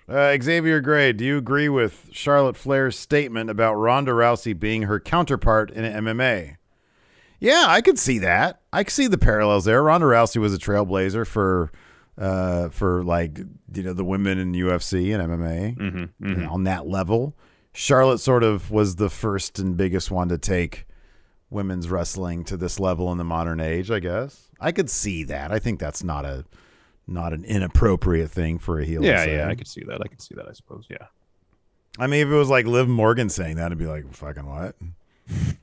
uh, 0.09 0.37
Xavier 0.43 0.81
Gray, 0.81 1.13
do 1.13 1.25
you 1.25 1.39
agree 1.39 1.69
with 1.69 2.09
Charlotte 2.13 2.57
Flair's 2.57 2.99
statement 2.99 3.49
about 3.49 3.75
Ronda 3.75 4.13
Rousey 4.13 4.59
being 4.59 4.83
her 4.83 5.01
counterpart 5.01 5.71
in 5.71 5.85
MMA? 5.85 6.57
Yeah, 7.41 7.65
I 7.69 7.81
could 7.81 7.99
see 7.99 8.19
that. 8.21 8.61
I 8.73 8.85
could 8.85 8.93
see 8.93 9.07
the 9.07 9.19
parallels 9.19 9.65
there. 9.65 9.83
Ronda 9.83 10.07
Rousey 10.07 10.37
was 10.39 10.55
a 10.55 10.59
trailblazer 10.59 11.27
for, 11.27 11.71
uh, 12.19 12.69
for 12.69 13.03
like 13.05 13.39
you 13.73 13.83
know 13.83 13.93
the 13.93 14.05
women 14.05 14.39
in 14.39 14.53
UFC 14.53 15.15
and 15.19 15.31
MMA 15.31 15.77
Mm-hmm, 15.77 16.43
know, 16.43 16.51
on 16.51 16.65
that 16.65 16.87
level. 16.87 17.37
Charlotte 17.73 18.19
sort 18.19 18.45
of 18.45 18.71
was 18.71 18.97
the 18.97 19.11
first 19.11 19.59
and 19.59 19.77
biggest 19.77 20.11
one 20.11 20.29
to 20.29 20.39
take 20.39 20.87
women's 21.51 21.89
wrestling 21.91 22.45
to 22.45 22.57
this 22.57 22.79
level 22.79 23.11
in 23.11 23.19
the 23.19 23.25
modern 23.25 23.61
age, 23.61 23.91
I 23.91 23.99
guess. 23.99 24.49
I 24.61 24.71
could 24.73 24.89
see 24.89 25.25
that. 25.25 25.51
I 25.51 25.59
think 25.59 25.81
that's 25.81 26.05
not 26.05 26.25
a 26.25 26.45
not 27.07 27.33
an 27.33 27.45
inappropriate 27.45 28.31
thing 28.31 28.59
for 28.59 28.79
a 28.79 28.85
heel. 28.85 29.03
to 29.03 29.09
Yeah, 29.09 29.25
say. 29.25 29.37
yeah, 29.37 29.49
I 29.49 29.55
could 29.57 29.67
see 29.69 29.83
that. 29.89 30.01
I 30.03 30.07
could 30.09 30.23
see 30.23 30.35
that. 30.37 30.49
I 30.49 30.53
suppose. 30.53 30.87
Yeah. 30.89 31.07
I 31.99 32.07
mean, 32.07 32.27
if 32.27 32.33
it 32.33 32.37
was 32.37 32.49
like 32.49 32.67
Liv 32.67 32.89
Morgan 32.89 33.29
saying 33.29 33.57
that, 33.57 33.67
it'd 33.67 33.79
be 33.79 33.87
like, 33.87 34.13
fucking 34.15 34.47
what? 34.47 34.75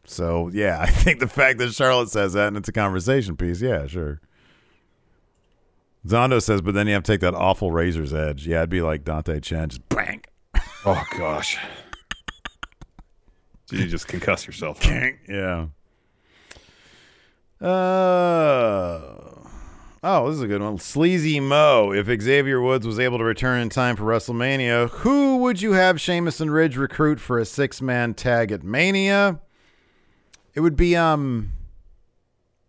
so, 0.05 0.49
yeah, 0.53 0.79
I 0.81 0.87
think 0.87 1.19
the 1.19 1.27
fact 1.27 1.59
that 1.59 1.73
Charlotte 1.73 2.09
says 2.09 2.33
that 2.33 2.47
and 2.49 2.57
it's 2.57 2.69
a 2.69 2.73
conversation 2.73 3.35
piece, 3.37 3.61
yeah, 3.61 3.87
sure. 3.87 4.21
Zondo 6.07 6.41
says, 6.41 6.61
but 6.61 6.73
then 6.73 6.87
you 6.87 6.93
have 6.93 7.03
to 7.03 7.11
take 7.11 7.21
that 7.21 7.35
awful 7.35 7.71
razor's 7.71 8.13
edge. 8.13 8.47
Yeah, 8.47 8.57
it'd 8.59 8.69
be 8.69 8.81
like 8.81 9.03
Dante 9.03 9.39
Chen, 9.39 9.69
just 9.69 9.87
bang. 9.89 10.23
Oh 10.85 11.03
gosh. 11.17 11.57
So 13.65 13.75
you 13.75 13.87
just 13.87 14.07
concuss 14.07 14.47
yourself. 14.47 14.83
huh? 14.83 15.09
yeah. 15.29 15.67
Uh, 17.61 19.37
oh, 20.03 20.27
this 20.27 20.37
is 20.37 20.41
a 20.41 20.47
good 20.47 20.61
one. 20.61 20.79
Sleazy 20.79 21.39
Mo. 21.39 21.93
If 21.93 22.07
Xavier 22.21 22.59
Woods 22.59 22.87
was 22.87 22.99
able 22.99 23.19
to 23.19 23.23
return 23.23 23.61
in 23.61 23.69
time 23.69 23.95
for 23.95 24.03
WrestleMania, 24.03 24.89
who 24.89 25.37
would 25.37 25.61
you 25.61 25.73
have 25.73 26.01
Sheamus 26.01 26.41
and 26.41 26.51
Ridge 26.51 26.75
recruit 26.75 27.19
for 27.19 27.37
a 27.37 27.45
six 27.45 27.79
man 27.81 28.15
tag 28.15 28.51
at 28.51 28.63
Mania? 28.63 29.39
It 30.55 30.61
would 30.61 30.75
be 30.75 30.95
um 30.95 31.51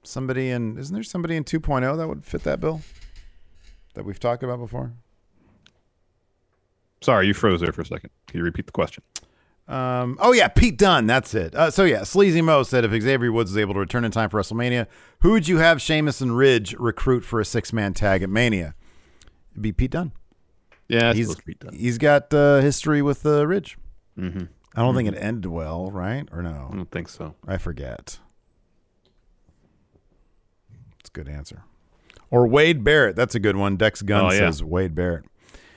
somebody 0.03 0.51
in 0.51 0.76
isn't 0.76 0.93
there 0.93 1.03
somebody 1.03 1.37
in 1.37 1.45
2.0 1.45 1.97
that 1.97 2.09
would 2.09 2.24
fit 2.24 2.43
that 2.43 2.61
bill 2.61 2.83
that 3.95 4.05
we've 4.05 4.20
talked 4.20 4.43
about 4.43 4.59
before? 4.59 4.93
Sorry, 7.01 7.26
you 7.26 7.34
froze 7.34 7.61
there 7.61 7.72
for 7.72 7.82
a 7.82 7.86
second. 7.86 8.11
Can 8.28 8.38
you 8.38 8.45
repeat 8.45 8.66
the 8.66 8.72
question? 8.72 9.03
Um, 9.68 10.18
oh 10.20 10.32
yeah, 10.32 10.49
Pete 10.49 10.76
Dunne. 10.76 11.07
That's 11.07 11.34
it. 11.34 11.55
Uh, 11.55 11.70
so 11.70 11.84
yeah, 11.84 12.03
Sleazy 12.03 12.43
Mo 12.43 12.62
said 12.62 12.85
if 12.85 13.02
Xavier 13.02 13.32
Woods 13.32 13.51
is 13.51 13.56
able 13.56 13.74
to 13.74 13.81
return 13.81 14.05
in 14.05 14.10
time 14.10 14.28
for 14.28 14.40
WrestleMania, 14.40 14.86
who 15.20 15.32
would 15.32 15.48
you 15.48 15.59
have 15.59 15.81
Sheamus 15.81 16.20
and 16.20 16.36
Ridge 16.36 16.74
recruit 16.78 17.24
for 17.24 17.40
a 17.40 17.44
six 17.44 17.73
man 17.73 17.94
tag 17.94 18.23
at 18.23 18.31
Mania? 18.31 18.74
It'd 19.52 19.62
be 19.62 19.73
Pete 19.73 19.93
Dunne. 19.93 20.12
Yeah, 20.89 21.14
he's 21.14 21.35
be 21.36 21.55
done. 21.55 21.74
he's 21.74 21.97
got 21.97 22.35
uh, 22.35 22.60
history 22.60 23.02
with 23.02 23.24
uh, 23.24 23.47
Ridge. 23.47 23.78
Mm-hmm. 24.19 24.44
I 24.74 24.81
don't 24.82 24.94
think 24.94 25.09
it 25.09 25.16
ended 25.16 25.47
well, 25.47 25.90
right? 25.90 26.28
Or 26.32 26.43
no? 26.43 26.69
I 26.70 26.77
don't 26.77 26.90
think 26.90 27.09
so. 27.09 27.35
I 27.47 27.56
forget. 27.59 28.19
It's 31.01 31.09
a 31.09 31.12
good 31.12 31.28
answer. 31.28 31.64
Or 32.32 32.48
Wade 32.48 32.82
Barrett. 32.82 33.14
That's 33.14 33.36
a 33.36 33.38
good 33.38 33.56
one. 33.56 33.76
Dex 33.76 34.02
oh, 34.02 34.06
Gunn 34.06 34.24
Oh, 34.24 34.30
yeah. 34.32 34.38
says 34.38 34.64
Wade 34.64 34.94
Barrett. 34.96 35.24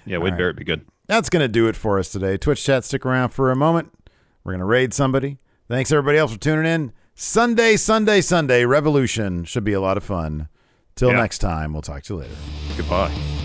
Yeah, 0.05 0.17
Wade 0.17 0.31
right. 0.31 0.37
Barrett 0.39 0.55
be 0.57 0.63
good. 0.63 0.85
That's 1.07 1.29
going 1.29 1.41
to 1.41 1.47
do 1.47 1.67
it 1.67 1.75
for 1.75 1.99
us 1.99 2.09
today. 2.09 2.37
Twitch 2.37 2.63
chat, 2.63 2.83
stick 2.83 3.05
around 3.05 3.29
for 3.29 3.51
a 3.51 3.55
moment. 3.55 3.91
We're 4.43 4.53
going 4.53 4.59
to 4.59 4.65
raid 4.65 4.93
somebody. 4.93 5.37
Thanks, 5.67 5.91
everybody 5.91 6.17
else, 6.17 6.31
for 6.33 6.39
tuning 6.39 6.65
in. 6.65 6.93
Sunday, 7.13 7.75
Sunday, 7.75 8.21
Sunday, 8.21 8.65
Revolution. 8.65 9.43
Should 9.43 9.63
be 9.63 9.73
a 9.73 9.81
lot 9.81 9.97
of 9.97 10.03
fun. 10.03 10.47
Till 10.95 11.09
Yeah. 11.11 11.17
next 11.17 11.39
time, 11.39 11.73
we'll 11.73 11.81
talk 11.81 12.03
to 12.03 12.13
you 12.13 12.19
later. 12.21 12.35
Goodbye. 12.77 13.44